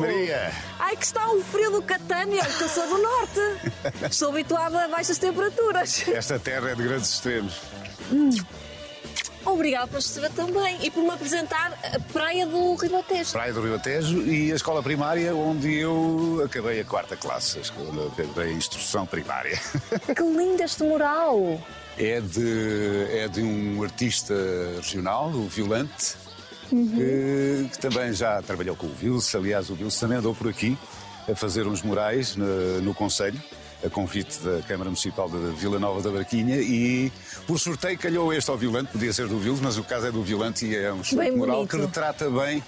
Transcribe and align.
Maria! 0.00 0.52
Ai, 0.78 0.96
que 0.96 1.04
está 1.04 1.30
um 1.30 1.42
frio 1.42 1.70
do 1.70 1.82
Catânia, 1.82 2.44
que 2.44 2.62
eu 2.62 2.68
sou 2.68 2.86
do 2.86 2.98
Norte. 2.98 3.40
Estou 4.10 4.30
habituada 4.30 4.84
a 4.84 4.88
baixas 4.88 5.18
temperaturas. 5.18 6.06
Esta 6.08 6.38
terra 6.38 6.70
é 6.70 6.74
de 6.74 6.82
grandes 6.82 7.14
extremos. 7.14 7.60
Obrigada 9.44 9.88
por 9.88 9.96
receber 9.96 10.30
também 10.30 10.78
e 10.82 10.90
por 10.90 11.02
me 11.02 11.10
apresentar 11.10 11.72
a 11.82 11.98
Praia 12.12 12.46
do 12.46 12.74
Ribatejo. 12.76 13.32
Praia 13.32 13.52
do 13.52 13.60
Rio 13.60 13.74
Atejo 13.74 14.22
e 14.22 14.52
a 14.52 14.54
escola 14.54 14.82
primária 14.82 15.34
onde 15.34 15.74
eu 15.74 16.42
acabei 16.44 16.80
a 16.80 16.84
quarta 16.84 17.16
classe, 17.16 17.58
a 17.58 17.60
escola, 17.60 18.08
acabei 18.12 18.50
a 18.50 18.52
instrução 18.52 19.04
primária. 19.04 19.58
Que 20.14 20.22
lindo 20.22 20.62
este 20.62 20.82
mural. 20.84 21.60
É 21.98 22.20
de, 22.20 23.06
é 23.10 23.28
de 23.28 23.42
um 23.42 23.82
artista 23.82 24.34
regional, 24.76 25.28
o 25.28 25.48
Violante, 25.48 26.14
que, 26.76 27.68
que 27.70 27.78
também 27.78 28.12
já 28.12 28.40
trabalhou 28.42 28.74
com 28.74 28.86
o 28.86 28.94
Vilse. 28.94 29.36
Aliás, 29.36 29.70
o 29.70 29.74
Vilse 29.74 30.00
também 30.00 30.18
andou 30.18 30.34
por 30.34 30.48
aqui 30.48 30.76
a 31.30 31.34
fazer 31.34 31.66
uns 31.66 31.82
murais 31.82 32.34
no, 32.36 32.80
no 32.80 32.94
Conselho, 32.94 33.40
a 33.84 33.90
convite 33.90 34.38
da 34.40 34.62
Câmara 34.62 34.90
Municipal 34.90 35.28
de 35.28 35.38
Vila 35.56 35.78
Nova 35.78 36.00
da 36.02 36.10
Barquinha 36.10 36.56
e, 36.56 37.12
por 37.46 37.58
sorteio, 37.58 37.98
calhou 37.98 38.32
este 38.32 38.50
ao 38.50 38.56
Violante, 38.56 38.92
podia 38.92 39.12
ser 39.12 39.28
do 39.28 39.38
Vilse, 39.38 39.62
mas 39.62 39.76
o 39.78 39.84
caso 39.84 40.06
é 40.06 40.12
do 40.12 40.22
Violante 40.22 40.66
e 40.66 40.76
é 40.76 40.92
um 40.92 41.00
excelente 41.00 41.36
mural 41.36 41.66
que 41.66 41.76
retrata 41.76 42.30
bem 42.30 42.62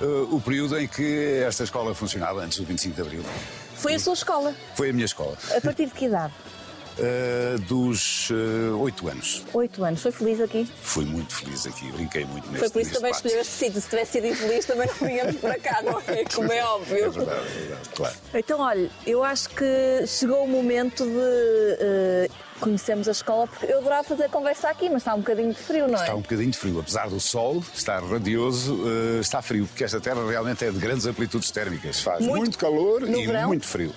eh, 0.00 0.04
o 0.30 0.40
período 0.40 0.78
em 0.78 0.86
que 0.88 1.42
esta 1.46 1.64
escola 1.64 1.94
funcionava, 1.94 2.42
antes 2.42 2.58
do 2.58 2.64
25 2.64 2.94
de 2.94 3.02
Abril. 3.02 3.24
Foi 3.76 3.94
a 3.94 3.98
sua 3.98 4.14
escola. 4.14 4.54
Foi 4.74 4.90
a 4.90 4.92
minha 4.92 5.04
escola. 5.04 5.36
A 5.56 5.60
partir 5.60 5.86
de 5.86 5.92
que 5.92 6.06
idade? 6.06 6.32
Eh, 6.98 7.56
dos 7.68 8.30
oito 8.80 9.08
anos. 9.08 9.44
Oito 9.54 9.84
anos. 9.84 10.02
Foi 10.02 10.12
feliz 10.12 10.40
aqui? 10.40 10.68
Fui 10.82 11.04
muito 11.04 11.34
feliz 11.34 11.66
aqui, 11.66 11.90
brinquei 11.92 12.24
muito 12.26 12.46
neste 12.48 12.58
Foi 12.60 12.70
por 12.70 12.82
isso 12.82 12.92
também 12.92 13.10
escolheu 13.10 13.40
este 13.40 13.52
sítio. 13.52 13.80
Se 13.80 13.88
tivesse 13.88 14.12
sido 14.12 14.26
infeliz, 14.26 14.64
também 14.66 14.86
não 14.86 15.08
vinhamos 15.08 15.36
para 15.36 15.58
cá, 15.58 15.80
não 15.82 15.98
é? 16.00 16.24
Como 16.34 16.52
é 16.52 16.58
É 16.58 16.64
óbvio. 16.64 17.10
verdade, 17.12 17.40
é 17.46 17.58
verdade, 17.60 17.88
claro. 17.94 18.14
Então, 18.34 18.60
olha, 18.60 18.90
eu 19.06 19.24
acho 19.24 19.48
que 19.50 20.04
chegou 20.06 20.44
o 20.44 20.48
momento 20.48 21.04
de 21.04 21.76
eh, 21.80 22.28
conhecermos 22.60 23.08
a 23.08 23.12
escola, 23.12 23.46
porque 23.46 23.72
eu 23.72 23.78
adorava 23.78 24.04
fazer 24.04 24.24
a 24.24 24.28
conversa 24.28 24.68
aqui, 24.68 24.88
mas 24.90 24.98
está 25.02 25.14
um 25.14 25.20
bocadinho 25.20 25.52
de 25.54 25.58
frio, 25.60 25.88
não 25.88 25.98
é? 25.98 26.02
Está 26.02 26.14
um 26.14 26.20
bocadinho 26.20 26.50
de 26.50 26.58
frio, 26.58 26.80
apesar 26.80 27.08
do 27.08 27.18
sol 27.18 27.64
estar 27.74 28.02
radioso, 28.02 28.78
eh, 29.16 29.20
está 29.20 29.40
frio, 29.40 29.66
porque 29.66 29.84
esta 29.84 30.00
terra 30.00 30.26
realmente 30.28 30.64
é 30.64 30.70
de 30.70 30.78
grandes 30.78 31.06
amplitudes 31.06 31.50
térmicas. 31.50 32.00
Faz 32.02 32.20
Muito- 32.20 32.36
muito, 32.36 32.58
calor 32.58 33.08
e 33.08 33.26
verão? 33.26 33.48
muito 33.48 33.66
frio. 33.66 33.92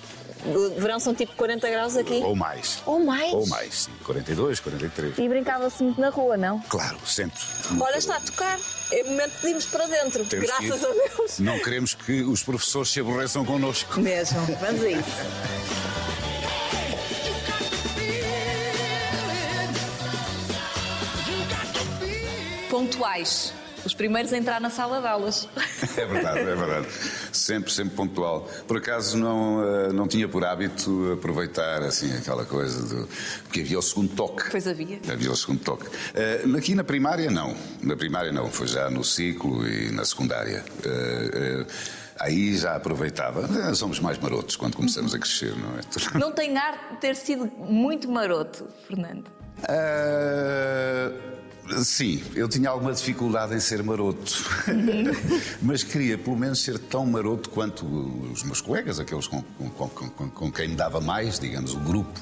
Verão 0.76 1.00
são 1.00 1.14
tipo 1.14 1.34
40 1.36 1.70
graus 1.70 1.96
aqui. 1.96 2.20
Ou 2.22 2.36
mais. 2.36 2.82
Ou 2.84 3.00
mais? 3.00 3.32
Ou 3.32 3.46
mais, 3.46 3.74
sim. 3.84 3.90
42, 4.04 4.60
43. 4.60 5.18
E 5.18 5.28
brincava-se 5.28 5.82
muito 5.82 6.00
na 6.00 6.10
rua, 6.10 6.36
não? 6.36 6.60
Claro, 6.68 6.98
sempre. 7.06 7.40
Olha, 7.80 7.96
está 7.96 8.16
a 8.16 8.20
tocar. 8.20 8.58
É 8.92 9.02
momento 9.04 9.40
de 9.40 9.48
irmos 9.48 9.64
para 9.66 9.86
dentro. 9.86 10.24
Temos 10.26 10.50
que. 10.50 10.66
Graças 10.68 10.84
a 10.84 10.92
Deus. 10.92 11.38
Não 11.38 11.58
queremos 11.58 11.94
que 11.94 12.22
os 12.22 12.42
professores 12.42 12.90
se 12.90 13.00
aborreçam 13.00 13.44
connosco. 13.44 14.00
Mesmo. 14.00 14.40
Vamos 14.60 14.82
a 14.82 14.90
isso. 14.90 15.84
Pontuais. 22.70 23.54
Os 23.84 23.94
primeiros 23.94 24.32
a 24.32 24.38
entrar 24.38 24.60
na 24.60 24.70
sala 24.70 25.00
de 25.00 25.06
aulas. 25.06 25.48
É 25.96 26.06
verdade, 26.06 26.40
é 26.40 26.56
verdade. 26.56 26.86
Sempre, 27.32 27.70
sempre 27.70 27.94
pontual. 27.94 28.48
Por 28.66 28.78
acaso 28.78 29.16
não, 29.16 29.62
eh, 29.62 29.92
não 29.92 30.08
tinha 30.08 30.26
por 30.26 30.44
hábito 30.44 31.12
aproveitar 31.12 31.82
assim 31.82 32.12
aquela 32.16 32.44
coisa 32.44 32.82
do. 32.82 33.08
Porque 33.44 33.60
havia 33.60 33.78
o 33.78 33.82
segundo 33.82 34.14
toque. 34.14 34.50
Pois 34.50 34.66
havia. 34.66 34.98
Havia 35.08 35.30
o 35.30 35.36
segundo 35.36 35.60
toque. 35.60 35.86
Eh, 36.14 36.44
aqui 36.56 36.74
na 36.74 36.82
primária, 36.82 37.30
não. 37.30 37.54
Na 37.82 37.96
primária, 37.96 38.32
não. 38.32 38.50
Foi 38.50 38.66
já 38.66 38.90
no 38.90 39.04
ciclo 39.04 39.66
e 39.68 39.92
na 39.92 40.04
secundária. 40.04 40.64
Eh, 40.84 41.66
aí 42.18 42.56
já 42.56 42.74
aproveitava. 42.74 43.74
Somos 43.74 44.00
mais 44.00 44.18
marotos 44.18 44.56
quando 44.56 44.76
começamos 44.76 45.14
a 45.14 45.18
crescer, 45.18 45.54
não 45.56 45.78
é? 45.78 45.84
Não 46.18 46.32
tem 46.32 46.56
ar 46.56 46.90
de 46.92 46.96
ter 47.00 47.14
sido 47.14 47.46
muito 47.58 48.10
maroto, 48.10 48.66
Fernando. 48.88 49.30
Ah, 49.62 51.12
sim, 51.84 52.22
eu 52.34 52.48
tinha 52.48 52.68
alguma 52.70 52.92
dificuldade 52.92 53.54
em 53.54 53.60
ser 53.60 53.82
maroto. 53.82 54.32
Mas 55.62 55.82
queria 55.82 56.18
pelo 56.18 56.36
menos 56.36 56.60
ser 56.60 56.78
tão 56.78 57.06
maroto 57.06 57.50
quanto 57.50 57.84
os 58.32 58.42
meus 58.42 58.60
colegas, 58.60 58.98
aqueles 59.00 59.26
com, 59.26 59.42
com- 59.42 59.70
com- 59.88 60.08
com- 60.10 60.30
com 60.30 60.52
quem 60.52 60.68
me 60.68 60.76
dava 60.76 61.00
mais, 61.00 61.38
digamos, 61.38 61.72
o 61.74 61.78
grupo. 61.80 62.20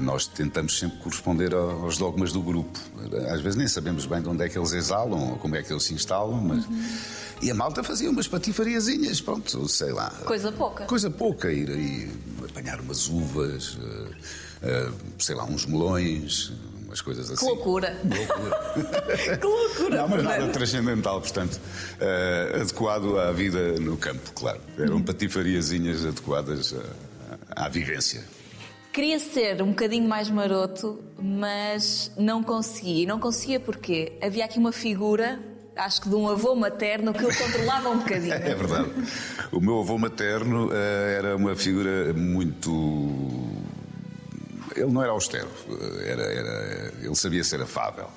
Nós 0.00 0.26
tentamos 0.28 0.78
sempre 0.78 0.98
corresponder 0.98 1.52
ao- 1.52 1.82
aos 1.82 1.98
dogmas 1.98 2.30
do 2.32 2.40
grupo. 2.40 2.78
Às 3.32 3.40
vezes 3.40 3.56
nem 3.56 3.66
sabemos 3.66 4.06
bem 4.06 4.22
de 4.22 4.28
onde 4.28 4.44
é 4.44 4.48
que 4.48 4.56
eles 4.56 4.72
exalam 4.72 5.30
ou 5.32 5.36
como 5.38 5.56
é 5.56 5.62
que 5.62 5.72
eles 5.72 5.82
se 5.82 5.92
instalam, 5.94 6.40
mas. 6.40 6.64
E 7.42 7.50
a 7.50 7.54
malta 7.54 7.82
fazia 7.82 8.08
umas 8.08 8.28
patifariazinhas, 8.28 9.20
pronto, 9.20 9.68
sei 9.68 9.90
lá. 9.92 10.10
Coisa 10.24 10.52
pouca. 10.52 10.84
Coisa 10.84 11.10
pouca, 11.10 11.50
ir 11.52 11.68
aí 11.70 12.10
apanhar 12.48 12.80
umas 12.80 13.08
uvas, 13.08 13.76
eh, 13.82 14.10
eh, 14.62 14.90
sei 15.18 15.34
lá, 15.34 15.44
uns 15.44 15.66
melões, 15.66 16.52
umas 16.88 17.02
coisas 17.02 17.30
assim. 17.30 17.44
Que 17.44 17.52
loucura. 17.52 18.00
Loucura. 18.02 19.36
que 19.38 19.46
loucura. 19.46 19.96
Não, 19.98 20.08
mas 20.08 20.22
nada 20.24 20.48
transcendental, 20.48 21.20
portanto, 21.20 21.60
eh, 22.00 22.58
adequado 22.62 23.18
à 23.18 23.30
vida 23.30 23.78
no 23.78 23.96
campo, 23.96 24.32
claro. 24.34 24.60
Eram 24.78 25.02
patifariazinhas 25.02 26.04
adequadas 26.06 26.74
à, 27.54 27.66
à 27.66 27.68
vivência. 27.68 28.24
Queria 28.90 29.20
ser 29.20 29.62
um 29.62 29.68
bocadinho 29.68 30.08
mais 30.08 30.30
maroto, 30.30 30.98
mas 31.22 32.10
não 32.16 32.42
conseguia. 32.42 33.02
E 33.02 33.06
não 33.06 33.20
conseguia 33.20 33.60
porque 33.60 34.12
havia 34.22 34.46
aqui 34.46 34.58
uma 34.58 34.72
figura, 34.72 35.38
acho 35.76 36.00
que 36.00 36.08
de 36.08 36.14
um 36.14 36.26
avô 36.26 36.54
materno, 36.54 37.12
que 37.12 37.22
o 37.22 37.28
controlava 37.28 37.90
um 37.90 37.98
bocadinho. 38.00 38.32
É 38.32 38.54
verdade. 38.54 38.90
O 39.52 39.60
meu 39.60 39.80
avô 39.80 39.98
materno 39.98 40.70
eh, 40.72 41.16
era 41.18 41.36
uma 41.36 41.54
figura 41.54 42.14
muito. 42.14 42.70
Ele 44.78 44.92
não 44.92 45.02
era 45.02 45.12
austero, 45.12 45.48
era, 46.04 46.22
era- 46.22 46.92
ele 47.02 47.14
sabia 47.14 47.42
ser 47.44 47.60
afável. 47.62 48.08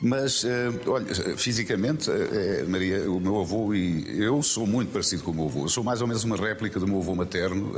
Mas, 0.00 0.44
eh, 0.44 0.68
olha, 0.86 1.06
fisicamente, 1.38 2.10
eh, 2.10 2.60
eh, 2.60 2.64
Maria, 2.68 3.10
o 3.10 3.18
meu 3.18 3.40
avô 3.40 3.72
e 3.72 4.22
eu 4.22 4.42
sou 4.42 4.66
muito 4.66 4.92
parecido 4.92 5.22
com 5.22 5.30
o 5.30 5.34
meu 5.34 5.46
avô. 5.46 5.64
Eu 5.64 5.68
sou 5.70 5.82
mais 5.82 6.02
ou 6.02 6.06
menos 6.06 6.22
uma 6.22 6.36
réplica 6.36 6.78
do 6.78 6.86
meu 6.86 6.98
avô 6.98 7.14
materno 7.14 7.72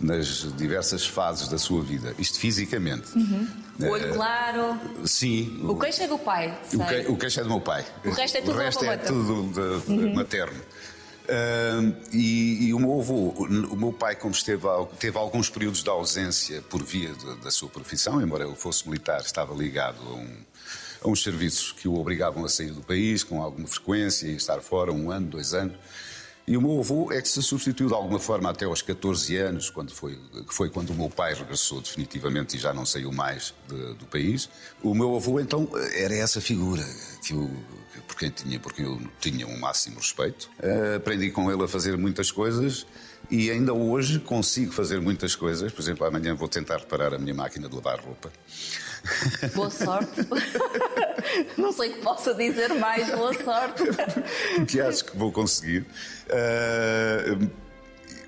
nas 0.00 0.46
diversas 0.56 1.06
fases 1.06 1.48
da 1.48 1.58
sua 1.58 1.82
vida. 1.82 2.14
Isto 2.18 2.38
fisicamente. 2.38 3.08
O 3.78 3.84
olho 3.86 4.14
claro. 4.14 4.78
Sim. 5.04 5.60
O 5.62 5.76
queixo 5.78 6.02
é 6.02 6.06
do 6.06 6.18
pai. 6.18 6.58
O, 6.72 6.78
que, 6.86 7.12
o 7.12 7.16
queixo 7.18 7.40
é 7.40 7.42
do 7.42 7.48
meu 7.50 7.60
pai. 7.60 7.84
O 8.04 8.10
resto 8.10 8.36
é 8.38 8.40
tudo 8.40 8.52
O 8.54 8.58
resto 8.58 8.84
é 8.86 8.96
tudo 8.96 9.82
de- 9.86 9.96
de- 10.08 10.14
materno. 10.14 10.58
Ah, 11.28 11.92
e, 12.12 12.68
e 12.68 12.74
o 12.74 12.78
meu 12.78 13.00
avô, 13.00 13.28
o 13.30 13.76
meu 13.76 13.92
pai, 13.92 14.14
como 14.16 14.32
esteve, 14.34 14.62
teve 14.98 15.18
alguns 15.18 15.48
períodos 15.50 15.82
de 15.82 15.88
ausência 15.90 16.62
por 16.62 16.82
via 16.82 17.12
de- 17.12 17.36
da 17.36 17.50
sua 17.50 17.68
profissão, 17.68 18.20
embora 18.20 18.44
ele 18.44 18.54
fosse 18.54 18.88
militar, 18.88 19.20
estava 19.20 19.54
ligado 19.54 19.98
a, 20.08 20.12
um, 20.14 20.36
a 21.02 21.08
uns 21.08 21.22
serviços 21.22 21.72
que 21.72 21.88
o 21.88 21.94
obrigavam 21.98 22.44
a 22.44 22.48
sair 22.48 22.70
do 22.70 22.80
país 22.82 23.22
com 23.24 23.42
alguma 23.42 23.66
frequência 23.66 24.26
e 24.28 24.36
estar 24.36 24.60
fora 24.60 24.92
um 24.92 25.10
ano, 25.10 25.26
dois 25.26 25.52
anos. 25.54 25.76
E 26.48 26.56
o 26.56 26.62
meu 26.62 26.78
avô 26.78 27.10
é 27.10 27.20
que 27.20 27.28
se 27.28 27.42
substituiu 27.42 27.88
de 27.88 27.94
alguma 27.94 28.20
forma 28.20 28.48
até 28.48 28.64
aos 28.66 28.80
14 28.80 29.36
anos, 29.36 29.68
quando 29.68 29.92
foi, 29.92 30.16
que 30.46 30.54
foi 30.54 30.70
quando 30.70 30.90
o 30.90 30.94
meu 30.94 31.10
pai 31.10 31.34
regressou 31.34 31.80
definitivamente 31.80 32.56
e 32.56 32.60
já 32.60 32.72
não 32.72 32.86
saiu 32.86 33.10
mais 33.10 33.52
de- 33.68 33.94
do 33.94 34.06
país. 34.06 34.48
O 34.80 34.94
meu 34.94 35.16
avô, 35.16 35.40
então, 35.40 35.68
era 35.94 36.14
essa 36.14 36.40
figura 36.40 36.84
que 37.24 37.32
eu, 37.32 37.50
por, 38.06 38.16
quem 38.16 38.30
tinha, 38.30 38.60
por 38.60 38.72
quem 38.72 38.84
eu 38.84 39.00
tinha 39.20 39.44
um 39.44 39.58
máximo 39.58 39.96
respeito. 39.96 40.48
Eh, 40.62 40.94
aprendi 40.98 41.32
com 41.32 41.50
ele 41.50 41.64
a 41.64 41.68
fazer 41.68 41.96
muitas 41.98 42.30
coisas 42.30 42.86
e 43.28 43.50
ainda 43.50 43.72
hoje 43.74 44.20
consigo 44.20 44.70
fazer 44.72 45.00
muitas 45.00 45.34
coisas. 45.34 45.72
Por 45.72 45.80
exemplo, 45.82 46.06
amanhã 46.06 46.32
vou 46.36 46.46
tentar 46.46 46.76
reparar 46.76 47.12
a 47.12 47.18
minha 47.18 47.34
máquina 47.34 47.68
de 47.68 47.74
lavar 47.74 47.98
roupa. 47.98 48.30
Boa 49.52 49.70
sorte. 49.70 50.20
não 51.56 51.72
sei 51.72 51.90
o 51.90 51.94
que 51.94 52.00
possa 52.00 52.34
dizer 52.34 52.74
mais. 52.74 53.08
Boa 53.10 53.32
sorte. 53.34 53.82
que 54.66 54.80
acho 54.80 55.04
que 55.04 55.16
vou 55.16 55.32
conseguir. 55.32 55.86
Ah, 56.30 57.38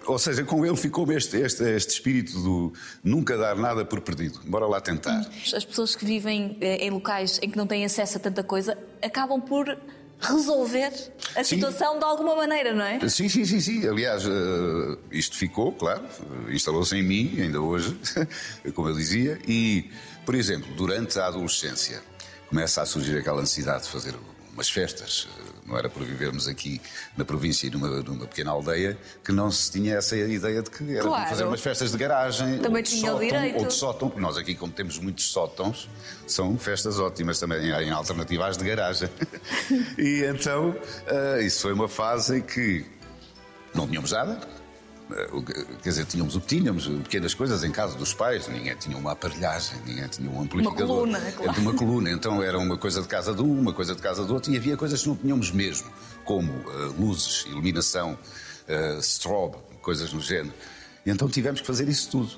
ou 0.08 0.18
seja, 0.18 0.42
com 0.42 0.64
ele 0.64 0.76
ficou 0.76 1.10
este, 1.12 1.36
este, 1.36 1.62
este 1.64 1.92
espírito 1.92 2.32
do 2.40 2.72
nunca 3.04 3.36
dar 3.36 3.54
nada 3.54 3.84
por 3.84 4.00
perdido. 4.00 4.40
Bora 4.46 4.66
lá 4.66 4.80
tentar. 4.80 5.28
As 5.54 5.64
pessoas 5.64 5.94
que 5.94 6.04
vivem 6.04 6.56
eh, 6.62 6.86
em 6.86 6.90
locais 6.90 7.38
em 7.42 7.50
que 7.50 7.58
não 7.58 7.66
têm 7.66 7.84
acesso 7.84 8.16
a 8.16 8.20
tanta 8.20 8.42
coisa 8.42 8.76
acabam 9.02 9.38
por 9.40 9.76
resolver 10.18 10.92
a 11.36 11.44
Sim. 11.44 11.56
situação 11.56 11.98
de 11.98 12.04
alguma 12.04 12.34
maneira, 12.34 12.72
não 12.72 12.84
é? 12.84 13.06
Sim, 13.08 13.28
sim, 13.28 13.44
sim, 13.44 13.60
sim. 13.60 13.86
Aliás, 13.86 14.24
ah, 14.26 14.98
isto 15.12 15.36
ficou, 15.36 15.72
claro, 15.72 16.02
instalou-se 16.48 16.96
em 16.96 17.02
mim, 17.02 17.36
ainda 17.40 17.60
hoje, 17.60 17.96
como 18.74 18.88
eu 18.88 18.94
dizia, 18.94 19.38
e, 19.46 19.90
por 20.24 20.34
exemplo, 20.34 20.74
durante 20.74 21.18
a 21.18 21.26
adolescência 21.26 22.02
começa 22.48 22.82
a 22.82 22.86
surgir 22.86 23.18
aquela 23.18 23.40
necessidade 23.40 23.84
de 23.84 23.90
fazer 23.90 24.14
umas 24.52 24.68
festas. 24.70 25.28
Não 25.66 25.76
era 25.76 25.88
por 25.90 26.02
vivermos 26.02 26.48
aqui 26.48 26.80
na 27.16 27.24
província 27.24 27.66
e 27.66 27.70
numa, 27.70 27.88
numa 27.88 28.26
pequena 28.26 28.50
aldeia 28.50 28.96
que 29.22 29.30
não 29.30 29.50
se 29.50 29.70
tinha 29.70 29.96
essa 29.96 30.16
ideia 30.16 30.62
de 30.62 30.70
que 30.70 30.94
era 30.96 31.02
Claro. 31.04 31.28
fazer 31.28 31.44
umas 31.44 31.60
festas 31.60 31.92
de 31.92 31.98
garagem. 31.98 32.58
Também 32.58 32.76
ou 32.78 32.82
de 32.82 32.88
tinha 32.90 33.10
sótão, 33.10 33.26
direito. 33.26 33.58
Ou 33.58 33.66
de 33.66 33.74
sótão, 33.74 34.08
porque 34.08 34.22
nós 34.22 34.36
aqui, 34.38 34.54
como 34.54 34.72
temos 34.72 34.98
muitos 34.98 35.26
sótãos, 35.26 35.88
são 36.26 36.56
festas 36.58 36.98
ótimas 36.98 37.38
também, 37.38 37.68
em 37.68 37.90
alternativa 37.90 38.46
às 38.48 38.56
de 38.56 38.64
garagem. 38.64 39.10
e 39.98 40.24
então, 40.24 40.74
ah, 41.06 41.40
isso 41.42 41.60
foi 41.60 41.72
uma 41.74 41.88
fase 41.88 42.38
em 42.38 42.40
que 42.40 42.86
Não 43.74 43.86
tínhamos 43.86 44.12
nada. 44.12 44.40
Eh, 45.10 45.28
quer 45.82 45.88
dizer, 45.88 46.04
tínhamos 46.04 46.36
o 46.36 46.40
que 46.40 46.46
tínhamos, 46.46 46.86
pequenas 46.86 47.32
coisas 47.32 47.64
em 47.64 47.70
casa 47.70 47.96
dos 47.96 48.12
pais, 48.12 48.46
ninguém 48.48 48.76
tinha 48.76 48.96
uma 48.96 49.12
aparelhagem, 49.12 49.78
ninguém 49.86 50.06
tinha 50.08 50.30
um 50.30 50.42
amplificador. 50.42 51.04
Uma 51.04 51.18
coluna, 51.18 51.32
claro. 51.32 51.60
Uma 51.60 51.74
coluna, 51.74 52.10
então 52.10 52.42
era 52.42 52.58
uma 52.58 52.76
coisa 52.76 53.00
de 53.00 53.08
casa 53.08 53.32
de 53.32 53.42
um, 53.42 53.58
uma 53.58 53.72
coisa 53.72 53.94
de 53.94 54.02
casa 54.02 54.24
do 54.24 54.34
outro, 54.34 54.52
e 54.52 54.56
havia 54.56 54.76
coisas 54.76 55.02
que 55.02 55.08
não 55.08 55.16
tínhamos 55.16 55.50
mesmo, 55.50 55.90
como 56.24 56.52
uh, 56.52 56.94
luzes, 56.98 57.46
iluminação, 57.46 58.18
uh, 58.68 58.98
strobe, 59.00 59.56
coisas 59.80 60.12
no 60.12 60.20
género. 60.20 60.54
E 61.06 61.10
então 61.10 61.28
tivemos 61.28 61.60
que 61.60 61.66
fazer 61.66 61.88
isso 61.88 62.10
tudo. 62.10 62.30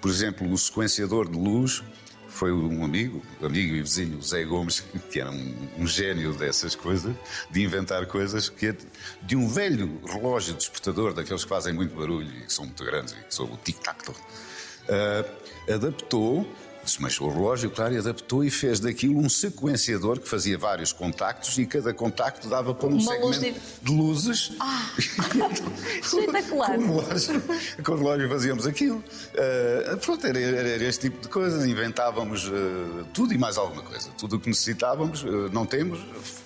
Por 0.00 0.10
exemplo, 0.10 0.50
o 0.50 0.58
sequenciador 0.58 1.28
de 1.28 1.38
luz 1.38 1.82
foi 2.30 2.52
um 2.52 2.84
amigo, 2.84 3.22
amigo 3.42 3.74
e 3.74 3.82
vizinho, 3.82 4.22
Zé 4.22 4.44
Gomes, 4.44 4.80
que 5.10 5.20
era 5.20 5.30
um, 5.30 5.68
um 5.78 5.86
gênio 5.86 6.32
dessas 6.32 6.74
coisas, 6.74 7.14
de 7.50 7.62
inventar 7.62 8.06
coisas 8.06 8.48
que 8.48 8.74
de 9.22 9.36
um 9.36 9.48
velho 9.48 10.00
relógio 10.06 10.54
despertador, 10.54 11.12
daqueles 11.12 11.42
que 11.42 11.48
fazem 11.48 11.74
muito 11.74 11.94
barulho 11.94 12.30
e 12.30 12.46
que 12.46 12.52
são 12.52 12.64
muito 12.64 12.84
grandes, 12.84 13.12
e 13.12 13.24
que 13.24 13.34
são 13.34 13.46
o 13.46 13.56
tic-tac, 13.58 14.10
uh, 14.10 15.72
adaptou 15.72 16.46
desmanchou 16.84 17.28
o 17.28 17.32
relógio, 17.32 17.70
claro, 17.70 17.94
e 17.94 17.98
adaptou 17.98 18.44
e 18.44 18.50
fez 18.50 18.80
daquilo 18.80 19.18
um 19.18 19.28
sequenciador 19.28 20.18
que 20.18 20.28
fazia 20.28 20.56
vários 20.56 20.92
contactos 20.92 21.58
e 21.58 21.66
cada 21.66 21.92
contacto 21.92 22.48
dava 22.48 22.74
para 22.74 22.88
um 22.88 22.92
Uma 22.92 23.00
segmento 23.00 23.26
luz 23.26 23.40
de... 23.40 23.54
de 23.82 23.92
luzes. 23.92 24.52
Ah, 24.60 24.90
espetacular. 26.02 26.76
com, 26.76 26.84
o 26.84 27.00
relógio, 27.00 27.42
com 27.84 27.92
o 27.92 27.96
relógio 27.96 28.28
fazíamos 28.28 28.66
aquilo. 28.66 28.98
Uh, 28.98 29.96
pronto, 29.98 30.26
era, 30.26 30.38
era, 30.38 30.84
este 30.84 31.10
tipo 31.10 31.20
de 31.20 31.28
coisas. 31.28 31.64
Inventávamos 31.66 32.48
uh, 32.48 33.06
tudo 33.12 33.34
e 33.34 33.38
mais 33.38 33.58
alguma 33.58 33.82
coisa. 33.82 34.10
Tudo 34.18 34.36
o 34.36 34.40
que 34.40 34.48
necessitávamos, 34.48 35.22
uh, 35.22 35.50
não 35.52 35.66
temos, 35.66 36.00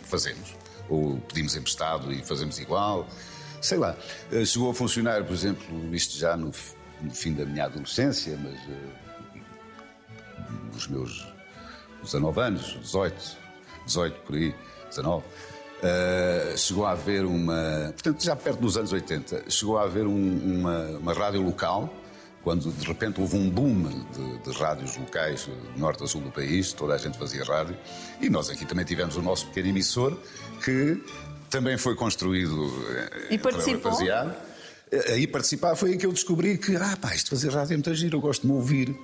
fazemos. 0.05 0.55
Ou 0.89 1.19
pedimos 1.21 1.57
emprestado 1.57 2.13
e 2.13 2.23
fazemos 2.25 2.59
igual. 2.59 3.09
Sei 3.61 3.79
lá. 3.79 3.97
chegou 4.45 4.71
a 4.71 4.75
funcionar, 4.75 5.25
por 5.25 5.33
exemplo, 5.33 5.95
isto 5.95 6.19
já 6.19 6.37
no, 6.37 6.53
no 7.01 7.11
fim 7.11 7.33
da 7.33 7.47
minha 7.47 7.65
adolescência, 7.65 8.39
mas 8.43 8.61
dos 10.73 10.87
meus 10.89 11.27
19 12.03 12.41
anos, 12.41 12.79
18, 12.81 13.37
18 13.87 14.21
por 14.21 14.35
aí, 14.35 14.55
19, 14.89 15.25
uh, 15.25 16.59
chegou 16.59 16.87
a 16.87 16.93
haver 16.93 17.25
uma. 17.25 17.93
Portanto, 17.93 18.25
já 18.25 18.37
perto 18.37 18.61
dos 18.61 18.77
anos 18.77 18.93
80, 18.93 19.51
chegou 19.51 19.79
a 19.79 19.85
haver 19.85 20.07
um, 20.07 20.39
uma, 20.61 20.81
uma 20.99 21.13
rádio 21.13 21.43
local 21.43 21.93
quando 22.45 22.71
de 22.71 22.87
repente 22.87 23.21
houve 23.23 23.37
um 23.37 23.49
boom 23.49 24.05
de, 24.13 24.39
de, 24.39 24.59
rádios 24.59 24.99
locais, 24.99 25.49
norte 25.79 26.05
a 26.05 26.07
sul 26.07 26.21
do 26.21 26.31
país, 26.31 26.75
toda 26.75 26.95
a 26.95 26.99
gente 26.99 27.17
fazia 27.17 27.43
rádio, 27.43 27.75
e 28.21 28.29
nós 28.29 28.51
aqui 28.51 28.67
também 28.67 28.85
tivemos 28.85 29.17
o 29.17 29.23
nosso 29.23 29.47
pequeno 29.47 29.69
emissor, 29.69 30.15
que 30.63 31.03
também 31.49 31.79
foi 31.79 31.95
construído 31.95 32.71
eh, 32.91 33.35
e 33.35 33.39
participou. 33.39 33.91
Rapaziada. 33.91 34.37
Aí 35.09 35.27
participar 35.27 35.75
foi 35.75 35.93
aí 35.93 35.97
que 35.97 36.07
eu 36.07 36.13
descobri 36.13 36.59
que, 36.59 36.77
ah, 36.77 36.97
pá, 37.01 37.15
isto 37.15 37.31
fazer 37.31 37.51
rádio 37.51 37.73
é 37.73 37.77
muito 37.77 37.95
giro, 37.95 38.19
eu 38.19 38.21
gosto 38.21 38.43
de 38.43 38.49
me 38.49 38.53
ouvir. 38.53 38.97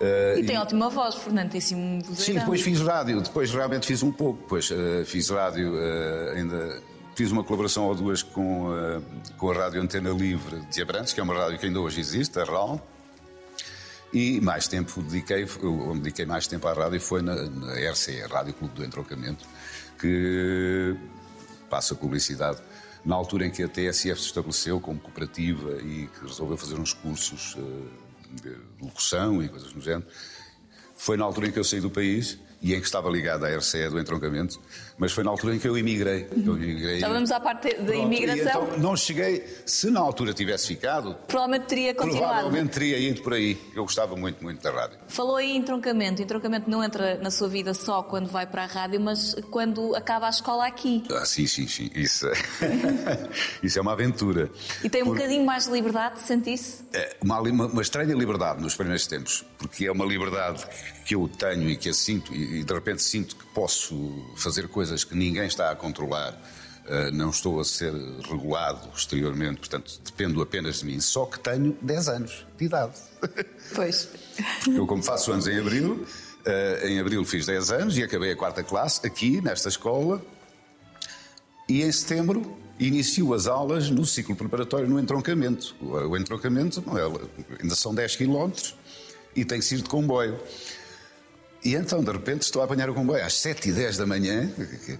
Uh, 0.00 0.38
e 0.38 0.44
tem 0.44 0.56
e... 0.56 0.58
ótima 0.58 0.88
voz, 0.88 1.14
Fernando, 1.16 1.50
tem 1.50 1.60
sim 1.60 2.00
Sim, 2.14 2.34
depois 2.34 2.62
fiz 2.62 2.80
rádio, 2.80 3.20
depois 3.20 3.52
realmente 3.52 3.86
fiz 3.86 4.02
um 4.02 4.10
pouco, 4.10 4.40
depois 4.40 4.70
uh, 4.70 5.04
fiz 5.04 5.28
rádio, 5.28 5.74
uh, 5.74 6.36
ainda 6.36 6.82
fiz 7.14 7.30
uma 7.30 7.44
colaboração 7.44 7.84
ou 7.84 7.94
duas 7.94 8.22
com, 8.22 8.68
com 9.36 9.50
a 9.50 9.54
Rádio 9.54 9.82
Antena 9.82 10.08
Livre 10.08 10.58
de 10.70 10.80
Abrantes, 10.80 11.12
que 11.12 11.20
é 11.20 11.22
uma 11.22 11.34
rádio 11.34 11.58
que 11.58 11.66
ainda 11.66 11.78
hoje 11.78 12.00
existe, 12.00 12.38
a 12.38 12.44
RAL. 12.44 12.80
E 14.10 14.40
mais 14.40 14.66
tempo 14.66 15.02
dediquei, 15.02 15.46
onde 15.62 16.00
dediquei 16.00 16.24
mais 16.24 16.46
tempo 16.46 16.66
à 16.66 16.72
rádio 16.72 16.98
foi 16.98 17.20
na, 17.20 17.34
na 17.34 17.74
RCE, 17.90 18.22
Rádio 18.22 18.54
Clube 18.54 18.74
do 18.74 18.84
Entrocamento, 18.84 19.44
que 19.98 20.96
passa 21.68 21.94
publicidade 21.94 22.58
na 23.04 23.14
altura 23.16 23.46
em 23.46 23.50
que 23.50 23.62
a 23.62 23.68
TSF 23.68 24.18
se 24.18 24.26
estabeleceu 24.26 24.80
como 24.80 24.98
cooperativa 24.98 25.72
e 25.82 26.08
que 26.08 26.26
resolveu 26.26 26.56
fazer 26.56 26.76
uns 26.76 26.94
cursos 26.94 27.56
locução 28.80 29.42
e 29.42 29.48
coisas 29.48 29.72
do 29.72 29.80
género. 29.80 30.06
Foi 30.96 31.16
na 31.16 31.24
altura 31.24 31.48
em 31.48 31.52
que 31.52 31.58
eu 31.58 31.64
saí 31.64 31.80
do 31.80 31.90
país 31.90 32.38
e 32.62 32.74
em 32.74 32.80
que 32.80 32.86
estava 32.86 33.08
ligado 33.08 33.44
à 33.44 33.56
RCE 33.56 33.88
do 33.88 33.98
entroncamento, 33.98 34.60
mas 35.00 35.12
foi 35.12 35.24
na 35.24 35.30
altura 35.30 35.56
em 35.56 35.58
que 35.58 35.66
eu 35.66 35.78
emigrei. 35.78 36.28
Eu 36.30 36.56
emigrei 36.56 37.00
Já 37.00 37.08
vamos 37.08 37.32
à 37.32 37.40
parte 37.40 37.74
da 37.74 37.96
imigração. 37.96 38.64
Então 38.64 38.78
não 38.78 38.94
cheguei, 38.94 39.46
se 39.64 39.90
na 39.90 39.98
altura 39.98 40.34
tivesse 40.34 40.66
ficado. 40.66 41.16
Provavelmente 41.26 41.66
teria 41.68 41.94
continuado. 41.94 42.34
Provavelmente 42.34 42.70
teria 42.70 42.98
ido 42.98 43.22
por 43.22 43.32
aí. 43.32 43.58
Eu 43.74 43.84
gostava 43.84 44.14
muito, 44.14 44.44
muito 44.44 44.62
da 44.62 44.70
rádio. 44.70 44.98
Falou 45.08 45.36
aí 45.36 45.52
em 45.52 45.56
entroncamento. 45.56 46.20
Entroncamento 46.20 46.68
não 46.68 46.84
entra 46.84 47.16
na 47.16 47.30
sua 47.30 47.48
vida 47.48 47.72
só 47.72 48.02
quando 48.02 48.28
vai 48.28 48.46
para 48.46 48.64
a 48.64 48.66
rádio, 48.66 49.00
mas 49.00 49.34
quando 49.50 49.96
acaba 49.96 50.26
a 50.26 50.30
escola 50.30 50.66
aqui. 50.66 51.02
Ah, 51.10 51.24
sim, 51.24 51.46
sim, 51.46 51.66
sim. 51.66 51.90
Isso 51.94 52.26
é, 52.26 52.32
Isso 53.64 53.78
é 53.78 53.82
uma 53.82 53.92
aventura. 53.92 54.50
E 54.84 54.90
tem 54.90 55.02
um 55.02 55.06
por... 55.06 55.16
bocadinho 55.16 55.46
mais 55.46 55.64
de 55.64 55.72
liberdade, 55.72 56.20
sentisse? 56.20 56.84
É 56.92 57.16
uma, 57.22 57.40
uma, 57.40 57.66
uma 57.68 57.82
estranha 57.82 58.14
liberdade 58.14 58.60
nos 58.60 58.74
primeiros 58.74 59.06
tempos, 59.06 59.46
porque 59.56 59.86
é 59.86 59.92
uma 59.92 60.04
liberdade 60.04 60.66
que 61.06 61.14
eu 61.14 61.26
tenho 61.26 61.68
e 61.70 61.76
que 61.76 61.88
a 61.88 61.94
sinto, 61.94 62.34
e 62.34 62.62
de 62.62 62.74
repente 62.74 63.02
sinto 63.02 63.34
que 63.34 63.44
posso 63.46 64.24
fazer 64.36 64.68
coisas 64.68 64.89
que 65.04 65.14
ninguém 65.14 65.46
está 65.46 65.70
a 65.70 65.76
controlar. 65.76 66.32
Uh, 66.86 67.12
não 67.12 67.30
estou 67.30 67.60
a 67.60 67.64
ser 67.64 67.92
regulado 68.28 68.88
exteriormente, 68.96 69.60
portanto 69.60 70.00
dependo 70.04 70.42
apenas 70.42 70.80
de 70.80 70.86
mim. 70.86 71.00
Só 71.00 71.26
que 71.26 71.38
tenho 71.38 71.76
10 71.82 72.08
anos 72.08 72.46
de 72.56 72.64
idade. 72.64 72.94
Pois. 73.72 74.08
Eu, 74.66 74.84
como 74.84 75.00
faço 75.00 75.30
anos 75.30 75.46
em 75.46 75.56
abril, 75.56 76.04
uh, 76.44 76.86
em 76.86 76.98
abril 76.98 77.24
fiz 77.24 77.46
10 77.46 77.70
anos 77.70 77.98
e 77.98 78.02
acabei 78.02 78.32
a 78.32 78.36
quarta 78.36 78.64
classe 78.64 79.06
aqui, 79.06 79.40
nesta 79.40 79.68
escola. 79.68 80.20
E 81.68 81.82
em 81.82 81.92
setembro 81.92 82.58
inicio 82.80 83.32
as 83.34 83.46
aulas 83.46 83.90
no 83.90 84.04
ciclo 84.04 84.34
preparatório 84.34 84.88
no 84.88 84.98
entroncamento. 84.98 85.76
O 85.80 86.16
entroncamento 86.16 86.82
não 86.84 86.98
é, 86.98 87.02
ainda 87.60 87.76
são 87.76 87.94
10 87.94 88.16
quilómetros 88.16 88.74
e 89.36 89.44
tem 89.44 89.58
que 89.58 89.64
ser 89.64 89.76
de 89.76 89.88
comboio. 89.88 90.40
E 91.62 91.74
então, 91.74 92.02
de 92.02 92.10
repente, 92.10 92.42
estou 92.42 92.62
a 92.62 92.64
apanhar 92.64 92.88
o 92.88 92.94
comboio 92.94 93.24
às 93.24 93.34
7 93.34 93.68
e 93.68 93.72
10 93.72 93.98
da 93.98 94.06
manhã, 94.06 94.50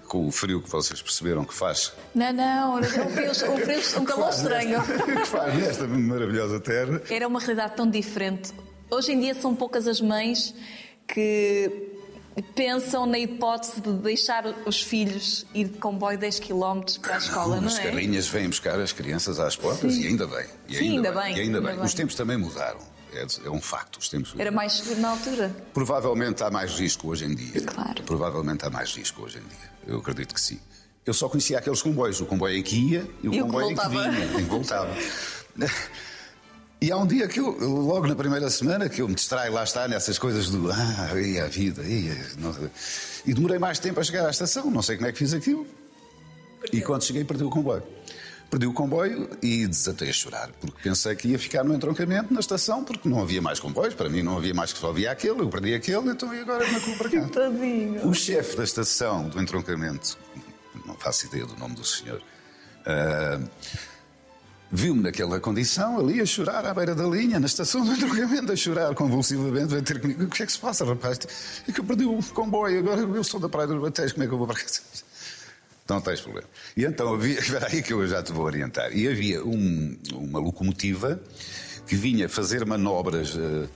com 0.06 0.26
o 0.26 0.30
frio 0.30 0.60
que 0.60 0.68
vocês 0.68 1.00
perceberam 1.00 1.44
que 1.44 1.54
faz. 1.54 1.92
Não, 2.14 2.32
não, 2.32 2.78
um 2.78 2.82
frio, 2.82 3.30
um, 3.30 3.56
frio, 3.56 4.00
um 4.00 4.04
calor 4.04 4.28
estranho. 4.28 4.82
que 4.82 5.26
faz 5.26 5.54
nesta 5.54 5.86
maravilhosa 5.86 6.60
terra. 6.60 7.00
Era 7.08 7.26
uma 7.26 7.40
realidade 7.40 7.76
tão 7.76 7.88
diferente. 7.88 8.52
Hoje 8.90 9.12
em 9.12 9.20
dia 9.20 9.34
são 9.34 9.54
poucas 9.54 9.86
as 9.86 10.00
mães 10.00 10.54
que 11.06 11.90
pensam 12.54 13.06
na 13.06 13.18
hipótese 13.18 13.80
de 13.80 13.92
deixar 13.94 14.44
os 14.66 14.82
filhos 14.82 15.46
ir 15.54 15.68
de 15.68 15.78
comboio 15.78 16.18
10 16.18 16.40
km 16.40 16.82
para 17.00 17.14
a 17.14 17.18
escola, 17.18 17.56
não, 17.56 17.62
não 17.62 17.68
é? 17.68 17.72
As 17.72 17.78
carrinhas 17.78 18.28
vêm 18.28 18.48
buscar 18.48 18.78
as 18.78 18.92
crianças 18.92 19.40
às 19.40 19.56
portas 19.56 19.94
Sim. 19.94 20.02
e 20.02 20.06
ainda 20.08 20.26
bem. 20.26 20.46
E 20.68 20.76
Sim, 20.76 20.90
ainda, 20.96 21.12
bem, 21.12 21.22
bem. 21.22 21.36
E 21.36 21.40
ainda, 21.40 21.60
bem. 21.60 21.76
bem. 21.76 21.84
Os 21.84 21.94
tempos 21.94 22.14
também 22.14 22.36
mudaram. 22.36 22.80
É, 23.12 23.26
é 23.46 23.50
um 23.50 23.60
facto. 23.60 23.98
Era 24.38 24.50
mais 24.50 24.74
seguro 24.74 25.00
na 25.00 25.10
altura? 25.10 25.54
Provavelmente 25.72 26.42
há 26.42 26.50
mais 26.50 26.72
risco 26.78 27.08
hoje 27.08 27.24
em 27.24 27.34
dia. 27.34 27.60
Claro. 27.62 28.02
Provavelmente 28.04 28.64
há 28.64 28.70
mais 28.70 28.94
risco 28.94 29.22
hoje 29.22 29.38
em 29.38 29.42
dia. 29.42 29.70
Eu 29.86 29.98
acredito 29.98 30.34
que 30.34 30.40
sim. 30.40 30.60
Eu 31.04 31.14
só 31.14 31.28
conhecia 31.28 31.58
aqueles 31.58 31.82
comboios. 31.82 32.20
O 32.20 32.26
comboio 32.26 32.56
em 32.56 32.62
que 32.62 32.76
ia 32.76 33.10
e 33.22 33.28
o 33.28 33.34
e 33.34 33.40
comboio 33.40 33.70
em 33.70 33.74
que 33.74 33.88
vinha. 33.88 34.24
Em 34.24 34.44
que 34.44 34.50
voltava. 34.50 34.94
E 36.82 36.90
há 36.90 36.96
um 36.96 37.06
dia 37.06 37.28
que 37.28 37.38
eu, 37.38 37.50
logo 37.60 38.06
na 38.06 38.16
primeira 38.16 38.48
semana, 38.48 38.88
que 38.88 39.02
eu 39.02 39.08
me 39.08 39.14
distraio, 39.14 39.52
lá 39.52 39.64
está, 39.64 39.86
nessas 39.86 40.18
coisas 40.18 40.48
do 40.48 40.72
ah, 40.72 41.20
e 41.20 41.38
a 41.38 41.46
vida, 41.46 41.82
e, 41.82 42.10
e 43.26 43.34
demorei 43.34 43.58
mais 43.58 43.78
tempo 43.78 44.00
a 44.00 44.02
chegar 44.02 44.26
à 44.26 44.30
estação, 44.30 44.70
não 44.70 44.80
sei 44.80 44.96
como 44.96 45.06
é 45.06 45.12
que 45.12 45.18
fiz 45.18 45.34
aquilo. 45.34 45.66
E 46.72 46.80
quando 46.80 47.04
cheguei, 47.04 47.22
perdi 47.22 47.44
o 47.44 47.50
comboio. 47.50 47.82
Perdi 48.50 48.66
o 48.66 48.72
comboio 48.72 49.30
e 49.40 49.64
desatei 49.64 50.10
a 50.10 50.12
chorar, 50.12 50.50
porque 50.60 50.82
pensei 50.82 51.14
que 51.14 51.28
ia 51.28 51.38
ficar 51.38 51.62
no 51.62 51.72
entroncamento 51.72 52.34
na 52.34 52.40
estação, 52.40 52.82
porque 52.82 53.08
não 53.08 53.22
havia 53.22 53.40
mais 53.40 53.60
comboios, 53.60 53.94
para 53.94 54.08
mim 54.08 54.22
não 54.22 54.36
havia 54.36 54.52
mais 54.52 54.72
que 54.72 54.78
só 54.80 54.90
havia 54.90 55.12
aquele, 55.12 55.40
eu 55.40 55.48
perdi 55.48 55.72
aquele, 55.72 56.10
então 56.10 56.34
e 56.34 56.40
agora 56.40 56.64
como 56.64 56.76
é 56.76 56.80
que 56.80 56.86
vou 56.88 56.96
para 56.96 57.10
cá? 57.10 57.28
Tadinho. 57.32 58.08
O 58.08 58.12
chefe 58.12 58.56
da 58.56 58.64
estação 58.64 59.28
do 59.28 59.40
entroncamento, 59.40 60.18
não 60.84 60.96
faço 60.96 61.26
ideia 61.26 61.46
do 61.46 61.56
nome 61.56 61.76
do 61.76 61.84
senhor, 61.84 62.20
uh, 62.20 63.48
viu-me 64.68 65.00
naquela 65.00 65.38
condição, 65.38 66.00
ali 66.00 66.20
a 66.20 66.26
chorar 66.26 66.66
à 66.66 66.74
beira 66.74 66.92
da 66.92 67.06
linha, 67.06 67.38
na 67.38 67.46
estação 67.46 67.84
do 67.84 67.92
entroncamento, 67.92 68.50
a 68.50 68.56
chorar 68.56 68.92
convulsivamente, 68.96 69.66
veio 69.66 69.82
ter 69.82 70.00
comigo, 70.00 70.24
o 70.24 70.28
que 70.28 70.42
é 70.42 70.46
que 70.46 70.50
se 70.50 70.58
passa, 70.58 70.84
rapaz? 70.84 71.20
É 71.68 71.72
que 71.72 71.78
eu 71.78 71.84
perdi 71.84 72.04
o 72.04 72.20
comboio, 72.34 72.80
agora 72.80 73.00
eu 73.00 73.22
sou 73.22 73.38
da 73.38 73.48
Praia 73.48 73.68
dos 73.68 73.80
Batéis, 73.80 74.10
como 74.10 74.24
é 74.24 74.26
que 74.26 74.34
eu 74.34 74.38
vou 74.38 74.46
para 74.48 74.58
casa? 74.60 74.80
Não 75.90 76.00
tens 76.00 76.20
problema. 76.20 76.46
E 76.76 76.84
então 76.84 77.12
havia, 77.12 77.36
espera 77.40 77.66
aí 77.66 77.82
que 77.82 77.92
eu 77.92 78.06
já 78.06 78.22
te 78.22 78.30
vou 78.30 78.44
orientar. 78.44 78.96
E 78.96 79.08
havia 79.08 79.44
um, 79.44 79.98
uma 80.12 80.38
locomotiva 80.38 81.20
que 81.84 81.96
vinha 81.96 82.28
fazer 82.28 82.64
manobras 82.64 83.34
uh, 83.34 83.68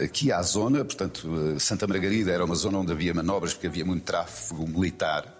aqui 0.00 0.30
à 0.30 0.40
zona, 0.42 0.84
portanto, 0.84 1.28
uh, 1.28 1.58
Santa 1.58 1.88
Margarida 1.88 2.30
era 2.30 2.44
uma 2.44 2.54
zona 2.54 2.78
onde 2.78 2.92
havia 2.92 3.12
manobras 3.12 3.52
porque 3.52 3.66
havia 3.66 3.84
muito 3.84 4.04
tráfego 4.04 4.64
militar 4.68 5.38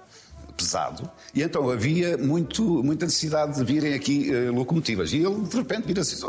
pesado, 0.57 1.11
e 1.33 1.43
então 1.43 1.71
havia 1.71 2.19
muito, 2.19 2.63
muita 2.83 3.07
necessidade 3.07 3.55
de 3.55 3.65
virem 3.65 3.95
aqui 3.95 4.31
uh, 4.35 4.53
locomotivas. 4.53 5.13
E 5.13 5.19
ele, 5.19 5.43
de 5.43 5.57
repente, 5.57 5.87
vira-se, 5.87 6.21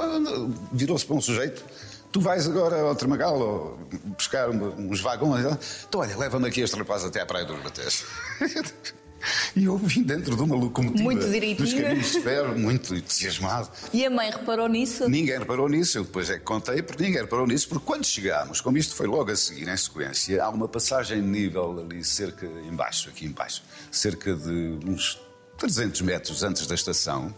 virou-se 0.72 1.06
para 1.06 1.16
um 1.16 1.22
sujeito 1.22 1.66
tu 2.12 2.20
vais 2.20 2.46
agora 2.46 2.82
ao 2.82 2.94
Tramagal 2.94 3.80
buscar 4.18 4.50
uns 4.50 5.00
vagões. 5.00 5.46
Então, 5.88 6.02
olha, 6.02 6.16
leva-me 6.18 6.48
aqui 6.50 6.62
este 6.62 6.78
rapaz 6.78 7.04
até 7.06 7.22
à 7.22 7.26
Praia 7.26 7.46
dos 7.46 7.60
Batés. 7.64 8.06
E 9.56 9.66
eu 9.66 9.78
vim 9.78 10.04
dentro 10.04 10.36
de 10.36 10.42
uma 10.42 10.56
locomotiva 10.56 11.04
Muito 11.04 11.30
direitinho. 11.30 11.82
caminhos 11.82 12.12
de 12.12 12.22
ferro, 12.22 12.58
muito 12.58 12.96
entusiasmado. 12.96 13.70
E 13.94 14.06
a 14.06 14.10
mãe 14.10 14.30
reparou 14.32 14.68
nisso? 14.68 15.08
Ninguém 15.10 15.38
reparou 15.40 15.68
nisso, 15.70 15.98
eu 15.98 16.04
depois 16.04 16.30
é 16.30 16.38
que 16.38 16.44
contei, 16.44 16.82
porque 16.82 17.04
ninguém 17.04 17.22
reparou 17.22 17.46
nisso, 17.46 17.68
porque 17.68 17.86
quando 17.86 18.06
chegámos, 18.06 18.62
como 18.62 18.78
isto 18.78 18.96
foi 18.96 19.08
logo 19.08 19.30
a 19.32 19.36
seguir 19.36 19.68
em 19.68 19.78
sequência, 19.78 20.44
há 20.44 20.50
uma 20.50 20.68
passagem 20.68 21.22
de 21.22 21.28
nível 21.28 21.80
ali 21.80 22.04
cerca, 22.04 22.46
embaixo, 22.68 23.10
aqui 23.10 23.26
embaixo, 23.26 23.64
cerca 23.92 24.34
de 24.36 24.80
uns 24.86 25.20
300 25.58 26.02
metros 26.02 26.44
antes 26.44 26.66
da 26.66 26.76
estação. 26.76 27.34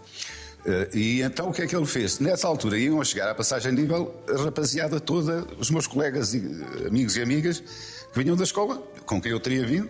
Eh, 0.65 0.89
E 0.93 1.21
então 1.21 1.49
o 1.49 1.53
que 1.53 1.61
é 1.61 1.67
que 1.67 1.75
ele 1.75 1.85
fez? 1.85 2.19
Nessa 2.19 2.47
altura 2.47 2.77
iam 2.77 3.01
a 3.01 3.03
chegar 3.03 3.29
à 3.29 3.35
passagem 3.35 3.73
de 3.75 3.81
nível 3.81 4.15
a 4.29 4.43
rapaziada 4.43 4.99
toda, 4.99 5.45
os 5.59 5.69
meus 5.69 5.87
colegas, 5.87 6.33
e, 6.33 6.37
eh, 6.37 6.87
amigos 6.87 7.17
e 7.17 7.21
amigas, 7.21 7.59
que 7.59 8.19
vinham 8.23 8.35
da 8.37 8.43
escola, 8.43 8.81
com 9.05 9.19
quem 9.21 9.31
eu 9.31 9.39
teria 9.39 9.65
vindo, 9.65 9.89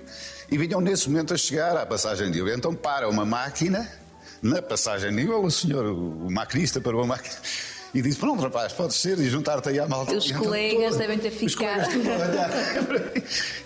e 0.50 0.57
vinham 0.57 0.81
nesse 0.81 1.09
momento 1.09 1.33
a 1.33 1.38
chegar 1.38 1.75
à 1.77 1.85
passagem 1.85 2.31
de 2.31 2.39
nível. 2.39 2.55
Então 2.55 2.73
para 2.75 3.07
uma 3.09 3.25
máquina, 3.25 3.89
na 4.41 4.62
passagem 4.62 5.09
de 5.09 5.15
nível, 5.15 5.43
o 5.43 5.51
senhor, 5.51 5.85
o 5.85 6.29
maquinista 6.29 6.81
para 6.81 6.95
uma 6.95 7.07
máquina, 7.07 7.35
e 7.93 8.01
disse: 8.01 8.17
Pronto, 8.17 8.41
rapaz, 8.41 8.73
podes 8.73 8.97
ser 8.97 9.19
e 9.19 9.29
juntar-te 9.29 9.69
aí 9.69 9.79
à 9.79 9.88
malta. 9.88 10.15
Os 10.15 10.29
então, 10.29 10.41
colegas 10.41 10.97
devem 10.97 11.19
ter 11.19 11.31
ficado. 11.31 11.89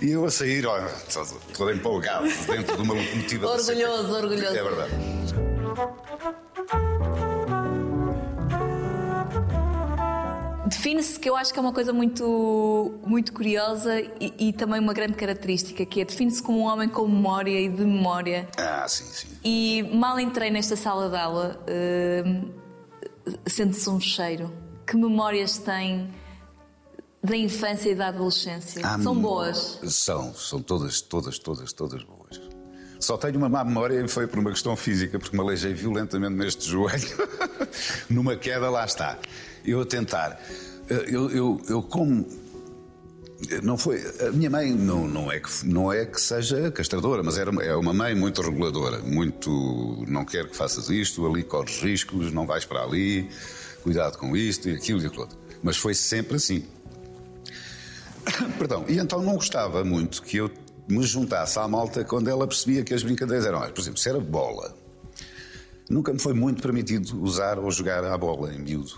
E 0.01 0.11
eu 0.11 0.25
a 0.25 0.29
sair, 0.29 0.65
ó, 0.65 0.79
todo, 1.55 1.71
empolgado, 1.71 2.27
dentro 2.47 2.75
de 2.75 2.81
uma 2.81 2.93
locomotiva. 2.93 3.47
Orgulhoso, 3.49 4.13
orgulhoso. 4.13 4.57
É 4.57 4.63
verdade. 4.63 4.93
Define-se 10.67 11.17
que 11.17 11.29
eu 11.29 11.35
acho 11.35 11.53
que 11.53 11.59
é 11.59 11.61
uma 11.61 11.71
coisa 11.71 11.93
muito, 11.93 12.99
muito 13.05 13.31
curiosa 13.31 14.01
e, 14.19 14.33
e 14.49 14.53
também 14.53 14.81
uma 14.81 14.93
grande 14.93 15.13
característica, 15.13 15.85
que 15.85 16.01
é 16.01 16.05
define-se 16.05 16.43
como 16.43 16.59
um 16.59 16.63
homem 16.63 16.89
com 16.89 17.07
memória 17.07 17.59
e 17.59 17.69
de 17.69 17.85
memória. 17.85 18.47
Ah, 18.57 18.85
sim, 18.87 19.05
sim. 19.05 19.27
E 19.43 19.83
mal 19.93 20.19
entrei 20.19 20.51
nesta 20.51 20.75
sala 20.75 21.09
de 21.09 21.15
aula, 21.15 21.63
hum, 22.25 22.51
sente-se 23.45 23.89
um 23.89 23.99
cheiro. 23.99 24.53
Que 24.85 24.97
memórias 24.97 25.57
tem 25.57 26.13
da 27.23 27.35
infância 27.35 27.89
e 27.89 27.95
da 27.95 28.07
adolescência? 28.07 28.81
Ah, 28.85 28.99
São 28.99 29.15
boas. 29.15 29.79
São, 29.85 30.33
são 30.33 30.61
todas, 30.61 30.99
todas, 31.01 31.39
todas, 31.39 31.71
todas 31.71 32.03
boas. 32.03 32.41
Só 32.99 33.15
tenho 33.15 33.37
uma 33.37 33.47
má 33.47 33.63
memória 33.63 34.03
e 34.03 34.07
foi 34.07 34.27
por 34.27 34.39
uma 34.39 34.49
questão 34.49 34.75
física, 34.75 35.19
porque 35.19 35.35
me 35.35 35.41
aleijei 35.41 35.73
violentamente 35.73 36.35
neste 36.35 36.67
joelho. 36.67 37.07
Numa 38.09 38.35
queda, 38.35 38.69
lá 38.69 38.85
está. 38.85 39.17
Eu 39.67 39.81
a 39.81 39.85
tentar. 39.85 40.41
Eu, 40.89 41.29
eu, 41.29 41.61
eu 41.67 41.83
como. 41.83 42.25
Não 43.61 43.77
foi. 43.77 44.01
A 44.25 44.31
minha 44.31 44.49
mãe 44.49 44.71
não, 44.73 45.07
não, 45.07 45.31
é 45.31 45.39
que, 45.39 45.49
não 45.67 45.91
é 45.91 46.05
que 46.05 46.19
seja 46.19 46.71
castradora, 46.71 47.21
mas 47.21 47.37
era, 47.37 47.51
é 47.63 47.75
uma 47.75 47.93
mãe 47.93 48.15
muito 48.15 48.41
reguladora. 48.41 48.99
Muito. 48.99 50.05
Não 50.07 50.25
quero 50.25 50.49
que 50.49 50.55
faças 50.55 50.89
isto, 50.89 51.27
ali 51.27 51.43
corres 51.43 51.81
riscos, 51.81 52.31
não 52.31 52.47
vais 52.47 52.65
para 52.65 52.81
ali, 52.81 53.29
cuidado 53.83 54.17
com 54.17 54.35
isto 54.35 54.69
e 54.69 54.75
aquilo 54.75 55.01
e 55.01 55.05
aquilo 55.05 55.23
outro. 55.23 55.37
Mas 55.61 55.77
foi 55.77 55.93
sempre 55.93 56.37
assim. 56.37 56.65
Perdão, 58.57 58.85
e 58.87 58.97
então 58.97 59.21
não 59.21 59.35
gostava 59.35 59.83
muito 59.83 60.23
que 60.23 60.37
eu 60.37 60.49
me 60.87 61.03
juntasse 61.03 61.59
à 61.59 61.67
malta 61.67 62.03
quando 62.03 62.29
ela 62.29 62.47
percebia 62.47 62.83
que 62.83 62.93
as 62.93 63.03
brincadeiras 63.03 63.45
eram. 63.45 63.59
Por 63.71 63.81
exemplo, 63.81 63.99
se 63.99 64.09
era 64.09 64.19
bola, 64.19 64.75
nunca 65.89 66.13
me 66.13 66.19
foi 66.19 66.33
muito 66.33 66.61
permitido 66.61 67.21
usar 67.21 67.59
ou 67.59 67.69
jogar 67.71 68.03
à 68.03 68.17
bola 68.17 68.53
em 68.53 68.59
miúdo. 68.59 68.97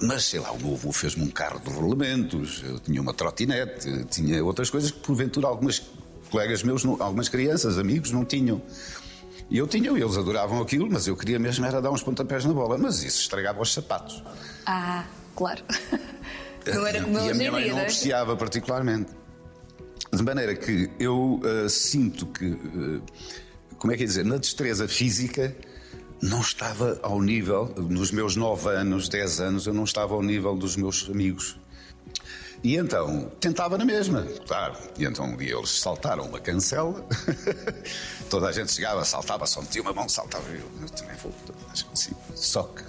Mas 0.00 0.24
sei 0.24 0.38
lá, 0.38 0.52
o 0.52 0.74
avô 0.74 0.92
fez-me 0.92 1.24
um 1.24 1.30
carro 1.30 1.60
de 1.60 1.70
rolamentos, 1.70 2.62
eu 2.64 2.78
tinha 2.78 3.00
uma 3.00 3.12
trotinete, 3.12 4.04
tinha 4.04 4.44
outras 4.44 4.70
coisas 4.70 4.90
que 4.92 5.00
porventura 5.00 5.48
algumas 5.48 5.82
colegas 6.30 6.62
meus, 6.62 6.84
algumas 6.84 7.28
crianças, 7.28 7.78
amigos, 7.78 8.12
não 8.12 8.24
tinham. 8.24 8.62
E 9.50 9.58
eu 9.58 9.66
tinha, 9.66 9.90
eles 9.90 10.16
adoravam 10.16 10.60
aquilo, 10.60 10.88
mas 10.90 11.06
eu 11.06 11.16
queria 11.16 11.38
mesmo 11.38 11.64
era 11.64 11.80
dar 11.80 11.90
uns 11.90 12.02
pontapés 12.02 12.44
na 12.44 12.52
bola, 12.52 12.76
mas 12.78 13.02
isso 13.02 13.20
estragava 13.20 13.60
os 13.60 13.72
sapatos. 13.72 14.22
Ah, 14.66 15.04
claro. 15.34 15.62
Não 16.66 16.86
era 16.86 17.02
como 17.02 17.18
e 17.18 17.30
a 17.30 17.34
minha 17.34 17.50
mãe 17.50 17.66
não 17.68 17.76
não 17.76 17.78
é? 17.78 17.82
apreciava 17.82 18.36
particularmente. 18.36 19.10
De 20.12 20.22
maneira 20.22 20.54
que 20.54 20.90
eu 21.00 21.40
ah, 21.42 21.68
sinto 21.68 22.26
que, 22.26 22.46
ah, 22.46 23.00
como 23.78 23.92
é 23.92 23.96
que 23.96 24.02
é 24.02 24.06
dizer, 24.06 24.24
na 24.24 24.36
destreza 24.36 24.86
física 24.86 25.56
não 26.20 26.40
estava 26.40 26.98
ao 27.02 27.20
nível, 27.20 27.66
nos 27.76 28.10
meus 28.10 28.34
9 28.36 28.68
anos, 28.70 29.08
10 29.08 29.40
anos, 29.40 29.66
eu 29.66 29.74
não 29.74 29.84
estava 29.84 30.14
ao 30.14 30.22
nível 30.22 30.56
dos 30.56 30.76
meus 30.76 31.08
amigos. 31.08 31.56
E 32.64 32.74
então, 32.76 33.30
tentava 33.38 33.78
na 33.78 33.84
mesma, 33.84 34.26
claro. 34.46 34.74
E 34.98 35.04
então 35.04 35.26
um 35.26 35.36
dia 35.36 35.54
eles 35.56 35.70
saltaram 35.80 36.24
uma 36.24 36.40
cancela, 36.40 37.06
toda 38.28 38.48
a 38.48 38.52
gente 38.52 38.72
chegava, 38.72 39.04
saltava, 39.04 39.46
só 39.46 39.60
metia 39.62 39.80
uma 39.80 39.92
mão, 39.92 40.08
saltava, 40.08 40.44
eu, 40.50 40.62
eu 40.82 40.88
também 40.90 41.14
vou, 41.22 41.32
acho 41.72 41.86
que 41.86 41.96
sim. 41.98 42.12
Só 42.34 42.64
que 42.64 42.82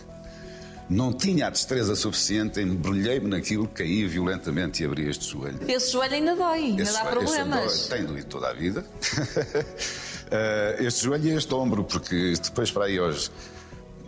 não 0.89 1.13
tinha 1.13 1.45
a 1.45 1.49
destreza 1.51 1.95
suficiente, 1.95 2.59
embrulhei-me 2.59 3.27
naquilo, 3.27 3.67
caí 3.67 4.07
violentamente 4.07 4.81
e 4.81 4.87
abri 4.87 5.07
este 5.07 5.29
joelho. 5.29 5.59
Esse 5.69 5.91
joelho 5.91 6.15
ainda 6.15 6.35
dói, 6.35 6.57
ainda 6.65 6.81
Esse 6.81 6.93
dá 6.93 7.03
joelho- 7.03 7.21
esse 7.23 7.33
problemas. 7.35 7.61
joelho 7.77 7.89
Tem 7.89 8.05
doído 8.05 8.27
toda 8.27 8.49
a 8.49 8.53
vida. 8.53 8.83
Eh, 10.31 10.77
este 10.81 11.03
joelho 11.05 11.27
e 11.27 11.35
este 11.35 11.53
ombro, 11.53 11.83
porque 11.83 12.33
depois 12.41 12.71
para 12.71 12.85
aí 12.85 12.99
hoje, 12.99 13.31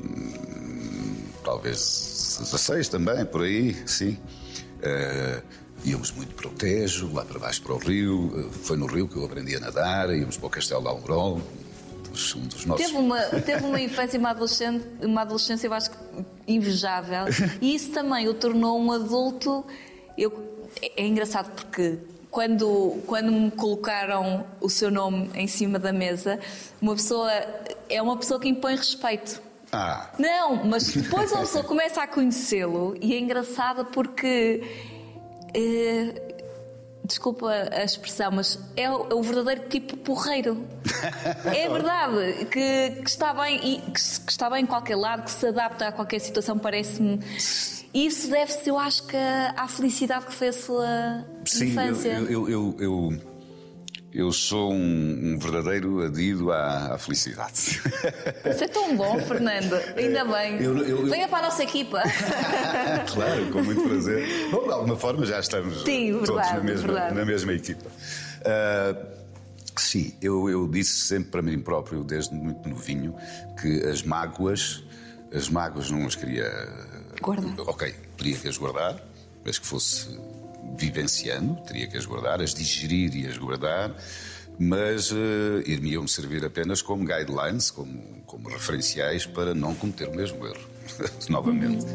hum, 0.04 1.24
talvez 1.44 2.38
16 2.40 2.90
também, 2.90 3.26
por 3.26 3.42
aí, 3.42 3.76
sim. 3.88 4.18
Eh, 4.82 5.42
íamos 5.84 6.12
muito 6.12 6.36
para 6.36 6.48
o 6.48 6.52
Tejo, 6.52 7.12
lá 7.14 7.26
para 7.26 7.40
baixo 7.40 7.62
para 7.62 7.74
o 7.74 7.78
rio. 7.78 8.32
Eh, 8.36 8.54
foi 8.64 8.78
no 8.78 8.86
rio 8.86 9.08
que 9.08 9.16
eu 9.16 9.26
aprendi 9.26 9.56
a 9.56 9.60
nadar, 9.60 10.16
íamos 10.16 10.38
para 10.38 10.48
o 10.48 10.50
Castelo 10.50 10.82
de 10.82 10.88
Almorol, 10.90 11.38
um 11.38 12.12
dos, 12.12 12.36
um 12.36 12.42
dos 12.42 12.66
nossos. 12.66 12.86
Teve 12.86 12.98
uma, 12.98 13.20
teve 13.20 13.66
uma 13.66 13.82
infância 13.82 14.18
e 14.18 14.20
uma 14.20 14.30
adolescência, 14.30 14.88
uma 15.02 15.22
adolescência, 15.22 15.68
eu 15.68 15.74
acho 15.74 15.92
que 15.92 15.98
invejável. 16.48 17.26
E 17.60 17.74
isso 17.76 17.92
também 17.92 18.28
o 18.28 18.34
tornou 18.34 18.80
um 18.80 18.92
adulto. 18.92 19.66
Eu, 20.16 20.32
é, 20.82 21.04
é 21.04 21.08
engraçado 21.08 21.52
porque 21.56 21.98
quando, 22.32 23.04
quando 23.06 23.32
me 23.32 23.52
colocaram 23.52 24.46
o 24.60 24.70
seu 24.70 24.90
nome 24.90 25.30
em 25.36 25.48
cima 25.48 25.78
da 25.78 25.92
mesa, 25.94 26.40
uma 26.82 26.96
pessoa 26.96 27.30
é 27.90 28.02
uma 28.02 28.18
pessoa 28.18 28.40
que 28.40 28.48
impõe 28.48 28.76
respeito. 28.76 29.42
Ah, 29.74 30.10
Não, 30.18 30.64
mas 30.66 30.92
depois 30.94 31.32
uma 31.32 31.42
pessoa 31.42 31.64
começa 31.64 32.02
a 32.02 32.08
conhecê-lo 32.08 32.96
e 33.00 33.14
é 33.14 33.20
engraçado 33.20 33.86
porque. 33.86 34.64
eh, 35.54 36.30
desculpa 37.04 37.52
a 37.52 37.84
expressão, 37.84 38.32
mas 38.32 38.58
é 38.78 38.90
o, 38.90 39.08
é 39.10 39.14
o 39.14 39.22
verdadeiro 39.22 39.68
tipo 39.70 39.98
porreiro. 39.98 40.66
É 41.46 41.68
verdade, 41.70 42.46
que, 42.46 43.02
que 43.02 43.10
está 43.10 43.34
bem 43.34 43.56
e 43.58 43.78
que, 43.82 43.92
que 43.92 44.32
está 44.32 44.50
bem 44.50 44.64
em 44.64 44.66
qualquer 44.66 44.96
lado, 44.96 45.24
que 45.24 45.32
se 45.32 45.48
adapta 45.48 45.88
a 45.88 45.92
qualquer 45.92 46.20
situação, 46.20 46.58
parece-me. 46.58 47.20
Isso 47.94 48.30
deve-se, 48.30 48.70
eu 48.70 48.80
acho 48.80 49.04
que, 49.06 49.18
à 49.18 49.68
felicidade 49.68 50.26
que 50.26 50.34
foi 50.34 50.48
a 50.48 50.54
sua 50.54 51.26
sim, 51.46 51.66
infância. 51.68 52.10
eu, 52.14 52.26
eu, 52.30 52.50
eu, 52.50 52.76
eu, 52.80 53.22
eu 54.14 54.32
sou 54.32 54.72
um, 54.72 55.38
verdadeiro 55.38 56.02
adido 56.02 56.52
à, 56.54 56.98
felicidade. 56.98 57.82
Isso 58.50 58.64
é 58.64 58.68
tão 58.70 58.96
bom, 58.96 59.20
Fernando. 59.20 59.74
Ainda 59.98 60.24
bem. 60.24 60.62
Eu- 60.62 60.78
eu- 60.86 61.06
Venha 61.06 61.28
para 61.28 61.40
a 61.40 61.42
nossa 61.50 61.64
equipa. 61.64 62.02
claro, 63.14 63.52
com 63.52 63.62
muito 63.62 63.82
prazer. 63.84 64.26
Bom, 64.52 64.64
de 64.64 64.72
alguma 64.72 64.96
forma 64.96 65.26
já 65.26 65.40
estamos 65.40 65.84
Sim, 65.84 66.14
todos 66.26 66.50
na, 66.50 66.60
mesma, 66.62 67.10
na 67.12 67.26
mesma 67.26 67.54
equipa. 67.54 67.90
Ah, 68.46 68.96
sim, 69.78 70.14
eu, 70.22 70.50
eu 70.50 70.66
disse 70.68 70.94
sempre 71.08 71.30
para 71.30 71.42
mim 71.42 71.60
próprio, 71.60 72.04
desde 72.06 72.34
muito 72.34 72.68
novinho, 72.70 73.14
que 73.62 73.84
as 73.86 74.02
mágoas, 74.02 74.84
as 75.34 75.50
mágoas 75.50 75.92
não 75.92 76.06
as 76.06 76.16
queria. 76.16 76.50
Guardar. 77.22 77.54
Ok, 77.68 77.94
teria 78.18 78.36
que 78.38 78.48
as 78.48 78.58
guardar, 78.58 79.02
mas 79.46 79.60
que 79.60 79.66
fosse 79.66 80.08
vivenciando, 80.78 81.56
teria 81.68 81.88
que 81.88 81.98
as 81.98 82.06
guardar, 82.06 82.42
as 82.42 82.54
digerir 82.54 83.16
e 83.16 83.28
as 83.28 83.38
guardar. 83.38 83.92
Mas 84.60 85.12
uh, 85.12 85.16
iriam-me 85.66 86.08
servir 86.08 86.46
apenas 86.46 86.82
como 86.82 87.04
guidelines, 87.06 87.72
como, 87.72 88.22
como 88.26 88.50
referenciais 88.50 89.26
para 89.26 89.56
não 89.56 89.74
cometer 89.74 90.08
o 90.10 90.16
mesmo 90.16 90.46
erro 90.46 90.62
novamente. 91.30 91.86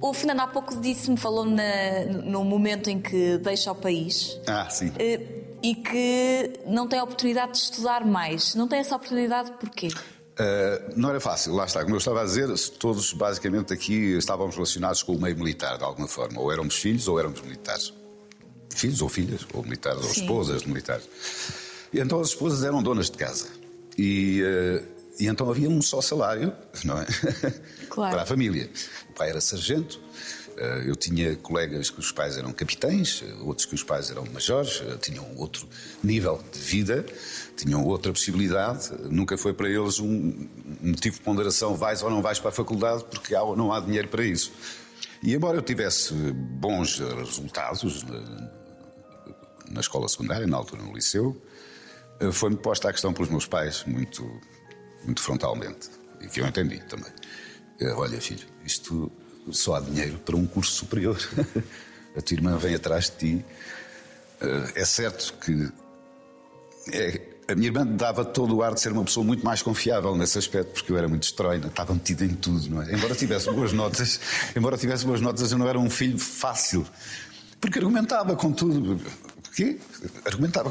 O 0.00 0.14
Fernando 0.14 0.40
há 0.40 0.46
pouco 0.46 0.80
disse-me, 0.80 1.16
falou 1.18 1.44
na, 1.44 2.04
no 2.24 2.42
momento 2.42 2.88
em 2.88 2.98
que 3.00 3.36
deixa 3.38 3.70
o 3.70 3.74
país 3.74 4.40
Ah, 4.46 4.68
sim. 4.70 4.92
eh, 4.98 5.20
e 5.62 5.74
que 5.74 6.52
não 6.66 6.88
tem 6.88 6.98
a 6.98 7.04
oportunidade 7.04 7.52
de 7.52 7.58
estudar 7.58 8.04
mais. 8.06 8.54
Não 8.54 8.66
tem 8.66 8.78
essa 8.78 8.96
oportunidade 8.96 9.52
porquê? 9.60 9.88
Uh, 10.40 10.92
não 10.96 11.10
era 11.10 11.20
fácil, 11.20 11.54
lá 11.54 11.66
está. 11.66 11.82
Como 11.82 11.94
eu 11.94 11.98
estava 11.98 12.22
a 12.22 12.24
dizer, 12.24 12.48
todos 12.78 13.12
basicamente 13.12 13.74
aqui 13.74 14.16
estávamos 14.16 14.54
relacionados 14.54 15.02
com 15.02 15.14
o 15.14 15.20
meio 15.20 15.36
militar, 15.36 15.76
de 15.76 15.84
alguma 15.84 16.08
forma. 16.08 16.40
Ou 16.40 16.50
éramos 16.50 16.76
filhos 16.76 17.06
ou 17.08 17.18
éramos 17.18 17.42
militares. 17.42 17.92
Filhos 18.74 19.02
ou 19.02 19.08
filhas, 19.08 19.46
ou 19.52 19.62
militares, 19.62 20.02
ou 20.02 20.08
Sim. 20.08 20.22
esposas 20.22 20.62
de 20.62 20.68
militares. 20.68 21.06
E 21.92 21.98
então 21.98 22.20
as 22.20 22.28
esposas 22.28 22.64
eram 22.64 22.82
donas 22.82 23.10
de 23.10 23.18
casa. 23.18 23.48
E, 23.98 24.42
uh, 24.42 24.86
e 25.18 25.26
então 25.26 25.50
havia 25.50 25.68
um 25.68 25.82
só 25.82 26.00
salário, 26.00 26.52
não 26.84 26.98
é? 26.98 27.06
Claro. 27.90 28.12
Para 28.16 28.22
a 28.22 28.26
família. 28.26 28.70
O 29.10 29.12
pai 29.12 29.28
era 29.28 29.40
sargento 29.40 30.00
Eh, 30.00 30.39
eu 30.86 30.94
tinha 30.94 31.34
colegas 31.36 31.88
que 31.88 31.98
os 31.98 32.12
pais 32.12 32.36
eram 32.36 32.52
capitães, 32.52 33.24
eh, 33.26 33.32
outros 33.40 33.66
que 33.66 33.74
os 33.74 33.82
pais 33.82 34.10
eram 34.10 34.26
majores, 34.26 34.82
eh, 34.86 34.96
tinham 34.98 35.26
outro 35.36 35.66
nível 36.04 36.42
de 36.52 36.58
vida, 36.58 37.06
tinham 37.56 37.82
outra 37.84 38.12
possibilidade. 38.12 38.90
Nunca 39.10 39.38
foi 39.38 39.54
para 39.54 39.68
eles 39.70 39.98
um 39.98 40.48
motivo 40.82 41.16
de 41.16 41.22
ponderação: 41.22 41.74
vais 41.74 42.02
ou 42.02 42.10
não 42.10 42.20
vais 42.20 42.38
para 42.38 42.50
a 42.50 42.52
faculdade, 42.52 43.04
porque 43.10 43.34
há 43.34 43.42
ou 43.42 43.56
não 43.56 43.72
há 43.72 43.80
dinheiro 43.80 44.08
para 44.08 44.24
isso. 44.24 44.52
E 45.22 45.34
embora 45.34 45.56
eu 45.56 45.62
tivesse 45.62 46.12
bons 46.14 46.98
resultados 46.98 48.04
na 49.70 49.80
escola 49.80 50.08
secundária, 50.08 50.46
na 50.46 50.56
altura 50.56 50.82
no 50.82 50.92
liceu, 50.92 51.40
foi-me 52.32 52.56
posta 52.56 52.88
a 52.88 52.92
questão 52.92 53.12
pelos 53.12 53.30
meus 53.30 53.46
pais, 53.46 53.84
muito, 53.86 54.24
muito 55.04 55.22
frontalmente, 55.22 55.90
e 56.20 56.26
que 56.26 56.40
eu 56.40 56.46
entendi 56.46 56.82
também. 56.84 57.12
Olha, 57.96 58.18
filho, 58.20 58.46
isto 58.64 59.12
só 59.50 59.76
há 59.76 59.80
dinheiro 59.80 60.18
para 60.18 60.36
um 60.36 60.46
curso 60.46 60.72
superior. 60.72 61.18
a 62.16 62.20
tua 62.20 62.34
irmã 62.34 62.56
vem 62.56 62.74
atrás 62.74 63.10
de 63.10 63.16
ti. 63.38 63.44
Eh, 64.40 64.72
é 64.76 64.84
certo 64.84 65.34
que 65.40 65.70
é, 66.92 67.20
a 67.48 67.54
minha 67.54 67.68
irmã 67.68 67.86
dava 67.86 68.24
todo 68.24 68.56
o 68.56 68.62
ar 68.62 68.74
de 68.74 68.80
ser 68.80 68.92
uma 68.92 69.04
pessoa 69.04 69.24
muito 69.24 69.44
mais 69.44 69.62
confiável 69.62 70.16
nesse 70.16 70.38
aspecto, 70.38 70.72
porque 70.72 70.92
eu 70.92 70.96
era 70.96 71.08
muito 71.08 71.24
estróina, 71.24 71.66
estava 71.66 71.92
metido 71.92 72.24
em 72.24 72.34
tudo, 72.34 72.70
não 72.70 72.82
é? 72.82 72.94
Embora 72.94 73.14
tivesse 73.14 73.50
boas 73.50 73.72
notas, 73.72 74.20
embora 74.56 74.76
tivesse 74.76 75.04
boas 75.04 75.20
notas, 75.20 75.50
eu 75.52 75.58
não 75.58 75.68
era 75.68 75.78
um 75.78 75.90
filho 75.90 76.18
fácil, 76.18 76.86
porque 77.60 77.78
argumentava 77.78 78.36
com 78.36 78.52
tudo. 78.52 79.00
Porquê? 79.42 79.78
Argumentava 80.24 80.70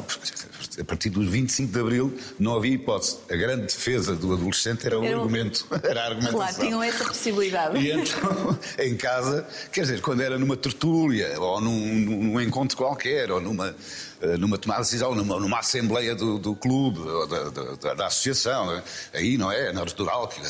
a 0.80 0.84
partir 0.84 1.10
dos 1.10 1.28
25 1.30 1.72
de 1.72 1.80
Abril 1.80 2.18
não 2.40 2.56
havia 2.56 2.74
hipótese. 2.74 3.18
A 3.30 3.36
grande 3.36 3.68
defesa 3.68 4.16
do 4.16 4.34
adolescente 4.34 4.86
era 4.86 5.00
o 5.00 5.04
era 5.04 5.18
argumento. 5.18 5.68
Era 5.84 6.02
a 6.02 6.06
argumentação. 6.08 6.40
Claro, 6.40 6.56
tinham 6.60 6.84
essa 6.84 7.06
possibilidade. 7.06 7.78
E 7.80 7.92
então, 7.92 8.60
em 8.78 8.96
casa, 8.96 9.48
quer 9.72 9.82
dizer, 9.82 10.02
quando 10.02 10.22
era 10.22 10.38
numa 10.38 10.56
tertúlia, 10.56 11.40
ou 11.40 11.62
num, 11.62 11.96
num 11.96 12.42
encontro 12.42 12.78
qualquer, 12.78 13.32
ou 13.32 13.40
numa 13.42 13.76
eh, 14.22 14.36
numa 14.36 14.58
tomada 14.58 14.82
de 14.82 14.88
decisão, 14.88 15.16
numa, 15.16 15.40
numa 15.40 15.60
assembleia 15.60 16.14
do, 16.14 16.38
do 16.38 16.54
clube, 16.54 17.00
da, 17.30 17.50
da, 17.76 17.94
da, 17.94 18.08
associação. 18.08 18.74
É? 18.74 18.84
Aí 19.14 19.38
não 19.38 19.50
é, 19.50 19.70
é 19.70 19.74
natural 19.74 20.28
que, 20.28 20.42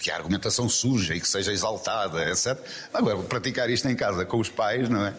que, 0.00 0.10
a 0.10 0.16
argumentação 0.16 0.66
surja 0.66 1.14
e 1.14 1.20
que 1.20 1.28
seja 1.28 1.52
exaltada, 1.52 2.30
etc. 2.30 2.58
Agora, 2.92 3.18
praticar 3.18 3.68
isto 3.68 3.86
em 3.86 3.94
casa 3.94 4.24
com 4.24 4.38
os 4.38 4.48
pais, 4.48 4.88
não 4.88 5.04
é? 5.04 5.14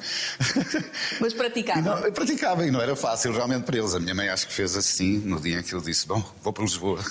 Mas 1.22 1.34
praticava? 1.34 1.82
Não, 1.82 2.12
praticava 2.12 2.49
e 2.66 2.72
não 2.72 2.82
era 2.82 2.96
fácil 2.96 3.32
realmente 3.32 3.64
para 3.64 3.78
eles. 3.78 3.94
A 3.94 4.00
minha 4.00 4.16
mãe 4.16 4.30
acho 4.30 4.48
que 4.48 4.54
fez 4.54 4.76
assim 4.76 5.18
no 5.20 5.40
dia 5.40 5.60
em 5.60 5.64
que 5.64 5.74
eu 5.74 5.82
disse: 5.82 6.08
Bom, 6.08 6.24
vou 6.42 6.52
para 6.52 6.64
Lisboa. 6.64 7.00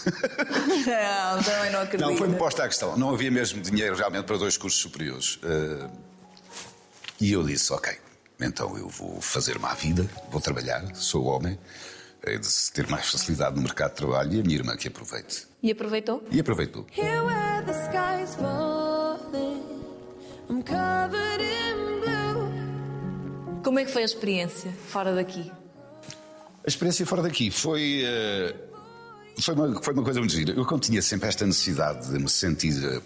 Não, 0.86 1.42
também 1.42 1.70
não 1.70 1.80
acredito. 1.80 2.08
Não, 2.08 2.16
foi-me 2.16 2.36
posta 2.36 2.64
a 2.64 2.68
questão. 2.68 2.96
Não 2.96 3.10
havia 3.10 3.30
mesmo 3.30 3.60
dinheiro 3.60 3.94
realmente 3.94 4.24
para 4.24 4.36
dois 4.36 4.56
cursos 4.56 4.80
superiores. 4.80 5.36
Uh, 5.36 5.90
e 7.20 7.32
eu 7.32 7.42
disse: 7.44 7.72
Ok, 7.72 7.92
então 8.40 8.76
eu 8.76 8.88
vou 8.88 9.20
fazer 9.20 9.58
má 9.58 9.74
vida, 9.74 10.08
vou 10.30 10.40
trabalhar, 10.40 10.84
sou 10.94 11.24
homem, 11.24 11.58
hei 12.26 12.38
de 12.38 12.48
ter 12.72 12.86
mais 12.88 13.10
facilidade 13.10 13.56
no 13.56 13.62
mercado 13.62 13.90
de 13.90 13.96
trabalho 13.96 14.34
e 14.34 14.40
a 14.40 14.42
minha 14.42 14.56
irmã 14.56 14.76
que 14.76 14.88
aproveite. 14.88 15.46
E 15.62 15.70
aproveitou? 15.70 16.24
E 16.30 16.40
aproveitou. 16.40 16.86
Como 23.62 23.78
é 23.78 23.84
que 23.84 23.90
foi 23.90 24.02
a 24.02 24.04
experiência 24.04 24.72
fora 24.88 25.14
daqui? 25.14 25.50
A 26.64 26.68
experiência 26.68 27.06
fora 27.06 27.22
daqui 27.22 27.50
foi. 27.50 28.04
Uh 28.04 28.68
foi 29.42 29.54
uma, 29.54 29.82
foi 29.82 29.94
uma 29.94 30.02
coisa 30.02 30.18
muito 30.18 30.32
gira. 30.32 30.52
Eu, 30.52 30.64
quando 30.64 30.82
tinha 30.82 31.00
sempre 31.00 31.28
esta 31.28 31.46
necessidade 31.46 32.08
de 32.08 32.18
me 32.18 32.28
sentir 32.28 32.74
uh, 32.84 33.02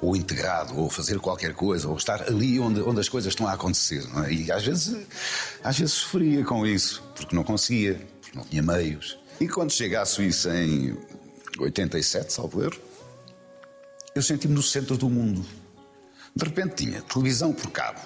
ou 0.00 0.16
integrado, 0.16 0.78
ou 0.78 0.88
fazer 0.88 1.18
qualquer 1.18 1.54
coisa, 1.54 1.88
ou 1.88 1.96
estar 1.96 2.22
ali 2.22 2.58
onde, 2.58 2.80
onde 2.80 3.00
as 3.00 3.08
coisas 3.08 3.32
estão 3.32 3.46
a 3.46 3.52
acontecer, 3.52 4.04
é? 4.24 4.32
E 4.32 4.50
às 4.50 4.64
vezes, 4.64 4.96
às 5.62 5.78
vezes 5.78 5.94
sofria 5.94 6.44
com 6.44 6.66
isso, 6.66 7.02
porque 7.14 7.34
não 7.36 7.44
conseguia, 7.44 8.00
porque 8.20 8.36
não 8.36 8.44
tinha 8.44 8.62
meios. 8.62 9.18
E 9.40 9.48
quando 9.48 9.72
cheguei 9.72 9.96
à 9.96 10.04
Suíça 10.04 10.54
em 10.56 10.96
87, 11.58 12.32
salvo 12.32 12.62
erro, 12.62 12.80
eu 14.14 14.22
senti-me 14.22 14.54
no 14.54 14.62
centro 14.62 14.96
do 14.96 15.10
mundo. 15.10 15.44
De 16.34 16.44
repente 16.44 16.86
tinha 16.86 17.02
televisão 17.02 17.52
por 17.52 17.70
cabo, 17.70 18.00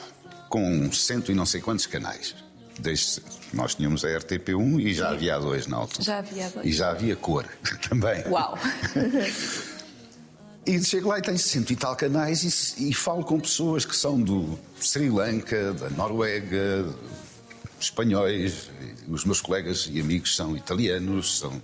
com 0.48 0.90
cento 0.92 1.30
e 1.30 1.34
não 1.34 1.46
sei 1.46 1.61
quantos 1.61 1.87
canais 1.87 2.34
desde, 2.78 3.20
nós 3.52 3.74
tínhamos 3.74 4.04
a 4.04 4.08
RTP1 4.08 4.80
e 4.80 4.94
já 4.94 5.11
havia 5.11 5.38
dois 5.38 5.66
na 5.66 5.78
altura. 5.78 6.02
Já 6.02 6.18
havia 6.18 6.48
dois. 6.48 6.66
E 6.66 6.72
já 6.72 6.90
havia 6.90 7.16
cor 7.16 7.44
também. 7.88 8.24
Uau! 8.28 8.58
E 10.66 10.84
chego 10.84 11.08
lá 11.08 11.18
e 11.18 11.22
tenho 11.22 11.38
cento 11.38 11.72
e 11.72 11.76
tal 11.76 11.96
canais 11.96 12.76
e, 12.76 12.90
e, 12.90 12.92
falo 12.92 13.24
com 13.24 13.40
pessoas 13.40 13.87
que 13.87 13.96
são 13.96 14.20
do 14.20 14.58
Sri 14.78 15.08
Lanka, 15.08 15.72
da 15.72 15.88
Noruega, 15.88 16.87
espanhóis. 17.80 18.70
Os 19.08 19.24
meus 19.24 19.40
colegas 19.40 19.88
e 19.90 19.98
amigos 19.98 20.37
são 20.37 20.54
italianos, 20.54 21.38
são. 21.38 21.62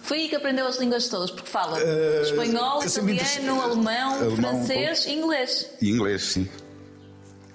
Foi 0.00 0.20
aí 0.20 0.28
que 0.30 0.36
aprendeu 0.36 0.66
as 0.66 0.78
línguas 0.78 1.06
todas, 1.08 1.30
porque 1.30 1.50
fala 1.50 1.78
uh, 1.78 2.22
espanhol, 2.22 2.82
italiano, 2.82 3.60
alemão, 3.60 4.14
alemão, 4.14 4.36
francês 4.36 5.04
e 5.04 5.10
inglês. 5.10 5.70
E 5.82 5.90
inglês, 5.90 6.22
sim. 6.22 6.48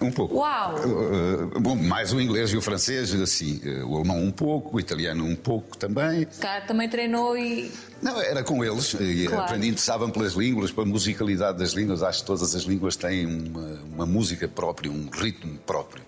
Um 0.02 0.12
pouco. 0.12 0.36
Uau! 0.38 0.76
Uh, 0.76 1.60
bom, 1.60 1.76
mais 1.76 2.14
o 2.14 2.22
inglês 2.22 2.52
e 2.52 2.58
o 2.58 2.62
francês, 2.62 3.14
assim. 3.14 3.60
Uh, 3.64 3.86
o 3.86 3.98
alemão 3.98 4.24
um 4.24 4.32
pouco, 4.32 4.78
o 4.78 4.80
italiano 4.80 5.26
um 5.26 5.36
pouco 5.36 5.78
também. 5.78 6.26
Cara, 6.40 6.62
também 6.62 6.88
treinou 6.88 7.38
e. 7.38 7.72
Não, 8.02 8.20
era 8.22 8.44
com 8.44 8.64
eles. 8.64 8.94
E 8.94 9.28
claro. 9.28 9.44
aprendi, 9.44 9.68
interessavam 9.68 10.10
pelas 10.10 10.34
línguas, 10.34 10.72
pela 10.72 10.88
musicalidade 10.88 11.58
das 11.58 11.72
línguas. 11.72 12.02
Acho 12.02 12.22
que 12.22 12.28
todas 12.28 12.56
as 12.56 12.64
línguas 12.64 12.96
têm 12.96 13.26
uma, 13.26 13.80
uma 13.94 14.06
música 14.06 14.48
própria, 14.48 14.90
um 14.90 15.10
ritmo 15.10 15.58
próprio. 15.66 16.04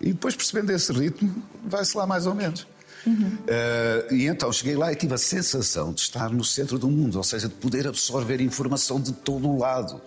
E 0.00 0.08
depois, 0.08 0.34
percebendo 0.34 0.70
esse 0.72 0.92
ritmo, 0.92 1.42
vai-se 1.64 1.96
lá 1.96 2.06
mais 2.06 2.26
ou 2.26 2.34
menos. 2.34 2.66
Uhum. 3.06 3.38
Uh, 3.46 4.14
e 4.14 4.26
então 4.26 4.52
cheguei 4.52 4.76
lá 4.76 4.92
e 4.92 4.96
tive 4.96 5.14
a 5.14 5.18
sensação 5.18 5.92
de 5.92 6.02
estar 6.02 6.30
no 6.30 6.44
centro 6.44 6.78
do 6.78 6.88
mundo, 6.88 7.16
ou 7.16 7.24
seja, 7.24 7.48
de 7.48 7.54
poder 7.54 7.86
absorver 7.86 8.40
informação 8.40 9.00
de 9.00 9.12
todo 9.12 9.48
o 9.48 9.58
lado. 9.58 10.00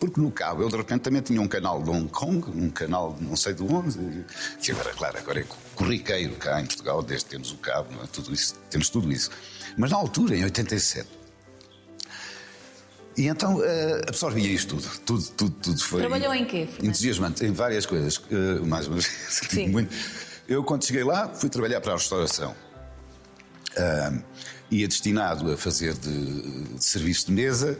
Porque 0.00 0.18
no 0.18 0.32
cabo 0.32 0.62
eu 0.62 0.70
de 0.70 0.76
repente 0.78 1.02
também 1.02 1.20
tinha 1.20 1.40
um 1.40 1.46
canal 1.46 1.82
de 1.82 1.90
Hong 1.90 2.08
Kong, 2.08 2.50
um 2.50 2.70
canal 2.70 3.12
de 3.12 3.22
não 3.22 3.36
sei 3.36 3.52
de 3.52 3.62
onde, 3.62 4.24
que 4.58 4.72
agora, 4.72 4.94
claro, 4.94 5.18
agora 5.18 5.40
é 5.40 5.44
corriqueiro 5.74 6.34
cá 6.36 6.58
em 6.58 6.64
Portugal, 6.64 7.02
desde 7.02 7.26
que 7.26 7.32
temos 7.32 7.52
o 7.52 7.58
cabo, 7.58 8.02
é? 8.02 8.06
tudo 8.06 8.32
isso, 8.32 8.54
temos 8.70 8.88
tudo 8.88 9.12
isso. 9.12 9.30
Mas 9.76 9.90
na 9.90 9.98
altura, 9.98 10.34
em 10.34 10.44
87, 10.44 11.06
e 13.16 13.26
então 13.26 13.56
uh, 13.58 13.62
absorvia 14.08 14.50
isto 14.50 14.76
tudo, 14.76 14.98
tudo, 15.04 15.30
tudo, 15.36 15.56
tudo 15.60 15.84
foi. 15.84 16.00
Trabalhou 16.00 16.32
em 16.34 16.46
quê? 16.46 16.66
Fernando? 16.66 16.84
Entusiasmante, 16.88 17.44
em 17.44 17.52
várias 17.52 17.84
coisas. 17.84 18.16
Uh, 18.16 18.64
mais 18.64 18.86
uma 18.86 18.96
vez, 18.96 19.06
Sim. 19.50 19.68
muito. 19.68 19.94
Eu, 20.48 20.64
quando 20.64 20.86
cheguei 20.86 21.04
lá, 21.04 21.28
fui 21.28 21.50
trabalhar 21.50 21.82
para 21.82 21.92
a 21.92 21.96
restauração. 21.96 22.56
Uh, 23.76 24.22
ia 24.70 24.88
destinado 24.88 25.52
a 25.52 25.56
fazer 25.56 25.92
de, 25.94 26.62
de 26.74 26.84
serviço 26.84 27.26
de 27.26 27.32
mesa 27.32 27.78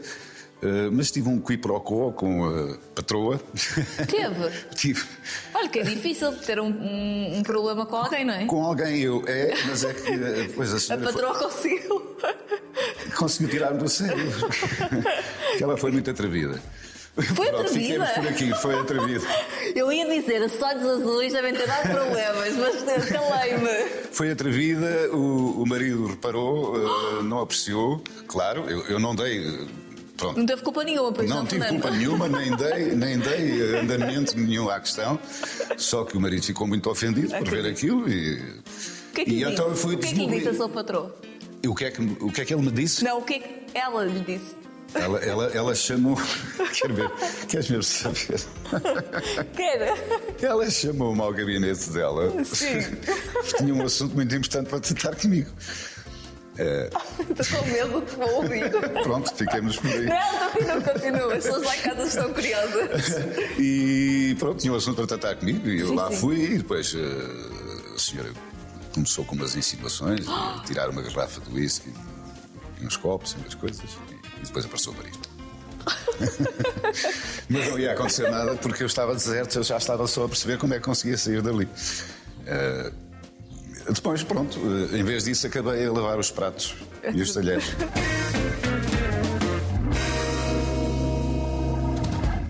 Uh, 0.61 0.91
mas 0.91 1.09
tive 1.09 1.27
um 1.27 1.41
quiprocó 1.41 2.11
com 2.11 2.45
a 2.45 2.77
patroa. 2.93 3.41
Teve? 4.07 4.51
tive. 4.75 5.03
Olha, 5.55 5.67
que 5.67 5.79
é 5.79 5.83
difícil 5.83 6.31
ter 6.33 6.59
um, 6.59 6.67
um, 6.67 7.37
um, 7.37 7.43
problema 7.43 7.83
com 7.85 7.95
alguém, 7.95 8.23
não 8.23 8.33
é? 8.33 8.45
Com 8.45 8.63
alguém 8.63 9.01
eu, 9.01 9.23
é, 9.25 9.55
mas 9.67 9.83
é 9.83 9.91
que 9.91 10.17
depois 10.17 10.91
a 10.91 10.93
A 10.93 10.97
patroa 10.99 11.33
foi... 11.33 11.49
conseguiu. 11.49 12.17
Conseguiu 13.17 13.49
tirar-me 13.49 13.79
do 13.79 13.89
sério. 13.89 14.23
que 15.57 15.63
ela 15.63 15.75
foi 15.77 15.91
muito 15.91 16.11
atrevida. 16.11 16.61
Foi 17.15 17.47
Pronto, 17.47 17.67
atrevida? 17.67 18.05
por 18.05 18.27
aqui, 18.27 18.53
foi 18.55 18.79
atrevida. 18.79 19.25
Eu 19.75 19.91
ia 19.91 20.07
dizer, 20.07 20.41
os 20.43 20.61
olhos 20.61 20.85
azuis 20.85 21.33
devem 21.33 21.53
ter 21.53 21.67
dado 21.67 21.89
problemas, 21.89 22.55
mas 22.55 23.09
calei-me. 23.09 23.89
Foi 24.11 24.31
atrevida, 24.31 25.09
o, 25.11 25.61
o 25.61 25.65
marido 25.67 26.07
reparou, 26.07 26.75
uh, 26.75 27.23
não 27.23 27.41
apreciou, 27.41 28.01
claro, 28.27 28.69
eu, 28.69 28.85
eu 28.85 28.99
não 28.99 29.13
dei 29.13 29.67
Pronto. 30.21 30.37
Não 30.37 30.45
teve 30.45 30.61
culpa 30.61 30.83
nenhuma, 30.83 31.11
pois 31.11 31.27
não. 31.27 31.37
Não 31.37 31.45
tive 31.47 31.67
culpa 31.67 31.89
nenhuma, 31.89 32.27
nem 32.29 32.55
dei, 32.55 32.85
nem 32.95 33.17
dei 33.17 33.75
andamento 33.79 34.37
nenhum 34.37 34.69
à 34.69 34.79
questão. 34.79 35.19
Só 35.77 36.03
que 36.03 36.15
o 36.15 36.21
marido 36.21 36.45
ficou 36.45 36.67
muito 36.67 36.87
ofendido 36.91 37.35
por 37.35 37.49
ver 37.49 37.65
aquilo 37.65 38.07
e. 38.07 38.39
O 38.39 39.13
que 39.13 39.21
é 39.21 39.25
que 39.25 39.31
e 39.31 39.43
então 39.43 39.67
eu 39.67 39.75
fui 39.75 39.95
O 39.95 39.97
que 39.97 40.07
é 40.07 40.11
que 40.11 40.25
lhe 40.25 40.37
disse 40.37 40.49
a 40.49 40.53
sua 40.53 40.69
patroa? 40.69 41.15
O 41.65 41.75
que, 41.75 41.85
é 41.85 41.91
que, 41.91 42.01
o 42.01 42.31
que 42.31 42.41
é 42.41 42.45
que 42.45 42.53
ele 42.53 42.61
me 42.61 42.71
disse? 42.71 43.03
Não, 43.03 43.17
o 43.17 43.21
que 43.23 43.33
é 43.33 43.39
que 43.39 43.65
ela 43.73 44.05
lhe 44.05 44.19
disse? 44.19 44.55
Ela, 44.93 45.19
ela, 45.19 45.45
ela 45.53 45.75
chamou. 45.75 46.15
Quer 46.73 46.91
ver? 46.91 47.11
Queres 47.47 47.69
mesmo 47.69 47.83
saber? 47.83 48.41
Quero. 49.55 49.97
Ela 50.41 50.69
chamou-me 50.69 51.21
ao 51.21 51.33
gabinete 51.33 51.89
dela. 51.89 52.31
Sim. 52.45 52.79
Tinha 53.57 53.73
um 53.73 53.83
assunto 53.83 54.15
muito 54.15 54.35
importante 54.35 54.69
para 54.69 54.79
tratar 54.79 55.15
comigo. 55.15 55.49
Estou 57.39 57.59
com 57.59 57.65
medo 57.65 58.01
que 58.01 58.15
vou 58.15 58.35
ouvir. 58.35 58.69
Pronto, 59.03 59.35
fiquemos 59.35 59.77
por 59.77 59.91
aí. 59.91 60.05
Não, 60.05 60.49
continua, 60.49 60.81
continua. 60.81 61.35
As 61.35 61.43
pessoas 61.43 61.63
lá 61.63 61.77
em 61.77 61.81
casa 61.81 62.03
estão 62.03 62.33
curiosas. 62.33 63.01
E 63.57 64.35
pronto, 64.39 64.59
tinha 64.59 64.73
um 64.73 64.75
assunto 64.75 64.95
para 64.95 65.07
tratar 65.07 65.35
comigo 65.35 65.67
e 65.67 65.79
eu 65.79 65.87
sim, 65.87 65.95
lá 65.95 66.09
sim. 66.09 66.17
fui 66.17 66.43
e 66.43 66.57
depois 66.57 66.93
uh, 66.93 67.95
a 67.95 67.99
senhora 67.99 68.31
começou 68.93 69.23
com 69.25 69.35
umas 69.35 69.55
insinuações, 69.55 70.25
tirar 70.65 70.89
uma 70.89 71.01
garrafa 71.01 71.41
de 71.41 71.53
whisky, 71.53 71.91
uns 72.81 72.97
copos 72.97 73.33
e 73.33 73.37
umas 73.37 73.55
coisas 73.55 73.83
e 74.41 74.45
depois 74.45 74.65
apareceu 74.65 74.91
o 74.91 74.95
marido. 74.95 75.19
Mas 77.49 77.69
não 77.69 77.79
ia 77.79 77.93
acontecer 77.93 78.29
nada 78.29 78.55
porque 78.55 78.83
eu 78.83 78.87
estava 78.87 79.13
deserto, 79.13 79.57
eu 79.57 79.63
já 79.63 79.77
estava 79.77 80.05
só 80.07 80.25
a 80.25 80.27
perceber 80.27 80.57
como 80.57 80.73
é 80.73 80.77
que 80.77 80.83
conseguia 80.83 81.17
sair 81.17 81.41
dali. 81.41 81.65
Uh, 81.65 83.00
depois, 83.93 84.23
pronto, 84.23 84.59
uh, 84.59 84.95
em 84.95 85.03
vez 85.03 85.25
disso, 85.25 85.47
acabei 85.47 85.85
a 85.85 85.91
lavar 85.91 86.19
os 86.19 86.31
pratos 86.31 86.75
e 87.13 87.21
os 87.21 87.33
talheres. 87.33 87.65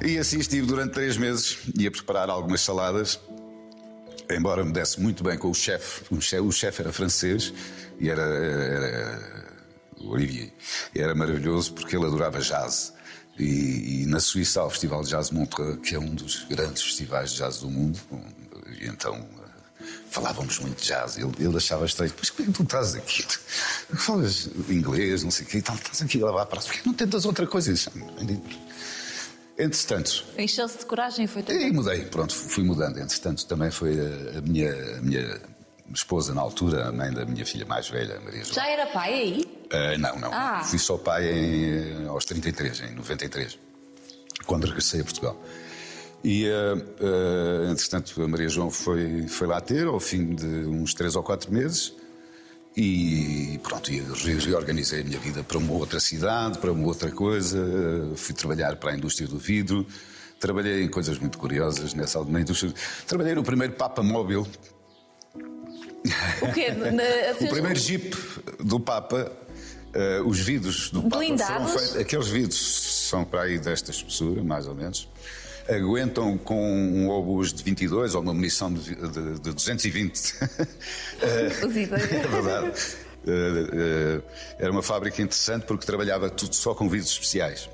E 0.03 0.17
assim 0.17 0.39
estive 0.39 0.65
durante 0.65 0.93
três 0.93 1.15
meses 1.15 1.59
e 1.77 1.85
a 1.85 1.91
preparar 1.91 2.29
algumas 2.29 2.61
saladas. 2.61 3.19
Embora 4.29 4.63
me 4.63 4.71
desse 4.71 4.99
muito 4.99 5.23
bem 5.23 5.37
com 5.37 5.49
o 5.49 5.53
chefe, 5.53 6.03
o 6.11 6.51
chefe 6.51 6.81
era 6.81 6.91
francês 6.91 7.53
e 7.99 8.09
era, 8.09 8.21
era 8.21 9.41
Olivier. 9.99 10.51
Era 10.95 11.13
maravilhoso 11.13 11.73
porque 11.73 11.95
ele 11.95 12.05
adorava 12.05 12.39
jazz. 12.39 12.93
E, 13.37 14.03
e, 14.03 14.05
na 14.05 14.19
Suíça 14.19 14.61
há 14.61 14.65
o 14.65 14.69
Festival 14.69 15.03
de 15.03 15.09
Jazz 15.09 15.31
Montreux, 15.31 15.79
que 15.81 15.95
é 15.95 15.99
um 15.99 16.13
dos 16.13 16.43
grandes 16.43 16.83
festivais 16.83 17.31
de 17.31 17.37
jazz 17.37 17.59
do 17.59 17.69
mundo. 17.69 17.99
E 18.79 18.87
então 18.87 19.15
eh, 19.15 19.40
falávamos 20.11 20.59
muito 20.59 20.83
jazz. 20.83 21.17
Ele, 21.17 21.31
ele 21.39 21.57
achava 21.57 21.85
estranho. 21.85 22.13
Mas 22.17 22.29
como 22.29 22.49
é 22.49 22.51
que 22.51 22.57
tu 22.57 22.63
estás 22.63 22.95
aqui? 22.95 23.23
Tu 23.23 23.97
falas 23.97 24.49
inglês, 24.69 25.23
não 25.23 25.31
sei 25.31 25.45
o 25.45 25.49
quê, 25.49 25.57
então 25.57 25.73
estás 25.73 26.01
aqui 26.01 26.21
a 26.21 26.25
lavar 26.25 26.45
para 26.45 26.61
Por 26.61 26.71
que 26.71 26.85
não 26.85 26.93
tentas 26.93 27.25
outra 27.25 27.47
coisa? 27.47 27.73
Entretanto. 29.57 30.25
Encheu-se 30.37 30.79
de 30.79 30.85
coragem 30.85 31.25
e 31.25 31.27
foi 31.27 31.43
também. 31.43 31.69
E 31.69 31.71
mudei, 31.71 32.05
pronto, 32.05 32.35
fui 32.35 32.63
mudando. 32.63 32.99
Entretanto, 32.99 33.45
também 33.45 33.71
foi 33.71 33.97
a, 33.99 34.39
a 34.39 34.41
minha, 34.41 34.97
a 34.97 35.01
minha 35.01 35.41
esposa 35.93 36.33
na 36.33 36.41
altura, 36.41 36.87
a 36.87 36.91
mãe 36.91 37.11
da 37.11 37.25
minha 37.25 37.45
filha 37.45 37.65
mais 37.65 37.89
velha, 37.89 38.19
Maria 38.19 38.43
João. 38.43 38.55
Já 38.55 38.67
era 38.67 38.87
pai 38.87 39.13
aí? 39.13 39.45
Uh, 39.65 39.97
não, 39.97 40.19
não. 40.19 40.33
Ah. 40.33 40.63
Fui 40.63 40.79
só 40.79 40.97
pai 40.97 41.27
em, 41.31 42.07
aos 42.07 42.25
33, 42.25 42.81
em 42.81 42.95
93, 42.95 43.57
quando 44.45 44.65
regressei 44.65 45.01
a 45.01 45.03
Portugal. 45.03 45.41
E, 46.23 46.47
uh, 46.47 47.71
entretanto, 47.71 48.21
a 48.21 48.27
Maria 48.27 48.47
João 48.47 48.69
foi, 48.69 49.27
foi 49.27 49.47
lá 49.47 49.59
ter, 49.59 49.87
ao 49.87 49.99
fim 49.99 50.35
de 50.35 50.45
uns 50.45 50.93
três 50.93 51.15
ou 51.15 51.23
quatro 51.23 51.51
meses. 51.51 51.93
E 52.77 53.59
pronto, 53.63 53.91
reorganizei 54.45 55.01
a 55.01 55.03
minha 55.03 55.19
vida 55.19 55.43
para 55.43 55.57
uma 55.57 55.73
outra 55.73 55.99
cidade, 55.99 56.57
para 56.59 56.71
uma 56.71 56.87
outra 56.87 57.11
coisa. 57.11 57.59
Fui 58.15 58.33
trabalhar 58.33 58.75
para 58.77 58.91
a 58.91 58.95
indústria 58.95 59.27
do 59.27 59.37
vidro. 59.37 59.85
Trabalhei 60.39 60.83
em 60.83 60.87
coisas 60.87 61.19
muito 61.19 61.37
curiosas 61.37 61.93
nessa 61.93 62.23
na 62.23 62.39
indústria. 62.39 62.73
Trabalhei 63.05 63.35
no 63.35 63.43
primeiro 63.43 63.73
Papa 63.73 64.01
Móvel. 64.01 64.47
O 66.41 66.53
quê? 66.53 66.71
Na, 66.71 67.03
o 67.45 67.49
primeiro 67.49 67.77
Jeep 67.77 68.15
do 68.59 68.79
Papa. 68.79 69.31
Uh, 69.93 70.25
os 70.25 70.39
vidros 70.39 70.89
do 70.89 71.03
Papa 71.03 71.17
Blindados? 71.17 71.53
foram 71.53 71.67
feitos. 71.67 71.97
Aqueles 71.97 72.27
vidros 72.29 73.09
são 73.09 73.25
para 73.25 73.41
aí 73.41 73.59
desta 73.59 73.91
espessura, 73.91 74.41
mais 74.41 74.65
ou 74.65 74.73
menos 74.73 75.09
aguentam 75.69 76.37
com 76.37 76.61
um 76.61 77.09
obus 77.09 77.53
de 77.53 77.63
22 77.63 78.15
ou 78.15 78.21
uma 78.21 78.33
munição 78.33 78.73
de, 78.73 78.95
de, 78.95 79.39
de 79.39 79.53
220. 79.53 80.35
é 81.21 82.27
verdade. 82.27 82.73
Eh, 83.27 83.31
eh, 83.73 84.21
era 84.57 84.71
uma 84.71 84.81
fábrica 84.81 85.21
interessante 85.21 85.65
porque 85.65 85.85
trabalhava 85.85 86.29
tudo 86.29 86.55
só 86.55 86.73
com 86.73 86.89
vidros 86.89 87.11
especiais. 87.11 87.69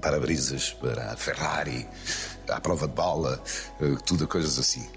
Para-brisas, 0.00 0.72
para 0.72 1.12
a 1.12 1.16
Ferrari, 1.16 1.86
à 2.48 2.60
prova 2.60 2.88
de 2.88 2.94
bala, 2.94 3.42
eh, 3.80 3.96
tudo 4.06 4.26
coisas 4.26 4.58
assim. 4.58 4.88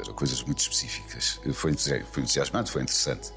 Eram 0.00 0.14
coisas 0.14 0.42
muito 0.42 0.60
específicas. 0.60 1.38
Foi, 1.52 1.74
foi 1.74 2.22
entusiasmante, 2.22 2.70
foi 2.70 2.82
interessante. 2.82 3.32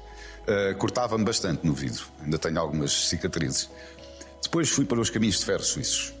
Cortava-me 0.78 1.24
bastante 1.24 1.66
no 1.66 1.74
vidro, 1.74 2.06
ainda 2.22 2.38
tenho 2.38 2.60
algumas 2.60 3.08
cicatrizes. 3.08 3.68
Depois 4.40 4.68
fui 4.68 4.84
para 4.84 5.00
os 5.00 5.10
caminhos 5.10 5.40
de 5.40 5.44
ferro 5.44 5.64
suíços. 5.64 6.14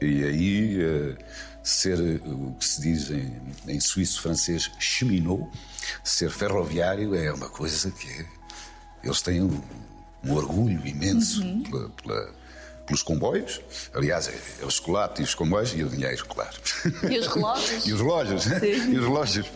E 0.00 0.24
aí, 0.24 0.78
uh, 0.82 1.16
ser 1.62 1.98
o 2.24 2.54
que 2.58 2.64
se 2.64 2.80
diz 2.80 3.10
em, 3.10 3.36
em 3.68 3.80
suíço-francês 3.80 4.70
cheminot, 4.78 5.46
ser 6.02 6.30
ferroviário, 6.30 7.14
é 7.14 7.32
uma 7.32 7.48
coisa 7.48 7.90
que 7.90 8.08
é, 8.08 8.26
eles 9.04 9.20
têm 9.22 9.42
um, 9.42 9.60
um 10.24 10.32
orgulho 10.32 10.86
imenso 10.86 11.42
uhum. 11.42 11.62
pela, 11.62 11.88
pela 11.90 12.34
pelos 12.90 13.04
comboios. 13.04 13.60
Aliás, 13.94 14.28
é, 14.28 14.34
é 14.62 14.66
o 14.66 14.70
chocolate 14.70 15.20
e 15.20 15.24
os 15.24 15.34
comboios 15.34 15.72
e 15.72 15.84
o 15.84 15.88
dinheiro, 15.88 16.26
claro. 16.26 16.56
E 17.08 17.18
os 17.18 17.28
relógios. 17.28 17.70
e 17.86 17.92
os 17.92 18.00
relógios. 18.00 18.46
e 18.46 18.98
os 18.98 19.04
relógios. 19.04 19.46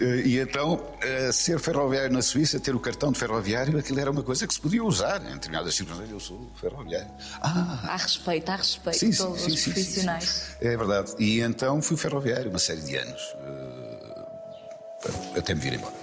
Eh, 0.00 0.22
e 0.24 0.38
então, 0.38 0.82
eh, 1.02 1.30
ser 1.32 1.60
ferroviário 1.60 2.10
na 2.10 2.22
Suíça, 2.22 2.58
ter 2.58 2.74
o 2.74 2.80
cartão 2.80 3.12
de 3.12 3.18
ferroviário, 3.18 3.78
aquilo 3.78 4.00
era 4.00 4.10
uma 4.10 4.22
coisa 4.22 4.46
que 4.46 4.54
se 4.54 4.60
podia 4.60 4.82
usar 4.82 5.20
em 5.26 5.34
determinadas 5.34 5.74
circunstâncias. 5.74 6.10
Eu 6.10 6.20
sou 6.20 6.50
ferroviário. 6.58 7.10
Ah. 7.42 7.80
Há 7.84 7.96
respeito, 7.96 8.50
há 8.50 8.56
respeito 8.56 8.98
sim, 8.98 9.12
sim, 9.12 9.36
sim, 9.36 9.52
os 9.52 9.64
profissionais. 9.64 10.56
É 10.60 10.74
verdade. 10.76 11.14
E 11.18 11.40
então 11.40 11.82
fui 11.82 11.98
ferroviário 11.98 12.48
uma 12.48 12.58
série 12.58 12.80
de 12.80 12.96
anos. 12.96 13.20
Eh, 13.36 15.38
até 15.38 15.54
me 15.54 15.60
vir 15.60 15.74
embora. 15.74 16.00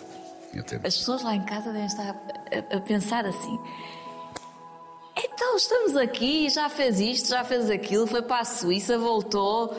As 0.83 0.97
pessoas 0.97 1.23
lá 1.23 1.35
em 1.35 1.45
casa 1.45 1.71
devem 1.71 1.85
estar 1.85 2.15
a 2.71 2.81
pensar 2.81 3.23
assim 3.23 3.59
então 5.49 5.57
estamos 5.57 5.95
aqui, 5.95 6.47
já 6.47 6.69
fez 6.69 6.99
isto, 6.99 7.29
já 7.29 7.43
fez 7.43 7.71
aquilo, 7.71 8.05
foi 8.05 8.21
para 8.21 8.41
a 8.41 8.45
Suíça, 8.45 8.99
voltou. 8.99 9.75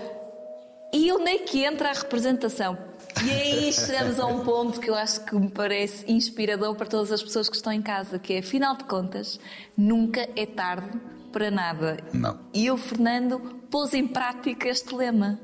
E 0.92 1.12
onde 1.12 1.30
é 1.30 1.38
que 1.38 1.62
entra 1.62 1.90
a 1.90 1.92
representação? 1.92 2.76
E 3.24 3.30
aí 3.30 3.72
chegamos 3.72 4.18
a 4.18 4.26
um 4.26 4.44
ponto 4.44 4.80
que 4.80 4.90
eu 4.90 4.96
acho 4.96 5.24
que 5.24 5.32
me 5.36 5.48
parece 5.48 6.10
inspirador 6.10 6.74
para 6.74 6.86
todas 6.86 7.12
as 7.12 7.22
pessoas 7.22 7.48
que 7.48 7.54
estão 7.54 7.72
em 7.72 7.80
casa, 7.80 8.18
que 8.18 8.32
é, 8.32 8.38
afinal 8.40 8.76
de 8.76 8.82
contas, 8.82 9.38
nunca 9.76 10.28
é 10.34 10.44
tarde 10.44 10.90
para 11.32 11.52
nada. 11.52 11.98
Não. 12.12 12.36
E 12.52 12.68
o 12.68 12.76
Fernando 12.76 13.38
pôs 13.70 13.94
em 13.94 14.08
prática 14.08 14.68
este 14.68 14.92
lema. 14.92 15.38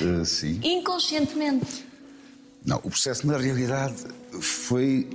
Uh, 0.00 0.24
sim. 0.24 0.58
Inconscientemente. 0.64 1.86
Não, 2.66 2.78
o 2.78 2.90
processo 2.90 3.24
na 3.28 3.38
realidade 3.38 4.06
foi 4.40 5.08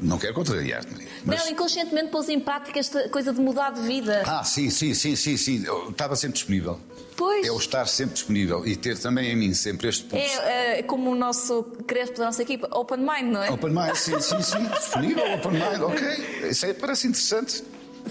não 0.00 0.18
quero 0.18 0.34
contrariar-te, 0.34 0.90
Maria. 0.92 1.08
Mas... 1.24 1.40
Não, 1.40 1.50
inconscientemente 1.50 2.10
pôs 2.10 2.28
em 2.28 2.40
prática 2.40 2.78
esta 2.78 3.08
coisa 3.08 3.32
de 3.32 3.40
mudar 3.40 3.70
de 3.70 3.80
vida. 3.80 4.22
Ah, 4.26 4.44
sim, 4.44 4.70
sim, 4.70 4.94
sim, 4.94 5.16
sim, 5.16 5.36
sim. 5.36 5.64
Eu 5.64 5.90
estava 5.90 6.14
sempre 6.16 6.34
disponível. 6.34 6.78
Pois. 7.16 7.46
É 7.46 7.50
o 7.50 7.56
estar 7.56 7.86
sempre 7.86 8.14
disponível 8.14 8.66
e 8.66 8.76
ter 8.76 8.98
também 8.98 9.30
em 9.30 9.36
mim 9.36 9.54
sempre 9.54 9.88
este 9.88 10.04
pulso. 10.04 10.40
É, 10.42 10.80
é 10.80 10.82
como 10.82 11.10
o 11.10 11.14
nosso 11.14 11.62
Crespo 11.86 12.18
da 12.18 12.26
nossa 12.26 12.42
equipa, 12.42 12.68
open 12.72 12.98
mind, 12.98 13.32
não 13.32 13.42
é? 13.42 13.50
Open 13.50 13.70
mind, 13.70 13.94
sim, 13.94 14.20
sim, 14.20 14.42
sim. 14.42 14.62
disponível, 14.68 15.24
open 15.32 15.52
mind, 15.52 15.80
ok. 15.80 16.50
Isso 16.50 16.66
aí 16.66 16.74
parece 16.74 17.06
interessante. 17.06 17.64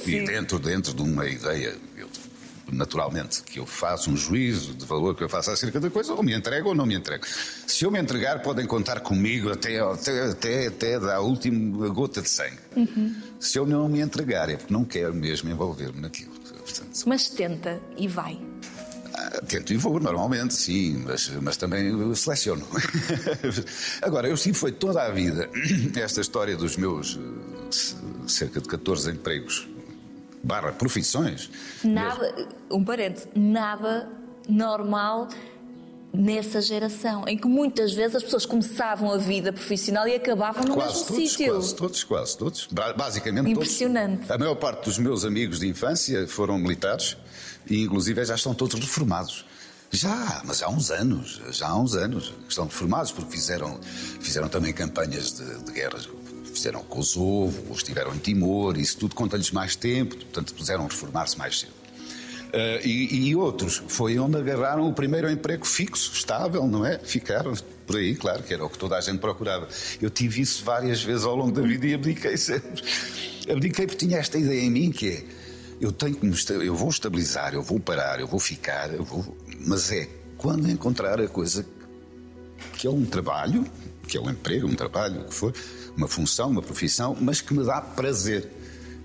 Sim. 0.03 0.11
E 0.11 0.25
dentro, 0.25 0.59
dentro 0.59 0.93
de 0.93 1.01
uma 1.01 1.25
ideia, 1.25 1.75
naturalmente, 2.71 3.43
que 3.43 3.59
eu 3.59 3.65
faço 3.65 4.09
um 4.09 4.17
juízo 4.17 4.73
de 4.73 4.85
valor 4.85 5.15
que 5.15 5.23
eu 5.23 5.29
faço 5.29 5.51
acerca 5.51 5.79
da 5.79 5.89
coisa, 5.89 6.13
ou 6.13 6.23
me 6.23 6.33
entrego 6.33 6.69
ou 6.69 6.75
não 6.75 6.85
me 6.85 6.95
entrego. 6.95 7.25
Se 7.67 7.85
eu 7.85 7.91
me 7.91 7.99
entregar, 7.99 8.41
podem 8.41 8.65
contar 8.65 8.99
comigo 8.99 9.51
até, 9.51 9.79
até, 9.79 10.29
até, 10.29 10.67
até 10.67 10.99
da 10.99 11.19
última 11.19 11.87
gota 11.89 12.21
de 12.21 12.29
sangue. 12.29 12.59
Uhum. 12.75 13.15
Se 13.39 13.57
eu 13.57 13.65
não 13.65 13.87
me 13.87 13.99
entregar, 13.99 14.49
é 14.49 14.57
porque 14.57 14.73
não 14.73 14.83
quero 14.83 15.13
mesmo 15.13 15.49
envolver-me 15.49 16.01
naquilo. 16.01 16.31
Portanto, 16.31 17.03
mas 17.05 17.29
tenta 17.29 17.79
e 17.95 18.07
vai. 18.07 18.39
Ah, 19.13 19.41
tento 19.47 19.71
e 19.71 19.77
vou, 19.77 19.99
normalmente, 19.99 20.55
sim, 20.55 21.03
mas, 21.05 21.29
mas 21.41 21.57
também 21.57 22.13
seleciono. 22.15 22.65
Agora, 24.01 24.27
eu 24.27 24.35
sim 24.35 24.51
foi 24.51 24.71
toda 24.71 25.03
a 25.03 25.09
vida 25.09 25.49
esta 25.95 26.21
história 26.21 26.57
dos 26.57 26.75
meus 26.75 27.17
eh, 27.17 28.27
cerca 28.27 28.59
de 28.59 28.67
14 28.67 29.11
empregos 29.11 29.67
barra 30.45 30.71
profissões. 30.71 31.49
Nada, 31.83 32.47
um 32.71 32.83
parente, 32.83 33.27
nada 33.35 34.07
normal 34.47 35.27
nessa 36.13 36.61
geração, 36.61 37.27
em 37.27 37.37
que 37.37 37.47
muitas 37.47 37.93
vezes 37.93 38.17
as 38.17 38.23
pessoas 38.23 38.45
começavam 38.45 39.11
a 39.11 39.17
vida 39.17 39.51
profissional 39.51 40.07
e 40.07 40.15
acabavam 40.15 40.63
no 40.63 40.75
quase 40.75 40.93
mesmo 40.93 41.07
todos, 41.07 41.31
sítio. 41.31 41.53
Quase 41.53 41.75
todos, 41.75 42.03
quase 42.03 42.37
todos. 42.37 42.69
Basicamente 42.95 43.49
Impressionante. 43.49 44.19
Todos. 44.19 44.31
A 44.31 44.37
maior 44.37 44.55
parte 44.55 44.85
dos 44.85 44.97
meus 44.97 45.25
amigos 45.25 45.59
de 45.59 45.67
infância 45.67 46.25
foram 46.27 46.57
militares 46.57 47.17
e 47.67 47.83
inclusive 47.83 48.23
já 48.23 48.35
estão 48.35 48.53
todos 48.53 48.79
reformados. 48.79 49.45
Já, 49.91 50.41
mas 50.43 50.61
há 50.61 50.69
uns 50.69 50.91
anos, 50.91 51.41
já 51.51 51.67
há 51.67 51.77
uns 51.77 51.95
anos 51.95 52.33
estão 52.47 52.65
reformados 52.65 53.11
porque 53.11 53.31
fizeram, 53.31 53.79
fizeram 54.19 54.47
também 54.47 54.73
campanhas 54.73 55.33
de, 55.33 55.63
de 55.63 55.71
guerras 55.71 56.05
fizeram 56.55 56.81
Kosovo, 56.83 57.63
ou 57.69 57.75
estiveram 57.75 58.13
em 58.13 58.17
Timor, 58.17 58.77
isso 58.77 58.97
tudo 58.97 59.15
conta-lhes 59.15 59.51
mais 59.51 59.75
tempo, 59.75 60.15
portanto 60.15 60.53
puseram 60.53 60.87
reformar-se 60.87 61.37
mais 61.37 61.59
cedo. 61.59 61.73
Uh, 62.47 62.79
e, 62.87 63.27
e, 63.29 63.35
outros 63.35 63.83
foi 63.87 64.17
onde 64.17 64.37
agarraram 64.37 64.87
o 64.87 64.93
primeiro 64.93 65.29
emprego 65.29 65.65
fixo, 65.65 66.13
estável, 66.13 66.65
não 66.65 66.85
é? 66.85 66.97
Ficaram 66.99 67.53
por 67.85 67.97
aí, 67.97 68.15
claro, 68.15 68.43
que 68.43 68.53
era 68.53 68.63
o 68.63 68.69
que 68.69 68.77
toda 68.77 68.95
a 68.95 69.01
gente 69.01 69.19
procurava. 69.19 69.67
Eu 70.01 70.09
tive 70.09 70.41
isso 70.41 70.63
várias 70.63 71.03
vezes 71.03 71.25
ao 71.25 71.35
longo 71.35 71.51
da 71.51 71.61
vida 71.61 71.85
e 71.85 71.93
abdiquei 71.93 72.37
sempre. 72.37 72.81
Abdiquei 73.51 73.85
porque 73.85 74.05
tinha 74.05 74.19
esta 74.19 74.37
ideia 74.37 74.61
em 74.61 74.69
mim 74.69 74.91
que 74.91 75.09
é 75.09 75.23
eu 75.79 75.91
tenho 75.91 76.15
que 76.15 76.25
me, 76.25 76.35
eu 76.65 76.75
vou 76.75 76.89
estabilizar, 76.89 77.53
eu 77.53 77.61
vou 77.61 77.79
parar, 77.79 78.19
eu 78.19 78.27
vou 78.27 78.39
ficar, 78.39 78.93
eu 78.93 79.03
vou, 79.03 79.37
mas 79.65 79.91
é 79.91 80.07
quando 80.37 80.69
encontrar 80.69 81.19
a 81.19 81.27
coisa 81.27 81.65
que 82.77 82.87
é 82.87 82.89
um 82.89 83.05
trabalho, 83.05 83.65
que 84.07 84.17
é 84.17 84.21
um 84.21 84.29
emprego, 84.29 84.67
um 84.67 84.75
trabalho, 84.75 85.21
o 85.21 85.25
que 85.25 85.33
for, 85.33 85.53
uma 85.95 86.07
função, 86.07 86.49
uma 86.49 86.61
profissão, 86.61 87.15
mas 87.19 87.41
que 87.41 87.53
me 87.53 87.63
dá 87.65 87.81
prazer. 87.81 88.49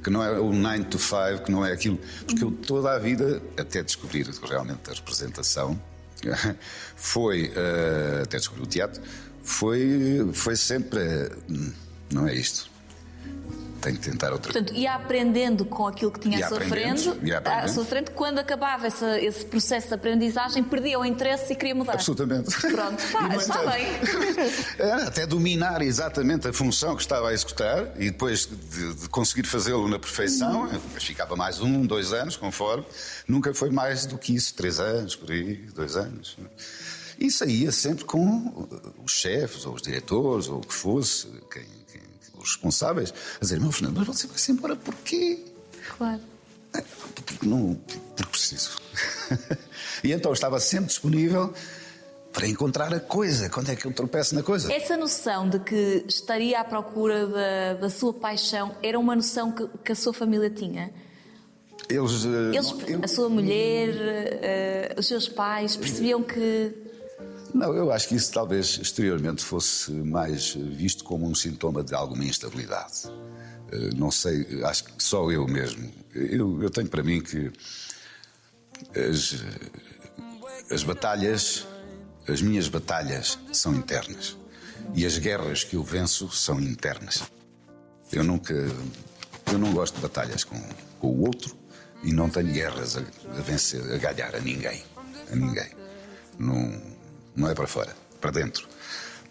que 0.03 0.09
não 0.09 0.23
é 0.23 0.39
o 0.39 0.53
9 0.53 0.85
to 0.85 0.99
5, 0.99 1.45
que 1.45 1.53
não 1.53 1.65
é 1.65 1.73
aquilo. 1.73 1.99
Porque 2.27 2.43
eu 2.43 2.51
toda 2.51 2.93
a 2.93 2.99
vida, 2.99 3.43
até 3.57 3.83
descobrir 3.83 4.27
realmente 4.43 4.91
a 4.91 4.95
representação, 4.95 5.81
foi, 6.97 7.49
uh, 7.49 8.23
até 8.23 8.39
descobrir 8.39 8.63
o 8.65 8.67
teatro, 8.67 9.03
foi, 9.43 10.31
foi 10.33 10.57
sempre. 10.57 11.01
Uh, 11.49 11.73
não 12.13 12.27
é 12.27 12.35
isto 12.35 12.71
tem 13.81 13.95
que 13.95 14.01
tentar 14.01 14.33
outra 14.33 14.53
Portanto, 14.53 14.75
ia 14.75 14.95
aprendendo 14.95 15.65
com 15.65 15.87
aquilo 15.87 16.11
que 16.11 16.21
tinha 16.21 16.45
à 16.45 16.49
sua, 16.49 16.61
frente, 16.61 17.11
à 17.45 17.69
sua 17.69 17.85
frente, 17.85 18.11
quando 18.11 18.39
acabava 18.39 18.87
essa, 18.87 19.19
esse 19.21 19.45
processo 19.45 19.89
de 19.89 19.95
aprendizagem, 19.95 20.63
perdia 20.63 20.99
o 20.99 21.05
interesse 21.05 21.53
e 21.53 21.57
queria 21.57 21.75
mudar. 21.75 21.95
Absolutamente. 21.95 22.51
Pronto, 22.61 23.03
pá, 23.13 23.35
está 23.37 23.63
bem. 23.67 23.87
até 25.07 25.27
dominar 25.27 25.83
exatamente 25.83 26.49
a 26.49 26.53
função 26.53 26.95
que 26.95 27.03
estava 27.03 27.31
a 27.31 27.33
executar 27.33 27.93
e 27.97 28.11
depois 28.11 28.47
de, 28.47 28.95
de 28.95 29.09
conseguir 29.09 29.47
fazê-lo 29.47 29.89
na 29.89 29.99
perfeição, 29.99 30.69
ficava 30.99 31.35
mais 31.37 31.61
um, 31.61 31.87
dois 31.87 32.13
anos, 32.13 32.37
conforme. 32.37 32.85
Nunca 33.27 33.55
foi 33.55 33.71
mais 33.71 34.07
do 34.07 34.19
que 34.19 34.35
isso, 34.35 34.55
três 34.55 34.79
anos, 34.79 35.17
por 35.17 35.31
aí, 35.31 35.55
dois 35.75 35.97
anos. 35.97 36.37
E 37.19 37.31
saía 37.31 37.71
sempre 37.71 38.05
com 38.05 38.67
os 39.05 39.13
chefes, 39.13 39.67
ou 39.67 39.75
os 39.75 39.83
diretores, 39.83 40.49
ou 40.49 40.59
o 40.59 40.61
que 40.61 40.73
fosse, 40.73 41.29
quem 41.53 41.80
os 42.43 42.53
responsáveis, 42.53 43.13
a 43.37 43.41
dizer: 43.41 43.61
Meu 43.61 43.73
Fernando, 43.73 43.99
mas 43.99 44.07
você 44.07 44.27
vai-se 44.27 44.53
embora 44.53 44.77
porquê? 44.77 45.45
Claro. 45.97 46.21
É, 46.75 46.83
porque, 47.15 47.47
não, 47.47 47.75
porque 47.75 48.25
preciso. 48.31 48.79
e 50.05 50.13
então 50.13 50.33
estava 50.33 50.61
sempre 50.61 50.87
disponível 50.87 51.53
para 52.33 52.47
encontrar 52.47 52.95
a 52.95 53.01
coisa, 53.01 53.51
quando 53.51 53.71
é 53.71 53.77
que 53.77 53.87
eu 53.87 53.93
tropeço 53.93 54.35
na 54.35 54.43
coisa. 54.43 54.73
Essa 54.73 54.97
noção 54.97 55.49
de 55.49 55.59
que 55.59 56.05
estaria 56.09 56.61
à 56.61 56.65
procura 56.65 57.27
da, 57.27 57.75
da 57.75 57.91
sua 57.91 58.15
paixão 58.15 58.77
era 58.83 58.99
uma 58.99 59.17
noção 59.17 59.51
que, 59.51 59.67
que 59.85 59.93
a 59.93 59.97
sua 59.97 60.13
família 60.13 60.49
tinha? 60.49 60.93
Eles, 61.89 62.25
eh, 62.25 62.55
Eles 62.55 62.75
eu... 62.87 63.01
a 63.03 63.09
sua 63.09 63.29
mulher, 63.29 64.95
uh, 64.97 65.01
os 65.01 65.09
seus 65.09 65.29
pais, 65.29 65.77
percebiam 65.77 66.23
que 66.23 66.73
não, 67.55 67.75
eu 67.75 67.93
acho 67.93 68.09
que 68.09 68.15
isso 68.15 68.33
talvez 68.33 68.79
exteriormente 68.81 69.43
fosse 69.45 69.91
mais 69.93 70.55
visto 70.55 71.05
como 71.05 71.27
um 71.27 71.35
sintoma 71.35 71.83
de 71.83 71.95
alguma 71.95 72.25
instabilidade. 72.25 73.11
Eh, 73.73 73.91
não 73.97 74.11
sei, 74.11 74.63
acho 74.65 74.85
que 74.85 75.03
só 75.03 75.31
eu 75.31 75.47
mesmo. 75.47 75.91
Eu, 76.15 76.63
eu 76.63 76.71
tenho 76.71 76.89
para 76.89 77.03
mim 77.03 77.21
que 77.21 77.51
as, 78.95 79.37
as 80.71 80.83
batalhas, 80.83 81.67
as 82.29 82.43
minhas 82.43 82.69
batalhas 82.69 83.39
são 83.53 83.75
internas. 83.75 84.37
E 84.95 85.07
as 85.07 85.19
guerras 85.19 85.63
que 85.63 85.77
eu 85.77 85.85
venço 85.85 86.31
são 86.31 86.61
internas. 86.61 87.23
Eu 88.13 88.25
nunca. 88.25 88.55
Eu 89.53 89.59
não 89.59 89.73
gosto 89.73 89.97
de 89.97 90.01
batalhas 90.01 90.45
com, 90.45 90.61
com 90.99 91.09
o 91.09 91.27
outro 91.27 91.57
e 92.03 92.13
não 92.13 92.29
tenho 92.29 92.53
guerras 92.53 92.97
a, 92.97 93.01
a 93.01 93.41
vencer, 93.41 93.83
a 93.93 93.99
ganhar 93.99 94.35
a 94.35 94.41
ninguém. 94.41 94.83
A 95.31 95.37
ninguém. 95.37 95.71
Não 96.39 96.90
não 97.35 97.49
é 97.49 97.55
para 97.55 97.67
fora, 97.67 97.95
para 98.21 98.31
dentro. 98.31 98.69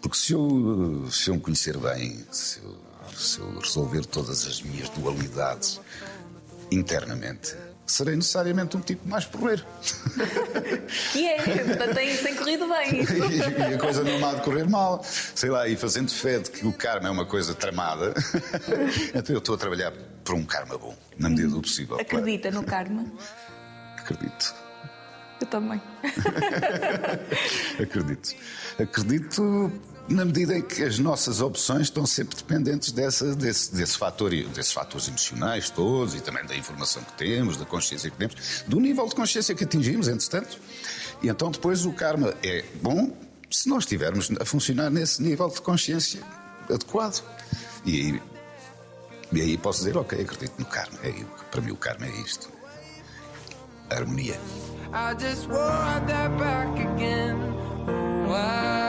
Porque 0.00 0.16
se 0.16 0.32
eu, 0.32 1.06
se 1.10 1.28
eu 1.30 1.34
me 1.34 1.40
conhecer 1.40 1.76
bem, 1.76 2.24
se 2.30 2.60
eu, 2.60 2.76
se 3.14 3.38
eu 3.38 3.58
resolver 3.58 4.04
todas 4.06 4.46
as 4.46 4.62
minhas 4.62 4.88
dualidades 4.90 5.80
internamente, 6.70 7.54
serei 7.86 8.16
necessariamente 8.16 8.76
um 8.76 8.80
tipo 8.80 9.06
mais 9.08 9.24
porreiro. 9.24 9.64
Que 11.12 11.26
é, 11.26 11.38
tem, 11.94 12.16
tem 12.16 12.34
corrido 12.34 12.66
bem. 12.68 13.02
e, 13.30 13.74
a 13.74 13.78
coisa 13.78 14.02
não 14.02 14.28
há 14.28 14.34
de 14.34 14.42
correr 14.42 14.68
mal. 14.68 15.04
Sei 15.04 15.50
lá, 15.50 15.68
e 15.68 15.76
fazendo 15.76 16.10
fé 16.10 16.38
de 16.38 16.50
que 16.50 16.66
o 16.66 16.72
karma 16.72 17.08
é 17.08 17.10
uma 17.10 17.24
coisa 17.24 17.54
tramada, 17.54 18.14
então 19.14 19.34
eu 19.34 19.38
estou 19.38 19.54
a 19.54 19.58
trabalhar 19.58 19.92
por 20.24 20.34
um 20.34 20.44
karma 20.44 20.76
bom, 20.76 20.96
na 21.18 21.28
medida 21.28 21.48
do 21.48 21.60
possível. 21.60 21.98
Acredita 22.00 22.50
claro. 22.50 22.56
no 22.56 22.64
karma? 22.64 23.06
Acredito. 23.98 24.54
Eu 25.40 25.46
também. 25.46 25.80
Acredito. 27.80 28.34
Acredito 28.78 29.72
na 30.08 30.24
medida 30.24 30.58
em 30.58 30.62
que 30.62 30.82
as 30.82 30.98
nossas 30.98 31.40
opções 31.40 31.82
estão 31.82 32.04
sempre 32.04 32.36
dependentes 32.36 32.90
dessa, 32.90 33.34
desse, 33.34 33.74
desse 33.74 33.96
fator, 33.96 34.30
desses 34.30 34.72
fatores 34.72 35.08
emocionais 35.08 35.70
todos 35.70 36.14
e 36.14 36.20
também 36.20 36.44
da 36.44 36.56
informação 36.56 37.02
que 37.02 37.12
temos, 37.12 37.56
da 37.56 37.64
consciência 37.64 38.10
que 38.10 38.16
temos, 38.16 38.64
do 38.66 38.80
nível 38.80 39.06
de 39.06 39.14
consciência 39.14 39.54
que 39.54 39.64
atingimos, 39.64 40.08
entretanto. 40.08 40.58
E 41.22 41.28
então 41.28 41.50
depois 41.50 41.86
o 41.86 41.92
karma 41.92 42.34
é 42.42 42.64
bom 42.82 43.12
se 43.50 43.68
nós 43.68 43.84
estivermos 43.84 44.30
a 44.40 44.44
funcionar 44.44 44.90
nesse 44.90 45.22
nível 45.22 45.48
de 45.48 45.60
consciência 45.60 46.22
adequado. 46.68 47.22
E 47.84 47.96
aí, 47.96 48.22
e 49.32 49.40
aí 49.40 49.56
posso 49.56 49.78
dizer, 49.80 49.96
ok, 49.96 50.20
acredito 50.20 50.58
no 50.58 50.64
karma. 50.64 50.98
É, 51.04 51.12
para 51.50 51.60
mim 51.60 51.70
o 51.70 51.76
karma 51.76 52.06
é 52.06 52.10
isto. 52.20 52.50
A 53.88 53.94
harmonia. 53.94 54.38
I 54.92 55.14
just 55.14 55.48
want 55.48 56.08
that 56.08 56.36
back 56.36 56.76
again. 56.80 57.36
Why 58.26 58.80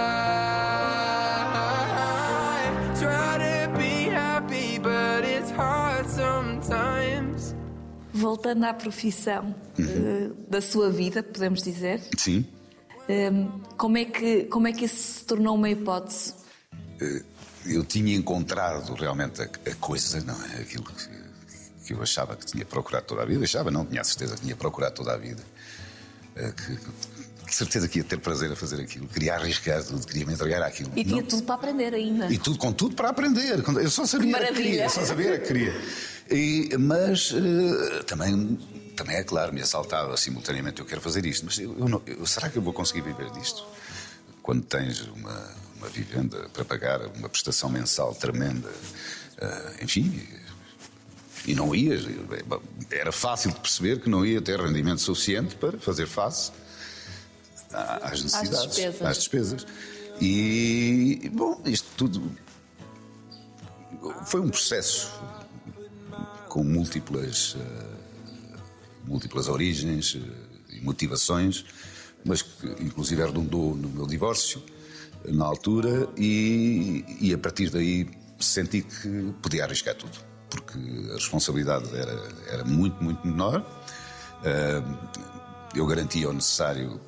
try 2.99 3.37
to 3.37 3.69
be 3.77 4.09
happy, 4.09 4.79
but 4.79 5.23
it's 5.23 5.51
hard 5.51 6.09
sometimes. 6.09 7.53
Voltando 8.13 8.65
à 8.65 8.73
profissão 8.73 9.55
uhum. 9.77 9.85
uh, 9.85 10.35
da 10.49 10.59
sua 10.59 10.89
vida, 10.89 11.21
podemos 11.21 11.61
dizer. 11.61 12.01
Sim. 12.17 12.47
Um, 13.07 13.13
ehm, 13.13 13.47
como, 13.77 13.97
é 13.97 14.05
que, 14.05 14.45
como 14.45 14.67
é 14.67 14.73
que 14.73 14.85
isso 14.85 15.19
se 15.19 15.25
tornou 15.25 15.53
uma 15.53 15.69
hipótese? 15.69 16.33
Uh, 16.99 17.23
eu 17.63 17.85
tinha 17.85 18.15
encontrado 18.15 18.95
realmente 18.95 19.39
a, 19.39 19.45
a, 19.45 19.75
coisa, 19.75 20.19
não 20.21 20.35
é? 20.45 20.61
Aquilo 20.61 20.83
que, 20.83 21.09
que 21.85 21.93
eu 21.93 22.01
achava 22.01 22.35
que 22.35 22.45
tinha 22.47 22.65
procurado 22.65 23.05
toda 23.05 23.21
a 23.21 23.25
vida. 23.25 23.43
Achava, 23.43 23.69
não 23.69 23.85
tinha 23.85 24.01
a 24.01 24.03
certeza 24.03 24.35
que 24.35 24.41
tinha 24.41 24.55
procurado 24.55 24.95
toda 24.95 25.13
a 25.13 25.17
vida 25.17 25.43
eh, 25.43 25.60
que, 26.33 26.77
de 27.51 27.55
certeza 27.55 27.87
que 27.87 27.99
ia 27.99 28.03
ter 28.03 28.17
prazer 28.17 28.51
a 28.51 28.55
fazer 28.55 28.81
aquilo, 28.81 29.07
queria 29.07 29.35
arriscar 29.35 29.83
tudo, 29.83 30.07
queria 30.07 30.25
me 30.25 30.33
entregar 30.33 30.61
àquilo. 30.61 30.91
E 30.95 31.03
tinha 31.03 31.21
não... 31.21 31.27
tudo 31.27 31.43
para 31.43 31.55
aprender 31.55 31.93
ainda. 31.93 32.31
E 32.31 32.37
tudo 32.37 32.57
com 32.57 32.71
tudo 32.71 32.95
para 32.95 33.09
aprender. 33.09 33.61
Eu 33.81 33.89
só 33.89 34.05
sabia 34.05 34.37
que, 34.39 34.45
que 34.47 34.53
queria, 34.53 34.89
só 34.89 35.05
sabia 35.05 35.37
que 35.37 35.47
queria. 35.47 35.73
E, 36.29 36.69
mas 36.77 37.31
uh, 37.31 38.03
também, 38.05 38.57
também 38.95 39.17
é 39.17 39.23
claro, 39.23 39.53
me 39.53 39.61
assaltava 39.61 40.15
simultaneamente, 40.15 40.79
eu 40.79 40.85
quero 40.85 41.01
fazer 41.01 41.25
isto, 41.25 41.45
mas 41.45 41.59
eu, 41.59 41.77
eu, 41.77 41.89
não, 41.89 42.01
eu, 42.07 42.25
será 42.25 42.49
que 42.49 42.57
eu 42.57 42.61
vou 42.61 42.71
conseguir 42.71 43.01
viver 43.01 43.29
disto? 43.31 43.65
Quando 44.41 44.63
tens 44.63 45.01
uma, 45.01 45.53
uma 45.77 45.89
vivenda 45.89 46.47
para 46.53 46.63
pagar, 46.63 47.01
uma 47.17 47.27
prestação 47.27 47.69
mensal 47.69 48.15
tremenda, 48.15 48.69
uh, 48.69 49.83
enfim, 49.83 50.25
e 51.45 51.55
não 51.55 51.73
ia, 51.73 51.97
era 52.91 53.11
fácil 53.11 53.51
de 53.51 53.59
perceber 53.59 53.99
que 53.99 54.09
não 54.09 54.25
ia 54.25 54.41
ter 54.41 54.59
rendimento 54.59 55.01
suficiente 55.01 55.55
para 55.55 55.77
fazer 55.79 56.07
face 56.07 56.51
às 57.73 58.21
necessidades, 58.21 58.59
às 58.59 58.67
despesas. 58.67 59.01
Às 59.01 59.17
despesas. 59.17 59.67
E, 60.19 61.31
bom, 61.33 61.61
isto 61.65 61.87
tudo 61.97 62.31
foi 64.25 64.41
um 64.41 64.49
processo 64.49 65.11
com 66.47 66.63
múltiplas, 66.63 67.55
uh, 67.55 68.59
múltiplas 69.07 69.47
origens 69.47 70.15
uh, 70.15 70.19
e 70.69 70.81
motivações, 70.81 71.65
mas 72.23 72.41
que 72.41 72.67
inclusive 72.79 73.23
redundou 73.23 73.75
no 73.75 73.89
meu 73.89 74.05
divórcio 74.05 74.61
na 75.25 75.45
altura 75.45 76.09
e, 76.17 77.05
e 77.19 77.33
a 77.33 77.37
partir 77.37 77.69
daí 77.69 78.07
senti 78.39 78.81
que 78.81 79.33
podia 79.41 79.63
arriscar 79.63 79.95
tudo 79.95 80.30
porque 80.51 80.77
a 81.09 81.15
responsabilidade 81.15 81.87
era, 81.95 82.29
era 82.47 82.63
muito, 82.63 83.03
muito 83.03 83.25
menor. 83.25 83.65
Eu 85.73 85.87
garantia 85.87 86.29
o 86.29 86.33
necessário 86.33 86.99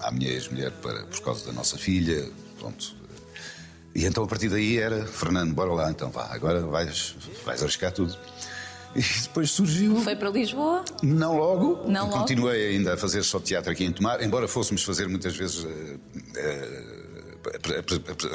à 0.00 0.10
minha 0.10 0.30
ex-mulher 0.30 0.72
por 0.72 1.20
causa 1.20 1.46
da 1.46 1.52
nossa 1.52 1.76
filha, 1.76 2.28
pronto. 2.58 2.96
E 3.94 4.04
então 4.04 4.24
a 4.24 4.26
partir 4.26 4.48
daí 4.48 4.78
era, 4.78 5.06
Fernando, 5.06 5.52
bora 5.52 5.72
lá 5.72 5.90
então, 5.90 6.10
vá, 6.10 6.28
agora 6.30 6.60
vais, 6.60 7.16
vais 7.44 7.62
arriscar 7.62 7.92
tudo. 7.92 8.16
E 8.94 9.02
depois 9.22 9.50
surgiu. 9.50 9.96
Foi 9.96 10.16
para 10.16 10.30
Lisboa? 10.30 10.84
Não 11.02 11.36
logo. 11.36 11.88
Não 11.88 12.06
logo. 12.06 12.20
Continuei 12.20 12.68
ainda 12.68 12.94
a 12.94 12.96
fazer 12.96 13.22
só 13.22 13.38
teatro 13.38 13.70
aqui 13.70 13.84
em 13.84 13.92
Tomar, 13.92 14.22
embora 14.22 14.48
fôssemos 14.48 14.82
fazer 14.82 15.08
muitas 15.08 15.36
vezes. 15.36 15.64
Uh, 15.64 15.68
uh, 15.68 16.97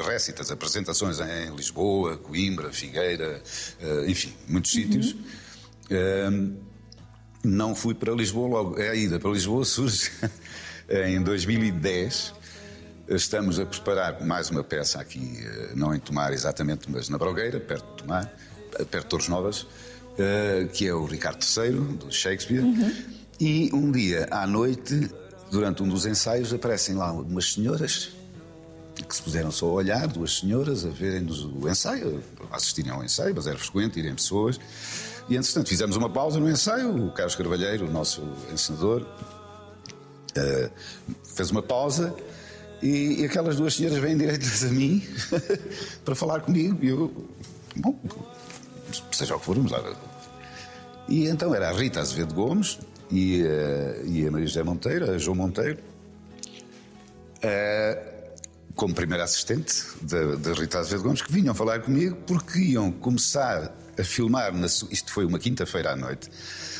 récitas, 0.06 0.50
apresentações 0.50 1.20
em 1.20 1.54
Lisboa, 1.54 2.16
Coimbra, 2.16 2.72
Figueira, 2.72 3.42
eh, 3.80 4.04
enfim, 4.08 4.32
muitos 4.48 4.74
uhum. 4.74 4.82
sítios. 4.82 5.16
Ehm, 5.90 6.56
não 7.42 7.74
fui 7.74 7.94
para 7.94 8.12
Lisboa 8.12 8.48
logo. 8.48 8.80
A 8.80 8.94
ida 8.94 9.18
para 9.18 9.30
Lisboa 9.30 9.64
surge 9.66 10.10
em 10.88 11.22
2010. 11.22 12.34
Estamos 13.08 13.60
a 13.60 13.66
preparar 13.66 14.24
mais 14.24 14.48
uma 14.50 14.64
peça 14.64 14.98
aqui, 14.98 15.38
eh, 15.38 15.72
não 15.74 15.94
em 15.94 16.00
Tomar 16.00 16.32
exatamente, 16.32 16.90
mas 16.90 17.08
na 17.08 17.18
Brogueira, 17.18 17.60
perto 17.60 17.84
de 17.90 18.02
Tomar, 18.02 18.32
perto 18.90 19.04
de 19.04 19.06
Torres 19.06 19.28
Novas, 19.28 19.66
eh, 20.18 20.68
que 20.72 20.88
é 20.88 20.94
o 20.94 21.04
Ricardo 21.04 21.44
III, 21.44 21.96
do 21.98 22.10
Shakespeare. 22.10 22.62
Uhum. 22.62 22.94
E 23.38 23.70
um 23.74 23.92
dia 23.92 24.26
à 24.30 24.46
noite, 24.46 25.10
durante 25.50 25.82
um 25.82 25.88
dos 25.88 26.06
ensaios, 26.06 26.54
aparecem 26.54 26.94
lá 26.94 27.12
umas 27.12 27.52
senhoras 27.52 28.12
que 29.02 29.14
se 29.14 29.22
puseram 29.22 29.50
só 29.50 29.66
a 29.66 29.72
olhar, 29.72 30.06
duas 30.06 30.38
senhoras, 30.38 30.84
a 30.84 30.88
verem 30.88 31.26
o 31.26 31.68
ensaio, 31.68 32.22
a 32.50 32.56
assistirem 32.56 32.92
ao 32.92 33.02
ensaio, 33.02 33.34
mas 33.34 33.46
era 33.46 33.58
frequente 33.58 33.98
irem 33.98 34.14
pessoas, 34.14 34.60
E, 35.28 35.36
entretanto, 35.36 35.68
fizemos 35.68 35.96
uma 35.96 36.10
pausa 36.10 36.38
no 36.38 36.50
ensaio. 36.50 37.06
O 37.06 37.12
Carlos 37.12 37.34
Carvalheiro, 37.34 37.86
o 37.86 37.90
nosso 37.90 38.22
encenador, 38.52 39.02
uh, 39.02 40.70
fez 41.34 41.50
uma 41.50 41.62
pausa 41.62 42.14
e, 42.82 43.22
e, 43.22 43.24
aquelas 43.24 43.56
duas 43.56 43.74
senhoras 43.74 43.98
vêm 43.98 44.16
direitas 44.16 44.62
a 44.62 44.68
mim 44.68 45.02
para 46.04 46.14
falar 46.14 46.40
comigo. 46.40 46.78
E 46.82 46.88
eu, 46.88 47.10
bom, 47.76 47.98
seja 49.10 49.34
o 49.34 49.40
que 49.40 49.46
for, 49.46 49.56
vamos 49.56 49.72
lá. 49.72 49.82
E 51.08 51.26
então 51.26 51.54
era 51.54 51.70
a 51.70 51.72
Rita 51.72 52.00
Azevedo 52.00 52.34
Gomes 52.34 52.78
e, 53.10 53.42
uh, 53.42 54.06
e 54.06 54.26
a 54.26 54.30
Maria 54.30 54.46
José 54.46 54.62
Monteiro, 54.62 55.10
a 55.10 55.18
João 55.18 55.36
Monteiro, 55.36 55.78
uh, 57.38 58.13
como 58.74 58.94
primeira 58.94 59.24
assistente 59.24 59.74
da 60.02 60.52
Rita 60.52 60.78
Azevedo 60.78 61.04
Gomes, 61.04 61.22
que 61.22 61.32
vinham 61.32 61.54
falar 61.54 61.80
comigo 61.80 62.16
porque 62.26 62.58
iam 62.58 62.90
começar 62.90 63.72
a 63.98 64.02
filmar, 64.02 64.52
na, 64.52 64.66
isto 64.66 65.12
foi 65.12 65.24
uma 65.24 65.38
quinta-feira 65.38 65.92
à 65.92 65.96
noite, 65.96 66.28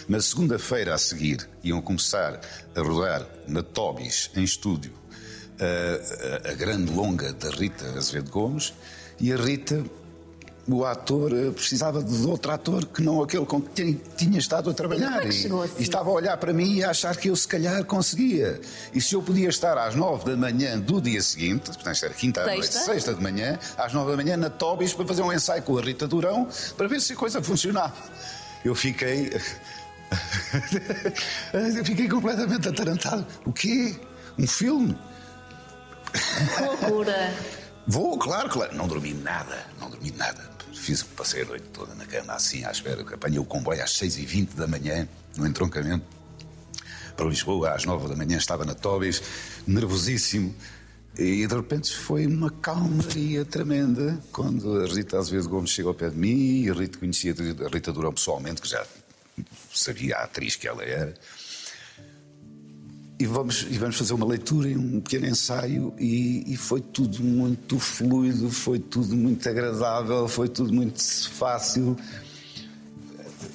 na 0.09 0.20
segunda-feira 0.20 0.94
a 0.94 0.98
seguir 0.98 1.48
iam 1.62 1.80
começar 1.80 2.40
a 2.74 2.80
rodar 2.80 3.26
na 3.46 3.62
Tobis, 3.62 4.30
em 4.35 4.42
estúdio, 4.42 4.92
a, 5.61 6.48
a, 6.48 6.52
a 6.52 6.54
grande 6.54 6.92
longa 6.92 7.33
da 7.33 7.50
Rita 7.50 7.87
Azevedo 7.96 8.30
Gomes, 8.30 8.74
e 9.20 9.33
a 9.33 9.37
Rita 9.37 9.85
o 10.66 10.85
ator 10.85 11.33
eh, 11.33 11.50
precisava 11.50 12.03
de 12.03 12.27
outro 12.27 12.50
ator 12.50 12.87
que 12.87 13.03
não 13.03 13.22
aquele 13.22 13.44
com 13.44 13.61
que 13.61 13.94
tinha 14.16 14.38
estado 14.38 14.70
a 14.70 14.74
trabalhar. 14.74 15.22
E, 15.22 15.27
é 15.27 15.29
assim? 15.29 15.48
e, 15.79 15.83
estava 15.83 16.09
a 16.09 16.12
olhar 16.12 16.37
para 16.38 16.53
mim 16.53 16.77
e 16.77 16.85
a 16.85 16.90
achar 16.90 17.14
que 17.16 17.29
eu 17.29 17.37
se 17.37 17.46
calhar 17.46 17.85
conseguia. 17.85 18.61
E 18.92 19.00
se 19.00 19.14
eu 19.14 19.22
podia 19.22 19.48
estar 19.48 19.77
às 19.77 19.94
nove 19.94 20.24
da 20.24 20.37
manhã 20.37 20.79
do 20.79 21.00
dia 21.00 21.22
seguinte, 21.22 21.70
portanto 21.70 22.05
era 22.05 22.14
quinta 22.14 22.42
à 22.42 22.46
noite, 22.46 22.72
sexta 22.72 23.14
de 23.14 23.22
manhã, 23.22 23.59
às 23.77 23.92
nove 23.92 24.12
da 24.12 24.16
manhã 24.16 24.37
na 24.37 24.48
Tobis 24.48 24.94
para 24.94 25.07
fazer 25.07 25.22
um 25.22 25.33
ensaio 25.33 25.62
com 25.62 25.79
a 25.79 25.83
Rita 25.83 26.09
Durão 26.09 26.48
para 26.77 26.88
ver 26.88 27.00
se 27.00 27.12
a 27.12 27.16
coisa 27.16 27.42
funcionava. 27.42 27.94
Eu 28.64 28.74
fiquei. 28.74 29.31
eu 31.53 31.85
fiquei 31.85 32.09
completamente 32.09 32.68
atarantado. 32.68 33.27
O 33.44 33.53
quê? 33.53 33.94
Um 34.38 34.46
filme? 34.46 34.96
Que 36.12 36.62
loucura! 36.62 37.35
Vou, 37.87 38.18
claro, 38.18 38.48
claro. 38.48 38.74
Não 38.74 38.88
dormi 38.88 39.12
nada, 39.12 39.66
não 39.79 39.90
dormi 39.90 40.11
nada 40.12 40.54
fiz, 40.85 41.03
passei 41.03 41.42
a 41.42 41.44
noite 41.47 41.64
toda 41.73 41.94
na 41.94 42.05
cama 42.05 42.35
assim 42.35 42.64
à 42.64 42.70
espera, 42.70 43.01
apanhei 43.03 43.38
o 43.38 43.44
comboio 43.44 43.83
às 43.83 43.90
6h20 43.92 44.55
da 44.55 44.66
manhã, 44.66 45.09
no 45.37 45.47
entroncamento, 45.47 46.05
para 47.16 47.27
Lisboa, 47.27 47.70
às 47.70 47.85
9 47.85 48.09
da 48.09 48.16
manhã 48.16 48.37
estava 48.37 48.64
na 48.64 48.75
Tobis, 48.75 49.23
nervosíssimo, 49.66 50.55
e 51.16 51.47
de 51.47 51.55
repente 51.55 51.94
foi 51.94 52.27
uma 52.27 52.51
calmaria 52.51 53.44
tremenda 53.44 54.20
quando 54.31 54.81
a 54.81 54.87
Rita 54.87 55.16
Azevedo 55.16 55.49
Gomes 55.49 55.70
chegou 55.70 55.90
ao 55.90 55.94
pé 55.94 56.11
de 56.11 56.16
mim 56.16 56.62
e 56.62 56.70
a 56.70 56.75
Rita 56.75 56.99
conhecia 56.99 57.33
a 57.33 57.68
Rita 57.75 57.92
Durão 57.92 58.12
pessoalmente, 58.12 58.61
que 58.61 58.68
já 58.68 58.85
sabia 59.73 60.16
a 60.16 60.25
atriz 60.25 60.57
que 60.57 60.68
ela 60.68 60.85
era 60.85 61.14
e 63.18 63.27
vamos, 63.27 63.62
e 63.70 63.79
vamos 63.79 63.96
fazer 63.96 64.12
uma 64.12 64.27
leitura 64.27 64.68
e 64.68 64.77
um 64.77 65.00
pequeno 65.00 65.27
ensaio 65.27 65.94
e, 65.98 66.53
e, 66.53 66.57
foi 66.57 66.81
tudo 66.81 67.22
muito 67.22 67.79
fluido, 67.79 68.50
foi 68.50 68.79
tudo 68.79 69.14
muito 69.14 69.48
agradável, 69.48 70.27
foi 70.27 70.48
tudo 70.48 70.72
muito 70.72 71.00
fácil. 71.31 71.96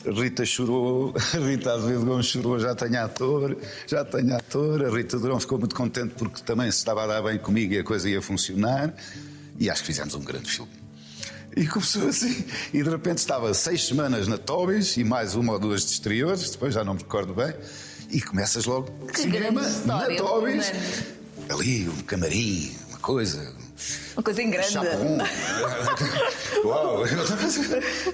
Rita 0.05 0.45
chorou, 0.45 1.13
Rita 1.45 1.77
vezes 1.77 2.03
Gomes 2.03 2.27
chorou, 2.27 2.57
já 2.57 2.73
tenho 2.73 3.03
ator, 3.03 3.57
já 3.85 4.05
tenho 4.05 4.33
ator. 4.33 4.85
A 4.85 4.89
Rita 4.89 5.19
Durão 5.19 5.39
ficou 5.41 5.59
muito 5.59 5.75
contente 5.75 6.13
porque 6.17 6.41
também 6.41 6.71
se 6.71 6.77
estava 6.77 7.03
a 7.03 7.07
dar 7.07 7.21
bem 7.21 7.37
comigo 7.37 7.73
e 7.73 7.79
a 7.79 7.83
coisa 7.83 8.09
ia 8.09 8.21
funcionar. 8.21 8.93
E 9.59 9.69
acho 9.69 9.81
que 9.81 9.87
fizemos 9.87 10.15
um 10.15 10.21
grande 10.21 10.49
filme. 10.49 10.71
E 11.57 11.67
começou 11.67 12.07
assim. 12.07 12.45
E 12.73 12.81
de 12.81 12.89
repente 12.89 13.17
estava 13.17 13.53
seis 13.53 13.85
semanas 13.87 14.25
na 14.25 14.37
Tobis 14.37 14.95
e 14.95 15.03
mais 15.03 15.35
uma 15.35 15.53
ou 15.53 15.59
duas 15.59 15.81
de 15.81 15.91
exteriores, 15.91 16.49
depois 16.49 16.73
já 16.73 16.85
não 16.85 16.93
me 16.93 16.99
recordo 16.99 17.33
bem 17.33 17.53
e 18.11 18.21
começas 18.21 18.65
logo 18.65 18.91
que 19.07 19.21
cinema, 19.21 19.61
na 19.85 20.05
Tobis, 20.15 20.71
ali 21.49 21.87
um 21.87 22.01
camarim, 22.01 22.75
uma 22.89 22.99
coisa. 22.99 23.53
Uma 24.13 24.23
coisa 24.23 24.41
em 24.41 24.49
grande. 24.49 24.77
Uau! 26.65 27.03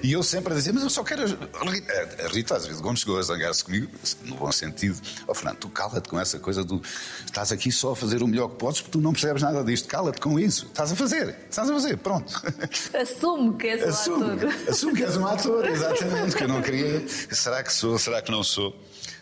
E 0.02 0.12
eu 0.12 0.22
sempre 0.22 0.52
a 0.52 0.56
dizer, 0.56 0.72
mas 0.72 0.84
eu 0.84 0.90
só 0.90 1.02
quero. 1.02 1.24
A 1.24 2.28
Rita 2.28 2.56
às 2.56 2.66
vezes 2.66 2.80
Gomes 2.80 3.00
chegou 3.00 3.18
a 3.18 3.22
zangar-se 3.22 3.64
comigo, 3.64 3.90
no 4.22 4.36
bom 4.36 4.52
sentido. 4.52 5.00
Ó 5.26 5.32
oh, 5.32 5.34
Fernando, 5.34 5.56
tu 5.56 5.68
cala-te 5.68 6.08
com 6.08 6.20
essa 6.20 6.38
coisa 6.38 6.62
do. 6.62 6.80
Estás 7.24 7.50
aqui 7.50 7.72
só 7.72 7.92
a 7.92 7.96
fazer 7.96 8.22
o 8.22 8.28
melhor 8.28 8.48
que 8.50 8.56
podes 8.56 8.80
porque 8.80 8.92
tu 8.92 9.00
não 9.00 9.12
percebes 9.12 9.42
nada 9.42 9.64
disto. 9.64 9.88
Cala-te 9.88 10.20
com 10.20 10.38
isso. 10.38 10.66
Estás 10.66 10.92
a 10.92 10.96
fazer. 10.96 11.36
Estás 11.50 11.68
a 11.68 11.72
fazer. 11.72 11.96
Pronto. 11.96 12.40
Assume 12.94 13.56
que 13.56 13.66
és 13.66 13.82
um 13.82 13.88
assume, 13.88 14.24
ator. 14.30 14.54
Assume 14.68 14.94
que 14.94 15.02
és 15.02 15.16
um 15.16 15.26
ator, 15.26 15.66
exatamente. 15.66 16.36
Que 16.36 16.44
eu 16.44 16.48
não 16.48 16.62
queria. 16.62 17.04
Será 17.08 17.64
que 17.64 17.72
sou? 17.72 17.98
Será 17.98 18.22
que 18.22 18.30
não 18.30 18.44
sou? 18.44 18.72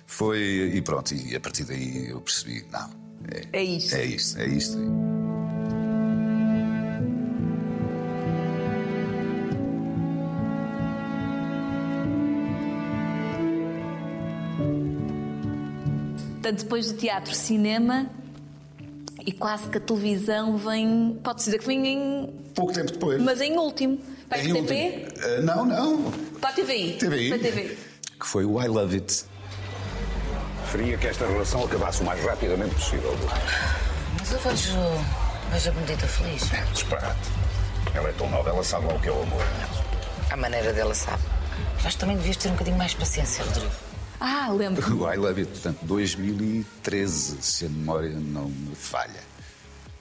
Foi, 0.07 0.73
e 0.75 0.83
pronto, 0.83 1.15
e 1.15 1.35
a 1.35 1.41
partir 1.41 1.65
daí 1.65 2.11
eu 2.11 2.21
percebi, 2.21 2.65
não, 2.71 2.91
é, 3.31 3.59
é 3.59 3.63
isto. 3.63 3.95
É 3.95 4.05
isto, 4.05 4.39
é 4.41 4.47
isto. 4.47 4.79
Portanto, 16.35 16.63
depois 16.63 16.93
do 16.93 16.99
teatro, 16.99 17.35
cinema 17.35 18.11
e 19.25 19.33
quase 19.33 19.69
que 19.71 19.79
a 19.79 19.81
televisão 19.81 20.59
vem. 20.59 21.19
Pode-se 21.25 21.47
dizer 21.47 21.59
que 21.59 21.67
vem 21.67 21.87
em. 21.87 22.35
Pouco 22.55 22.73
tempo 22.73 22.93
depois. 22.93 23.23
Mas 23.23 23.41
em 23.41 23.57
último. 23.57 23.99
Para 24.29 24.41
a 24.41 24.43
TV? 24.43 25.09
Uh, 25.17 25.43
não, 25.43 25.65
não. 25.65 26.13
Para 26.41 26.51
a 26.51 26.53
TVI. 26.53 26.99
TVI. 26.99 27.29
Para 27.29 27.37
a 27.39 27.41
TV. 27.41 27.79
Que 28.21 28.27
foi 28.27 28.45
o 28.45 28.63
I 28.63 28.69
Love 28.69 28.97
It 28.97 29.25
preferia 30.75 30.99
que 30.99 31.07
esta 31.07 31.25
relação 31.25 31.65
acabasse 31.65 32.03
o 32.03 32.05
mais 32.05 32.21
rapidamente 32.25 32.75
possível. 32.75 33.17
Mas 34.19 34.33
eu 34.33 34.39
vejo, 34.41 34.73
vejo 35.53 35.71
a 35.71 35.73
Benedita 35.73 36.07
feliz. 36.09 36.53
É, 36.53 36.65
disparate. 36.73 37.31
Ela 37.95 38.09
é 38.09 38.13
tão 38.13 38.29
nova, 38.29 38.51
ela 38.51 38.65
sabe 38.65 38.87
lá 38.87 38.95
o 38.95 39.01
que 39.01 39.09
é 39.09 39.13
o 39.13 39.23
amor. 39.23 39.43
A 40.31 40.37
maneira 40.37 40.73
dela 40.73 40.93
sabe. 40.93 41.23
Mas 41.85 41.95
também 41.95 42.17
devias 42.17 42.37
ter 42.37 42.49
um 42.49 42.53
bocadinho 42.53 42.77
mais 42.77 42.91
de 42.91 42.97
paciência, 42.97 43.45
Rodrigo. 43.45 43.71
Ah, 44.19 44.49
lembro. 44.51 44.97
O 44.97 45.07
I 45.13 45.17
Love 45.17 45.43
It, 45.43 45.53
portanto, 45.53 45.79
2013, 45.83 47.37
se 47.41 47.67
a 47.67 47.69
memória 47.69 48.11
não 48.11 48.49
me 48.49 48.75
falha. 48.75 49.23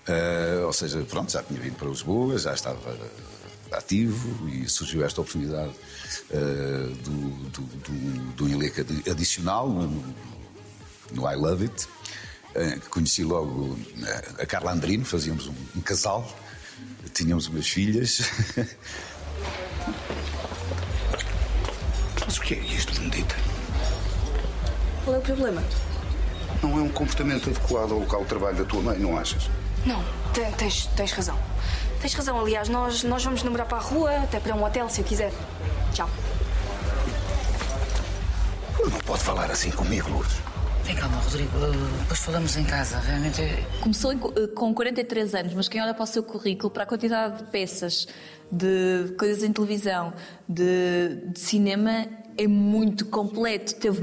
Uh, 0.07 0.65
ou 0.65 0.73
seja, 0.73 1.05
pronto, 1.07 1.31
já 1.31 1.43
tinha 1.43 1.59
vindo 1.59 1.75
para 1.75 1.88
Lisboa, 1.88 2.36
já 2.39 2.53
estava 2.53 2.97
ativo 3.71 4.49
e 4.49 4.67
surgiu 4.67 5.05
esta 5.05 5.21
oportunidade 5.21 5.71
uh, 6.31 6.95
do, 6.95 7.49
do, 7.49 7.62
do, 7.62 8.31
do 8.33 8.49
elenco 8.49 8.81
adicional 9.09 9.69
no, 9.69 10.03
no 11.11 11.29
I 11.29 11.35
Love 11.35 11.63
It. 11.63 11.87
Uh, 12.55 12.79
conheci 12.89 13.23
logo 13.23 13.77
eh, 14.05 14.43
a 14.43 14.45
Carla 14.45 14.71
Andrino, 14.73 15.03
fazíamos 15.03 15.47
um, 15.47 15.55
um 15.75 15.81
casal, 15.81 16.31
tínhamos 17.11 17.47
umas 17.47 17.67
filhas. 17.67 18.21
Mas 22.25 22.37
o 22.37 22.41
que 22.41 22.53
é 22.53 22.59
isto, 22.59 22.93
Benedita? 22.93 23.35
Qual 25.03 25.15
é 25.15 25.19
o 25.19 25.21
problema? 25.21 25.63
Não 26.61 26.77
é 26.77 26.81
um 26.81 26.89
comportamento 26.89 27.49
adequado 27.49 27.91
ao 27.91 27.99
local 27.99 28.21
de 28.21 28.27
trabalho 28.27 28.57
da 28.57 28.65
tua 28.65 28.81
mãe, 28.81 28.99
não 28.99 29.17
achas? 29.17 29.49
Não, 29.85 30.03
tens, 30.57 30.85
tens 30.95 31.11
razão. 31.11 31.37
Tens 32.01 32.13
razão, 32.13 32.39
aliás, 32.39 32.69
nós, 32.69 33.03
nós 33.03 33.23
vamos 33.23 33.43
namorar 33.43 33.67
para 33.67 33.79
a 33.79 33.81
rua, 33.81 34.15
até 34.17 34.39
para 34.39 34.55
um 34.55 34.63
hotel, 34.63 34.87
se 34.89 35.01
eu 35.01 35.05
quiser. 35.05 35.33
Tchau. 35.91 36.09
Não 38.79 38.99
pode 38.99 39.23
falar 39.23 39.49
assim 39.51 39.71
comigo, 39.71 40.09
Lourdes. 40.09 40.52
Tem 40.85 40.95
calma, 40.95 41.17
Rodrigo. 41.17 41.51
Depois 42.01 42.19
falamos 42.19 42.57
em 42.57 42.63
casa. 42.65 42.99
Realmente. 42.99 43.41
É- 43.41 43.63
Começou 43.81 44.11
eh, 44.11 44.47
com 44.53 44.73
43 44.73 45.33
anos, 45.35 45.53
mas 45.53 45.67
quem 45.67 45.81
olha 45.81 45.93
para 45.93 46.03
o 46.03 46.07
seu 46.07 46.23
currículo, 46.23 46.69
para 46.69 46.83
a 46.83 46.85
quantidade 46.85 47.37
de 47.37 47.43
peças, 47.45 48.07
de 48.51 49.13
coisas 49.17 49.43
em 49.43 49.51
televisão, 49.53 50.13
de, 50.47 51.21
de 51.31 51.39
cinema, 51.39 52.05
é 52.37 52.47
muito 52.47 53.05
completo. 53.05 53.75
Teve, 53.75 54.01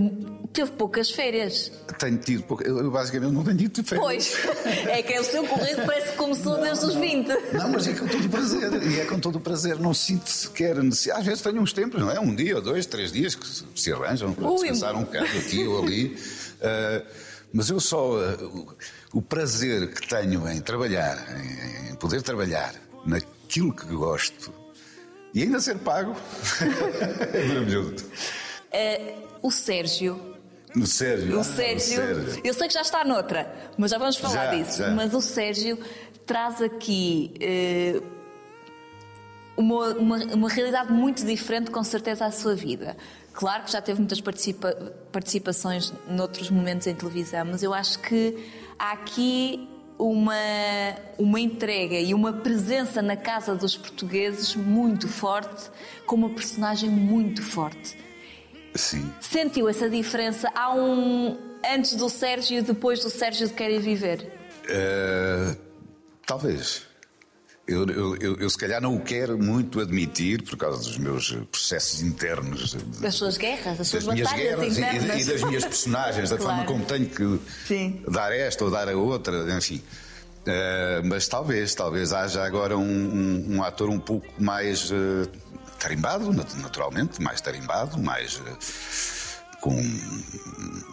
teve 0.52 0.70
poucas 0.72 1.10
férias. 1.10 1.70
Tenho 1.98 2.18
tido 2.18 2.42
poucas. 2.44 2.66
Eu 2.66 2.90
basicamente 2.90 3.32
não 3.32 3.44
tenho 3.44 3.56
tido 3.56 3.84
férias. 3.84 4.04
Pois. 4.04 4.86
É 4.86 5.02
que 5.02 5.12
é 5.12 5.20
o 5.20 5.24
seu 5.24 5.46
currículo 5.46 5.86
parece 5.86 6.10
que 6.12 6.16
começou 6.16 6.60
desde 6.60 6.84
os 6.86 6.94
20. 6.94 7.28
Não, 7.52 7.68
mas 7.68 7.86
é 7.86 7.94
com 7.94 8.06
todo 8.06 8.24
o 8.24 8.28
prazer. 8.28 8.82
E 8.82 9.00
é 9.00 9.04
com 9.04 9.20
todo 9.20 9.36
o 9.36 9.40
prazer. 9.40 9.78
Não 9.78 9.94
sinto 9.94 10.28
sequer 10.28 10.76
necessidade. 10.76 11.20
Às 11.20 11.26
vezes 11.26 11.42
tenho 11.42 11.60
uns 11.60 11.72
tempos, 11.72 12.00
não 12.00 12.10
é? 12.10 12.18
Um 12.18 12.34
dia, 12.34 12.60
dois, 12.60 12.86
três 12.86 13.12
dias 13.12 13.34
que 13.34 13.46
se 13.46 13.92
arranjam 13.92 14.32
para 14.32 14.48
descansar 14.50 14.94
um 14.94 15.04
bocado 15.04 15.38
aqui 15.38 15.66
ou 15.66 15.82
ali. 15.82 16.16
Uh, 16.16 17.06
mas 17.52 17.70
eu 17.70 17.80
só. 17.80 18.12
Uh, 18.12 18.76
o 19.12 19.20
prazer 19.20 19.92
que 19.92 20.08
tenho 20.08 20.48
em 20.48 20.60
trabalhar, 20.60 21.16
em, 21.36 21.90
em 21.90 21.94
poder 21.96 22.22
trabalhar 22.22 22.74
naquilo 23.04 23.74
que 23.74 23.86
gosto 23.86 24.60
e 25.32 25.42
ainda 25.42 25.60
ser 25.60 25.78
pago 25.78 26.14
é 27.32 27.44
maravilhoso. 27.44 28.04
Uh, 28.72 29.28
o 29.42 29.50
Sérgio. 29.50 30.29
O 30.76 30.86
Sérgio. 30.86 31.40
O 31.40 31.44
Sérgio, 31.44 32.00
ah, 32.00 32.04
o 32.04 32.14
Sérgio. 32.14 32.40
Eu 32.44 32.54
sei 32.54 32.68
que 32.68 32.74
já 32.74 32.82
está 32.82 33.04
noutra, 33.04 33.52
mas 33.76 33.90
já 33.90 33.98
vamos 33.98 34.16
falar 34.16 34.46
já, 34.46 34.54
disso. 34.54 34.78
Já. 34.78 34.90
Mas 34.90 35.14
o 35.14 35.20
Sérgio 35.20 35.78
traz 36.26 36.62
aqui. 36.62 37.32
Uma, 39.56 39.88
uma, 39.88 40.16
uma 40.16 40.48
realidade 40.48 40.90
muito 40.90 41.26
diferente, 41.26 41.70
com 41.70 41.84
certeza, 41.84 42.24
à 42.24 42.30
sua 42.30 42.54
vida 42.54 42.96
Claro 43.32 43.64
que 43.64 43.72
já 43.72 43.80
teve 43.80 44.00
muitas 44.00 44.20
participa 44.20 44.74
participações 45.12 45.92
noutros 46.08 46.50
momentos 46.50 46.86
em 46.86 46.94
televisão, 46.94 47.44
mas 47.44 47.62
eu 47.62 47.72
acho 47.72 47.98
que 48.00 48.36
há 48.78 48.92
aqui 48.92 49.68
uma, 49.98 50.34
uma 51.18 51.40
entrega 51.40 51.98
e 51.98 52.12
uma 52.12 52.32
presença 52.32 53.00
na 53.00 53.16
casa 53.16 53.54
dos 53.54 53.76
portugueses 53.76 54.54
muito 54.56 55.08
forte, 55.08 55.70
com 56.06 56.16
uma 56.16 56.30
personagem 56.30 56.90
muito 56.90 57.42
forte. 57.42 57.96
Sim. 58.74 59.12
Sentiu 59.20 59.68
essa 59.68 59.88
diferença? 59.88 60.48
Há 60.54 60.74
um 60.74 61.36
antes 61.68 61.94
do 61.94 62.08
Sérgio 62.08 62.58
e 62.58 62.62
depois 62.62 63.02
do 63.02 63.10
Sérgio 63.10 63.46
de 63.48 63.54
Querem 63.54 63.80
Viver? 63.80 64.32
Uh, 64.64 65.56
talvez. 66.26 66.88
Eu, 67.66 67.86
eu, 67.86 68.16
eu, 68.16 68.36
eu, 68.36 68.50
se 68.50 68.58
calhar 68.58 68.80
não 68.80 68.96
o 68.96 69.00
quero 69.00 69.38
muito 69.38 69.78
admitir 69.80 70.42
por 70.42 70.56
causa 70.56 70.78
dos 70.82 70.98
meus 70.98 71.30
processos 71.52 72.02
internos. 72.02 72.74
Das 73.00 73.14
suas 73.14 73.36
guerras, 73.36 73.78
das 73.78 73.86
suas 73.86 74.06
minhas 74.08 74.28
batalhas 74.28 74.58
guerras 74.58 74.78
internas. 74.78 75.16
E, 75.16 75.20
e, 75.20 75.24
das 75.24 75.42
minhas 75.44 75.64
personagens, 75.64 76.30
da 76.30 76.36
Claro. 76.36 76.52
forma 76.52 76.66
como 76.66 76.84
tenho 76.84 77.08
que 77.08 77.40
Sim. 77.66 78.02
dar 78.08 78.32
esta 78.32 78.64
ou 78.64 78.70
dar 78.72 78.88
a 78.88 78.96
outra, 78.96 79.56
enfim. 79.56 79.80
Uh, 80.40 81.06
mas 81.06 81.28
talvez, 81.28 81.72
talvez 81.74 82.12
haja 82.12 82.42
agora 82.42 82.76
um, 82.76 82.82
um, 82.82 83.56
um 83.56 83.62
ator 83.62 83.88
um 83.88 84.00
pouco 84.00 84.26
mais 84.38 84.90
uh, 84.90 85.28
tarimbado, 85.78 86.32
nat- 86.32 86.54
naturalmente, 86.56 87.20
mais 87.22 87.40
tarimbado, 87.40 87.98
mais 88.02 88.36
uh, 88.36 88.58
com 89.60 89.76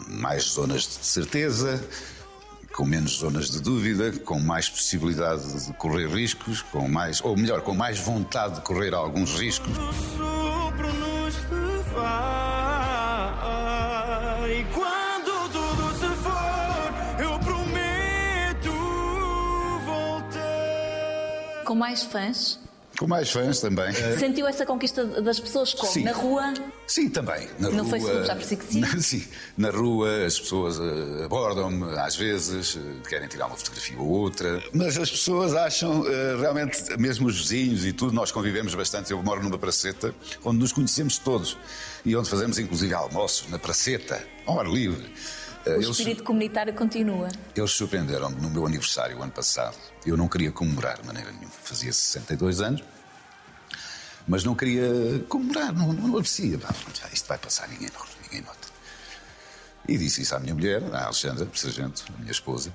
mais 0.10 0.44
zonas 0.44 0.82
de 0.84 1.06
certeza, 1.06 1.84
com 2.76 2.86
menos 2.86 3.18
zonas 3.18 3.50
de 3.50 3.60
dúvida, 3.62 4.12
com 4.20 4.40
mais 4.40 4.70
possibilidade 4.70 5.66
de 5.66 5.74
correr 5.74 6.08
riscos, 6.08 6.62
com 6.62 6.88
mais, 6.88 7.22
ou 7.22 7.36
melhor, 7.38 7.62
com 7.62 7.74
mais 7.74 8.00
vontade 8.00 8.56
de 8.56 8.62
correr 8.62 8.94
alguns 8.94 9.40
riscos. 9.40 9.74
sopro 10.16 10.94
nos 10.94 11.36
levar. 13.48 14.48
E 14.50 14.64
quando 14.74 15.50
tudo 15.52 15.92
se 16.00 16.08
for, 16.24 16.94
eu 17.22 17.40
prometo 17.40 18.72
voltar. 19.86 21.64
Com 21.66 21.76
mais 21.76 22.04
fãs? 22.04 22.60
Com 22.98 23.06
mais 23.08 23.32
fãs 23.32 23.60
também. 23.60 23.94
Sentiu 24.18 24.48
essa 24.48 24.66
conquista 24.66 25.06
das 25.06 25.40
pessoas 25.40 25.74
como? 25.74 25.92
Sim. 25.92 26.04
Na 26.04 26.12
rua? 26.14 26.54
Sim, 26.88 27.10
também. 27.10 27.48
Na 27.60 27.70
No 27.70 27.84
rua, 27.84 27.92
Facebook 27.92 28.26
já 28.26 28.36
percebi 28.36 28.62
que 28.64 28.74
sim. 28.74 28.80
Na, 28.80 28.98
sim. 29.00 29.28
Na 29.56 29.70
rua 29.70 30.26
as 30.26 30.40
pessoas 30.40 30.80
eh, 30.80 31.26
abordam-me 31.26 31.98
às 32.00 32.16
vezes, 32.16 32.76
eh, 32.78 33.08
querem 33.08 33.28
tirar 33.28 33.46
uma 33.48 33.56
fotografia 33.56 34.00
ou 34.00 34.08
outra. 34.08 34.64
Mas 34.74 34.98
as 34.98 35.12
pessoas 35.12 35.54
acham 35.54 36.06
eh, 36.08 36.38
realmente, 36.40 36.98
mesmo 36.98 37.28
os 37.28 37.38
vizinhos 37.38 37.86
e 37.86 37.94
tudo, 37.94 38.14
nós 38.14 38.32
convivemos 38.32 38.74
bastante. 38.74 39.12
Eu 39.12 39.22
moro 39.22 39.44
numa 39.44 39.60
praceta 39.60 40.14
onde 40.44 40.58
nos 40.60 40.72
conhecemos 40.72 41.18
todos 41.20 41.58
e 42.04 42.16
onde 42.16 42.30
fazemos 42.30 42.58
inclusive 42.58 42.94
almoços 42.94 43.48
na 43.50 43.60
praceta, 43.60 44.24
ao 44.46 44.60
ar 44.60 44.68
livre. 44.68 45.06
Eh, 45.68 45.72
O 45.72 45.76
eles- 45.78 45.90
espírito 45.90 46.24
comunitário 46.24 46.74
continua. 46.74 47.28
eles 47.56 47.72
surpreenderam-me 47.72 48.36
no 48.42 48.50
meu 48.50 48.66
aniversário, 48.66 49.18
o 49.18 49.24
ano 49.24 49.32
passado. 49.32 49.76
Eu 50.06 50.16
não 50.18 50.28
queria 50.28 50.52
comemorar 50.52 51.00
de 51.02 51.06
maneira 51.08 51.32
nenhuma. 51.32 51.52
Fazia 51.64 51.92
62 51.92 52.62
anos, 52.62 52.84
mas 54.28 54.44
não 54.44 54.56
queria 54.56 55.24
comemorar, 55.30 55.74
não, 55.74 55.94
não 55.94 56.18
aprecia. 56.18 56.58
Pá, 56.58 56.74
pronto, 56.74 57.02
Isto 57.14 57.28
vai 57.28 57.38
passar, 57.38 57.68
ninguém, 57.70 57.90
não, 57.94 58.06
ninguém 58.24 58.42
nota. 58.42 58.68
E 59.88 59.98
disse 59.98 60.22
isso 60.22 60.36
à 60.36 60.40
minha 60.40 60.54
mulher, 60.54 60.84
à 60.94 61.06
Alexandra, 61.06 61.48
sargento, 61.54 62.04
a 62.16 62.20
minha 62.20 62.32
esposa. 62.32 62.74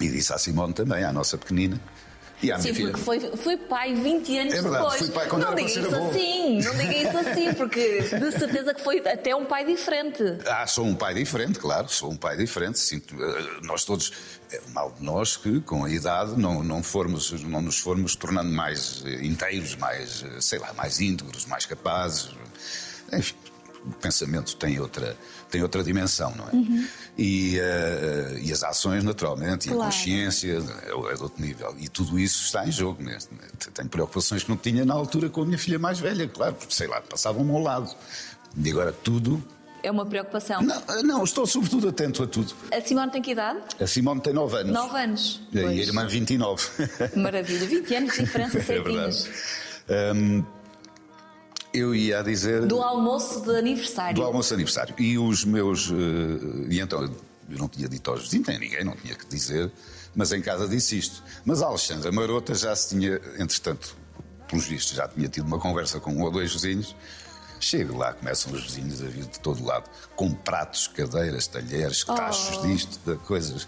E 0.00 0.08
disse 0.08 0.32
à 0.32 0.38
Simone 0.38 0.72
também, 0.74 1.02
à 1.02 1.12
nossa 1.12 1.36
pequenina. 1.38 1.80
E 2.40 2.52
à 2.52 2.58
minha 2.58 2.68
Sim, 2.68 2.74
filha. 2.74 2.90
porque 2.92 3.04
foi, 3.04 3.36
foi 3.36 3.56
pai 3.56 3.94
20 3.96 4.38
anos 4.38 4.54
É 4.54 4.62
verdade, 4.62 4.84
depois. 4.84 4.98
fui 5.00 5.08
pai 5.10 5.26
quando 5.28 5.42
não 5.42 5.54
diga 5.56 5.68
isso 5.70 5.78
avô. 5.94 6.08
assim, 6.10 6.60
não 6.62 6.76
diga 6.76 6.94
isso 6.94 7.17
assim, 7.38 7.54
porque 7.54 8.00
de 8.00 8.32
certeza 8.32 8.74
que 8.74 8.82
foi 8.82 8.98
até 8.98 9.34
um 9.34 9.44
pai 9.44 9.64
diferente. 9.64 10.22
Ah, 10.46 10.66
sou 10.66 10.84
um 10.84 10.94
pai 10.94 11.14
diferente, 11.14 11.58
claro, 11.58 11.88
sou 11.88 12.10
um 12.10 12.16
pai 12.16 12.36
diferente. 12.36 12.78
Sinto, 12.78 13.14
eh, 13.14 13.60
nós 13.62 13.84
todos, 13.84 14.12
é 14.50 14.60
mal 14.72 14.92
de 14.92 15.04
nós 15.04 15.36
que 15.36 15.60
com 15.60 15.84
a 15.84 15.90
idade 15.90 16.38
não, 16.38 16.62
não, 16.62 16.82
formos, 16.82 17.30
não 17.44 17.62
nos 17.62 17.78
formos 17.78 18.16
tornando 18.16 18.50
mais 18.50 19.02
eh, 19.06 19.24
inteiros, 19.24 19.76
mais, 19.76 20.24
eh, 20.24 20.40
sei 20.40 20.58
lá, 20.58 20.72
mais 20.74 21.00
íntegros, 21.00 21.46
mais 21.46 21.64
capazes. 21.64 22.30
Enfim, 23.12 23.34
o 23.84 23.92
pensamento 23.92 24.56
tem 24.56 24.80
outra, 24.80 25.16
tem 25.50 25.62
outra 25.62 25.82
dimensão, 25.82 26.32
não 26.36 26.44
é? 26.46 26.84
E, 27.16 27.58
eh, 27.58 28.38
e 28.42 28.52
as 28.52 28.62
ações, 28.62 29.02
naturalmente, 29.02 29.68
e 29.68 29.72
a 29.72 29.74
Claro. 29.74 29.90
consciência 29.90 30.52
é, 30.52 30.56
é 30.56 31.14
de 31.16 31.22
outro 31.22 31.42
nível. 31.42 31.74
E 31.78 31.88
tudo 31.88 32.18
isso 32.18 32.44
está 32.44 32.66
em 32.66 32.70
jogo 32.72 33.02
mesmo. 33.02 33.30
Tenho 33.74 33.88
preocupações 33.88 34.42
que 34.44 34.50
não 34.50 34.56
tinha 34.56 34.84
na 34.84 34.94
altura 34.94 35.28
com 35.28 35.42
a 35.42 35.44
minha 35.46 35.58
filha 35.58 35.78
mais 35.78 35.98
velha, 35.98 36.28
claro, 36.28 36.54
porque 36.54 36.74
sei 36.74 36.86
lá, 36.86 37.00
passavam 37.00 37.48
ao 37.54 37.60
lado. 37.62 37.90
E 38.56 38.70
agora 38.70 38.92
tudo 38.92 39.42
É 39.82 39.90
uma 39.90 40.04
preocupação. 40.06 40.60
não, 40.62 41.02
não, 41.02 41.24
estou 41.24 41.46
sobretudo 41.46 41.88
atento 41.88 42.22
a 42.22 42.26
tudo. 42.26 42.52
A 42.72 42.80
Simone 42.80 43.10
tem 43.12 43.22
que 43.22 43.30
idade? 43.32 43.60
A 43.80 43.86
Simone 43.86 44.20
tem 44.20 44.32
9 44.32 44.56
anos. 44.58 44.72
9 44.72 44.98
anos. 44.98 45.40
E 45.52 45.58
a 45.58 45.62
Pois. 45.62 45.78
irmã 45.78 46.06
29. 46.06 46.68
Maravilha. 47.16 47.66
20 47.66 47.94
anos 47.94 48.12
de 48.14 48.20
diferença 48.24 48.58
é 48.58 48.62
certinhos. 48.62 49.24
verdade. 49.24 50.18
Hum, 50.18 50.44
eu 51.72 51.94
ia 51.94 52.22
dizer. 52.22 52.66
Do 52.66 52.80
almoço 52.82 53.40
de 53.42 53.56
aniversário. 53.56 54.14
do 54.16 54.22
almoço 54.22 54.48
de 54.50 54.54
aniversário. 54.54 54.94
E 54.98 55.18
os 55.18 55.44
meus. 55.44 55.90
eh, 55.90 56.66
e 56.70 56.80
então, 56.80 57.02
eu 57.02 57.58
não 57.58 57.68
tinha 57.68 57.88
dito 57.88 58.10
aos 58.10 58.22
vizinhos, 58.24 58.46
nem 58.48 58.58
ninguém, 58.58 58.84
não 58.84 58.94
tinha 58.96 59.14
que 59.14 59.26
dizer, 59.26 59.70
mas 60.14 60.32
em 60.32 60.40
casa 60.42 60.66
disse 60.68 60.98
isto. 60.98 61.22
Mas 61.44 61.62
a 61.62 61.66
Alexandra 61.66 62.10
Marota 62.12 62.54
já 62.54 62.74
se 62.76 62.90
tinha, 62.90 63.20
entretanto, 63.38 63.96
pelos 64.48 64.66
vistos, 64.66 64.96
já 64.96 65.06
tinha 65.08 65.28
tido 65.28 65.46
uma 65.46 65.58
conversa 65.58 65.98
com 66.00 66.10
um 66.12 66.22
ou 66.22 66.30
dois 66.30 66.52
vizinhos. 66.52 66.94
Chego 67.60 67.96
lá, 67.96 68.12
começam 68.12 68.52
os 68.52 68.62
vizinhos 68.64 69.02
a 69.02 69.06
vir 69.06 69.24
de 69.24 69.40
todo 69.40 69.64
lado, 69.64 69.90
com 70.14 70.32
pratos, 70.32 70.86
cadeiras, 70.86 71.46
talheres, 71.48 72.04
Oh. 72.08 72.14
tachos 72.14 72.62
disto, 72.62 73.00
de 73.04 73.16
coisas, 73.24 73.66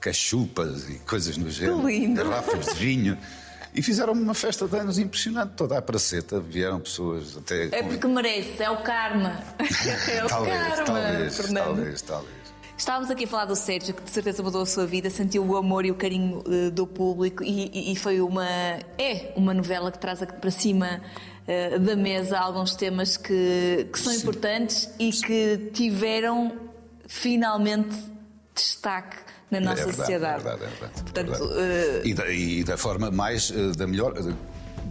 cachupas 0.00 0.88
e 0.88 0.94
coisas 1.00 1.36
no 1.36 1.48
género, 1.50 1.86
lindo. 1.86 2.24
garrafas 2.24 2.66
de 2.66 2.74
vinho. 2.74 3.16
E 3.74 3.82
fizeram 3.82 4.12
uma 4.12 4.34
festa 4.34 4.66
de 4.66 4.76
anos 4.76 4.98
impressionante, 4.98 5.52
toda 5.56 5.78
a 5.78 5.82
praceta, 5.82 6.40
vieram 6.40 6.80
pessoas 6.80 7.36
até. 7.36 7.66
É 7.66 7.82
porque 7.82 8.06
merece, 8.06 8.62
é 8.62 8.70
o 8.70 8.78
karma. 8.82 9.40
É 10.10 10.24
o 10.24 10.28
talvez, 10.28 10.58
karma, 10.58 10.84
talvez, 10.84 11.36
Fernando. 11.36 11.64
talvez, 11.66 12.02
talvez. 12.02 12.40
Estávamos 12.76 13.10
aqui 13.10 13.24
a 13.24 13.28
falar 13.28 13.44
do 13.44 13.54
Sérgio, 13.54 13.92
que 13.94 14.02
de 14.02 14.10
certeza 14.10 14.42
mudou 14.42 14.62
a 14.62 14.66
sua 14.66 14.86
vida, 14.86 15.10
sentiu 15.10 15.44
o 15.44 15.54
amor 15.56 15.84
e 15.84 15.90
o 15.90 15.94
carinho 15.94 16.42
eh, 16.46 16.70
do 16.70 16.86
público 16.86 17.44
e, 17.44 17.92
e- 17.92 17.96
foi 17.96 18.22
uma. 18.22 18.46
É 18.98 19.32
uma 19.36 19.52
novela 19.52 19.92
que 19.92 19.98
traz 19.98 20.22
aqui 20.22 20.32
para 20.32 20.50
cima 20.50 21.02
eh, 21.46 21.78
da 21.78 21.94
mesa 21.94 22.38
alguns 22.38 22.74
temas 22.74 23.18
que, 23.18 23.86
que 23.92 23.98
são 23.98 24.14
importantes 24.14 24.88
e 24.98 25.10
que 25.12 25.70
tiveram 25.74 26.56
finalmente 27.06 27.94
destaque 28.54 29.16
na 29.50 29.60
nossa 29.60 29.82
é 29.82 29.84
verdade, 29.86 29.96
sociedade. 29.96 30.40
É 30.40 30.42
verdade, 30.50 30.64
é 30.64 30.66
verdade. 30.68 31.02
Portanto, 31.02 31.34
é 31.34 31.38
verdade. 31.38 31.60
eh, 31.60 32.02
E, 32.04 32.14
da, 32.14 32.28
e 32.30 32.64
da 32.64 32.76
forma 32.76 33.10
mais, 33.10 33.50
eh, 33.50 33.72
da 33.76 33.86
melhor, 33.86 34.14
eh, 34.16 34.32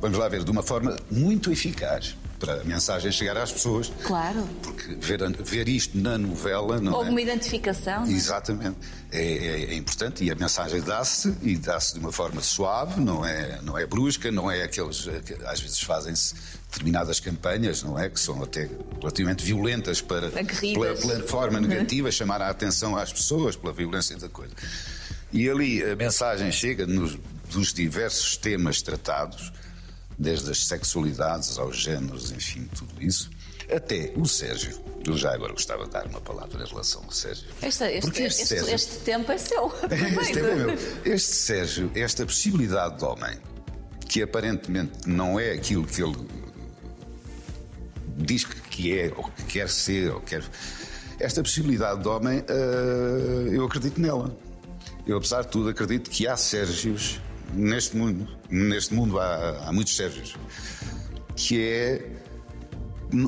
vamos 0.02 0.18
lá 0.18 0.28
ver, 0.28 0.44
de 0.44 0.52
uma 0.52 0.64
forma 0.64 0.96
muito 1.12 1.52
eficaz 1.52 2.16
para 2.40 2.62
a 2.62 2.64
mensagem 2.64 3.12
chegar 3.12 3.36
às 3.36 3.52
pessoas. 3.52 3.92
Claro. 4.04 4.48
Porque 4.64 4.96
ver, 4.96 5.20
ver 5.44 5.68
isto 5.68 5.98
na 5.98 6.18
novela 6.18 6.80
não 6.80 6.94
Houve 6.94 7.10
é... 7.10 7.12
uma 7.12 7.22
identificação. 7.22 8.06
não 8.06 8.12
é? 8.12 8.16
Exatamente. 8.16 8.78
É, 9.12 9.22
é- 9.22 9.64
é 9.72 9.76
importante 9.76 10.24
e 10.24 10.32
a 10.32 10.36
mensagem 10.36 10.80
dá-se 10.82 11.36
e 11.42 11.58
dá-se 11.58 11.96
de 11.96 12.00
uma 12.00 12.12
forma 12.14 12.40
suave, 12.42 13.02
não 13.02 13.26
é, 13.26 13.60
não 13.62 13.78
é 13.78 13.86
brusca, 13.86 14.32
não 14.32 14.50
é 14.50 14.64
aqueles 14.64 15.06
eh, 15.08 15.20
que 15.26 15.34
às 15.46 15.60
vezes 15.60 15.82
fazem-se 15.82 16.34
determinadas 16.72 17.20
campanhas, 17.20 17.82
não 17.84 17.98
é? 17.98 18.10
Que 18.10 18.20
são 18.20 18.42
até 18.44 18.70
relativamente 19.00 19.44
violentas 19.44 20.02
para, 20.02 20.30
pela, 20.30 20.96
pela 20.96 21.24
forma 21.24 21.60
negativa, 21.60 22.12
chamar 22.12 22.42
a 22.42 22.50
atenção 22.50 22.96
às 22.96 23.12
pessoas 23.12 23.56
pela 23.56 23.74
violência 23.74 24.16
da 24.18 24.30
coisa. 24.30 24.54
E 25.32 25.50
ali 25.50 25.84
a 25.84 25.96
mensagem 25.96 26.52
chega 26.52 26.86
nos, 26.86 27.18
dos 27.52 27.74
diversos 27.74 28.38
temas 28.38 28.82
tratados, 28.82 29.52
desde 30.18 30.52
as 30.52 30.66
sexualidades 30.66 31.58
aos 31.58 31.78
géneros, 31.78 32.32
enfim, 32.32 32.68
tudo 32.76 33.02
isso. 33.02 33.30
Até 33.72 34.12
o 34.16 34.26
Sérgio. 34.26 34.80
Eu 35.06 35.16
já 35.16 35.34
agora 35.34 35.54
gostava 35.54 35.86
de 35.86 35.92
dar 35.92 36.06
uma 36.08 36.20
palavra 36.20 36.64
em 36.64 36.68
relação 36.68 37.04
ao 37.04 37.12
Sérgio. 37.12 37.46
Este, 37.62 37.84
este- 37.84 38.02
Porque 38.02 38.24
este- 38.24 38.46
Sérgio- 38.48 38.76
este 38.76 38.98
tempo 39.00 39.32
é 39.32 39.38
seu. 39.38 39.72
este, 40.22 40.40
é 40.40 40.56
meu. 40.56 40.70
Este 41.06 41.36
Sérgio, 41.36 41.92
esta 41.96 42.26
possibilidade 42.26 42.98
de 42.98 43.06
homem, 43.06 43.38
que 44.08 44.24
aparentemente 44.24 45.08
não 45.08 45.40
é 45.40 45.52
aquilo 45.52 45.86
que 45.86 46.02
ele 46.02 46.18
diz 48.20 48.44
que 48.46 48.98
é, 49.00 49.14
ou 49.16 49.24
que 49.26 49.44
quer 49.44 49.70
ser, 49.70 50.12
ou 50.12 50.20
quer. 50.22 50.44
Esta 51.20 51.42
possibilidade 51.42 52.02
de 52.02 52.08
homem, 52.08 52.44
eh, 52.48 53.50
eu 53.52 53.66
acredito 53.66 54.00
nela. 54.00 54.36
Eu, 55.06 55.18
apesar 55.18 55.42
de 55.42 55.48
tudo, 55.50 55.70
acredito 55.70 56.10
que 56.10 56.28
há 56.28 56.38
Sérgios 56.38 57.20
neste 57.54 57.98
mundo. 57.98 58.28
Neste 58.50 58.94
mundo 58.94 59.20
há, 59.20 59.68
há 59.68 59.72
muitos 59.74 59.96
Sérgios. 59.96 60.36
Que 61.36 61.62
é 61.62 62.12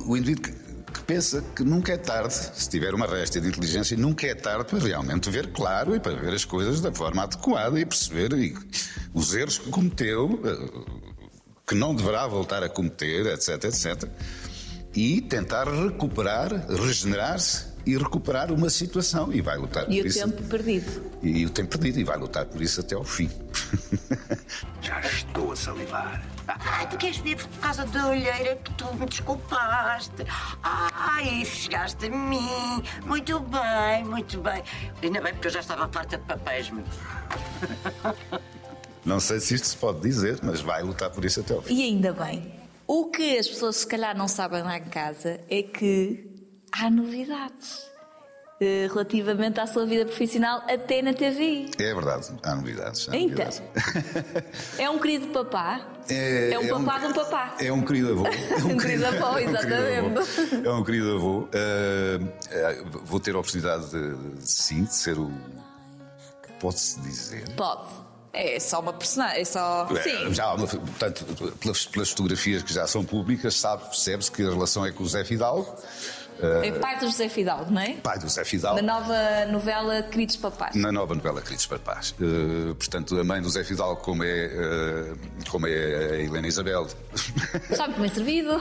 o 0.06 0.16
indivíduo 0.16 0.44
que, 0.44 0.52
que 0.94 1.00
pensa 1.04 1.44
que 1.56 1.64
nunca 1.64 1.92
é 1.94 1.98
tarde, 1.98 2.34
se 2.34 2.70
tiver 2.70 2.94
uma 2.94 3.08
resta 3.08 3.42
de 3.42 3.48
inteligência, 3.48 3.98
nunca 3.98 4.28
é 4.28 4.36
tarde 4.36 4.66
para 4.70 4.80
realmente 4.80 5.30
ver 5.30 5.52
claro 5.52 5.96
e 5.96 6.00
para 6.00 6.14
ver 6.16 6.34
as 6.34 6.46
coisas 6.46 6.82
da 6.82 6.94
forma 6.94 7.24
adequada 7.24 7.80
e 7.80 7.86
perceber 7.86 8.32
e- 8.34 8.56
os 9.14 9.34
erros 9.34 9.58
que 9.58 9.70
cometeu, 9.70 10.40
eh, 10.46 11.02
que 11.68 11.76
não 11.76 11.96
deverá 11.96 12.28
voltar 12.28 12.64
a 12.64 12.70
cometer, 12.70 13.26
etc, 13.28 13.64
etc. 13.66 14.10
e 14.96 15.22
tentar 15.22 15.68
recuperar, 15.68 16.52
regenerar-se 16.70 17.72
e 17.86 17.98
recuperar 17.98 18.52
uma 18.52 18.70
situação 18.70 19.34
e 19.34 19.42
vai 19.42 19.58
lutar 19.58 19.86
por 19.86 19.94
E 19.94 20.02
o 20.02 20.06
isso. 20.08 20.20
tempo 20.20 20.44
perdido. 20.44 21.12
E 21.24 21.46
o 21.46 21.50
tempo 21.50 21.70
perdido 21.80 22.00
e 22.00 22.04
vai 22.04 22.18
lutar 22.18 22.46
por 22.46 22.62
isso 22.62 22.80
até 22.82 22.94
ao 22.94 23.04
fim. 23.04 23.30
Já 24.82 25.00
estou 25.02 25.52
a 25.52 25.56
salivar. 25.56 26.22
Ai, 26.48 26.88
tu 26.90 26.98
queres 26.98 27.18
vir 27.18 27.38
por 27.38 27.48
causa 27.60 27.86
da 27.86 28.08
olheira 28.10 28.56
que 28.58 28.72
tu 28.74 28.86
me 28.96 29.06
desculpaste. 29.08 30.26
Ai, 30.62 31.44
chegaste 31.46 32.06
a 32.06 32.10
mim. 32.10 32.84
Muito 33.06 33.40
bem, 33.40 34.04
muito 34.04 34.40
bem. 34.42 34.62
Ainda 35.02 35.22
bem 35.22 35.34
porque 35.34 35.48
eu 35.48 35.52
já 35.52 35.62
estava 35.62 35.88
farta 35.88 36.18
de 36.18 36.24
papéis, 36.26 36.70
meu. 36.70 36.84
Não 39.04 39.20
sei 39.20 39.40
se 39.40 39.56
isto 39.56 39.66
se 39.68 39.78
pode 39.78 40.02
dizer, 40.02 40.40
mas 40.44 40.62
vai 40.62 40.84
lutar 40.84 41.10
por 41.10 41.26
isso 41.26 41.40
até 41.40 41.54
ao 41.56 41.62
fim. 41.64 41.74
E 41.76 41.84
ainda 41.84 42.14
bem. 42.14 42.61
O 42.94 43.06
que 43.10 43.38
as 43.38 43.48
pessoas 43.48 43.78
se 43.78 43.88
calhar 43.88 44.18
não 44.18 44.28
sabem 44.28 44.62
lá 44.64 44.78
em 44.78 44.84
casa 44.84 45.40
é 45.50 45.64
que 45.64 46.30
há 46.74 46.90
novidades 46.90 47.90
eh, 48.60 48.86
relativamente 48.90 49.62
à 49.62 49.66
sua 49.66 49.86
vida 49.86 50.04
profissional 50.06 50.62
até 50.68 51.02
na 51.02 51.14
TV. 51.14 51.72
É 51.80 51.94
verdade, 51.94 52.28
há 52.44 52.54
novidades. 52.54 53.08
há 53.08 53.16
Então, 53.16 53.46
novidades. 53.46 53.62
é 54.78 54.90
um 54.90 55.00
querido 55.00 55.28
papá. 55.28 55.88
É, 56.10 56.60
um 56.60 56.84
papá 56.84 57.00
de 57.00 57.06
um 57.06 57.14
papá. 57.14 57.56
É 57.62 57.72
um 57.72 57.82
querido 57.82 58.12
avô. 58.12 58.24
É 58.60 58.64
Um 58.66 58.78
querido 58.78 59.06
avô, 59.08 59.26
é 59.26 59.30
um 59.30 59.36
querido 59.36 59.58
exatamente. 59.58 60.20
avô. 60.20 60.70
É 60.70 60.74
um 60.74 60.84
querido 60.84 61.16
avô. 61.16 61.48
Ah, 61.54 62.76
vou 63.06 63.22
ter 63.22 63.36
a 63.36 63.40
oportunidade 63.40 63.90
de, 63.90 64.16
de, 64.36 64.52
sim, 64.52 64.84
de 64.84 64.94
ser 64.94 65.18
o. 65.18 65.32
Pode-se 66.60 67.00
dizer. 67.00 67.56
Pode. 67.56 68.11
É 68.34 68.60
só 68.60 68.80
uma 68.80 68.94
personagem. 68.94 69.42
É 69.42 69.46
só. 69.46 69.88
É, 69.92 70.02
Sim. 70.04 70.34
Já, 70.34 70.56
portanto, 70.56 71.26
pelas, 71.60 71.86
pelas 71.86 72.10
fotografias 72.12 72.64
que 72.64 72.74
já 72.74 72.88
são 72.88 73.04
públicas, 73.04 73.56
sabe, 73.56 73.84
percebe-se 73.86 74.32
que 74.32 74.42
a 74.44 74.50
relação 74.50 74.86
é 74.86 74.92
com 74.92 75.04
o 75.04 75.08
Zé 75.08 75.24
Fidalgo, 75.24 75.76
É 76.42 76.72
pai 76.72 76.98
do 76.98 77.06
José 77.06 77.30
Fidalgo, 77.30 77.72
não 77.72 77.82
é? 77.82 77.94
pai 78.02 78.18
do 78.18 78.28
Zé 78.30 78.44
Fidalgo. 78.44 78.78
Da 78.78 78.82
nova 78.82 79.46
novela 79.48 80.02
Queridos 80.04 80.38
Papás. 80.38 80.76
Na 80.76 80.92
nova 80.92 81.14
novela 81.14 81.42
Queridos 81.42 81.68
Papás. 81.68 82.16
Uh, 82.20 82.74
portanto, 82.76 83.20
a 83.20 83.24
mãe 83.24 83.42
do 83.42 83.50
Zé 83.50 83.64
Fidalgo, 83.64 84.02
como 84.02 84.24
é, 84.24 84.48
uh, 84.48 85.18
como 85.50 85.68
é 85.68 85.72
a 85.72 86.20
Helena 86.20 86.48
Isabel, 86.48 86.88
Está 87.70 87.88
muito 87.88 88.02
bem 88.02 88.10
servido. 88.10 88.60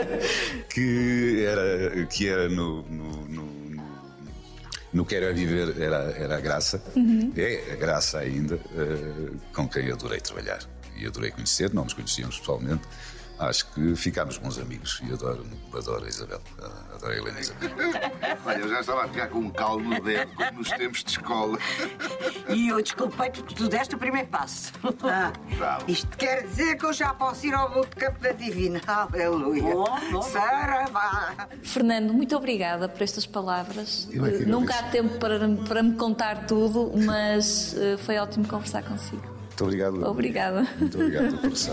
que 0.68 1.44
era, 1.44 2.06
que 2.06 2.28
era 2.28 2.48
no, 2.48 2.82
no, 2.82 3.26
no, 3.26 3.41
no, 4.92 5.04
Quero 5.06 5.26
é 5.26 5.32
Viver, 5.32 5.80
era, 5.80 6.12
era 6.18 6.36
a 6.36 6.40
Graça, 6.40 6.82
é 7.36 7.72
a 7.72 7.76
Graça 7.76 8.18
ainda, 8.18 8.56
uh, 8.56 9.40
com 9.54 9.68
quem 9.68 9.90
adorei 9.90 10.20
trabalhar. 10.20 10.60
E 10.96 11.06
adorei 11.06 11.30
conhecer, 11.30 11.72
não 11.72 11.84
nos 11.84 11.94
conhecíamos 11.94 12.38
pessoalmente. 12.38 12.82
Acho 13.42 13.66
que 13.72 13.96
ficámos 13.96 14.38
bons 14.38 14.56
amigos 14.58 15.02
e 15.02 15.12
adoro, 15.12 15.44
adoro 15.76 16.04
a 16.04 16.08
Isabel, 16.08 16.40
adoro 16.94 17.12
a 17.12 17.16
Helena 17.16 17.40
Isabel. 17.40 17.70
Olha, 18.46 18.58
eu 18.58 18.68
já 18.68 18.80
estava 18.80 19.04
a 19.04 19.08
ficar 19.08 19.26
com 19.28 19.40
um 19.40 19.50
calo 19.50 19.80
no 19.80 20.00
dedo, 20.00 20.30
como 20.36 20.52
nos 20.52 20.70
tempos 20.70 21.02
de 21.02 21.10
escola. 21.10 21.58
E 22.48 22.68
eu 22.68 22.80
desculpei 22.80 23.30
porque 23.30 23.52
tu 23.54 23.68
deste 23.68 23.96
o 23.96 23.98
primeiro 23.98 24.28
passo. 24.28 24.72
Ah, 25.02 25.32
isto 25.88 26.16
quer 26.16 26.44
dizer 26.44 26.76
que 26.76 26.84
eu 26.84 26.92
já 26.92 27.12
posso 27.14 27.44
ir 27.44 27.52
ao 27.52 27.68
bootcamp 27.68 28.20
da 28.20 28.30
Divina. 28.30 28.80
Aleluia. 28.86 29.74
Bom, 29.74 29.86
bom. 30.12 30.22
Saravá. 30.22 31.48
Fernando, 31.62 32.14
muito 32.14 32.36
obrigada 32.36 32.88
por 32.88 33.02
estas 33.02 33.26
palavras. 33.26 34.08
Eu 34.12 34.24
é 34.24 34.30
Nunca 34.40 34.78
há 34.78 34.84
tempo 34.84 35.18
para, 35.18 35.48
para 35.66 35.82
me 35.82 35.96
contar 35.96 36.46
tudo, 36.46 36.92
mas 36.94 37.76
eh, 37.76 37.96
foi 37.96 38.18
ótimo 38.18 38.46
conversar 38.46 38.84
consigo. 38.84 39.31
Muito 39.52 39.64
obrigado. 39.64 40.02
Obrigada. 40.06 40.66
Muito 40.78 40.98
obrigado 40.98 41.24
pela 41.24 41.42
conversa. 41.42 41.72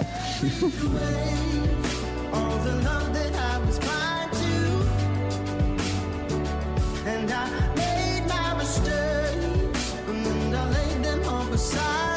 and 10.49 10.55
I 10.55 10.69
laid 10.71 11.03
them 11.03 11.23
all 11.27 11.45
beside 11.45 12.09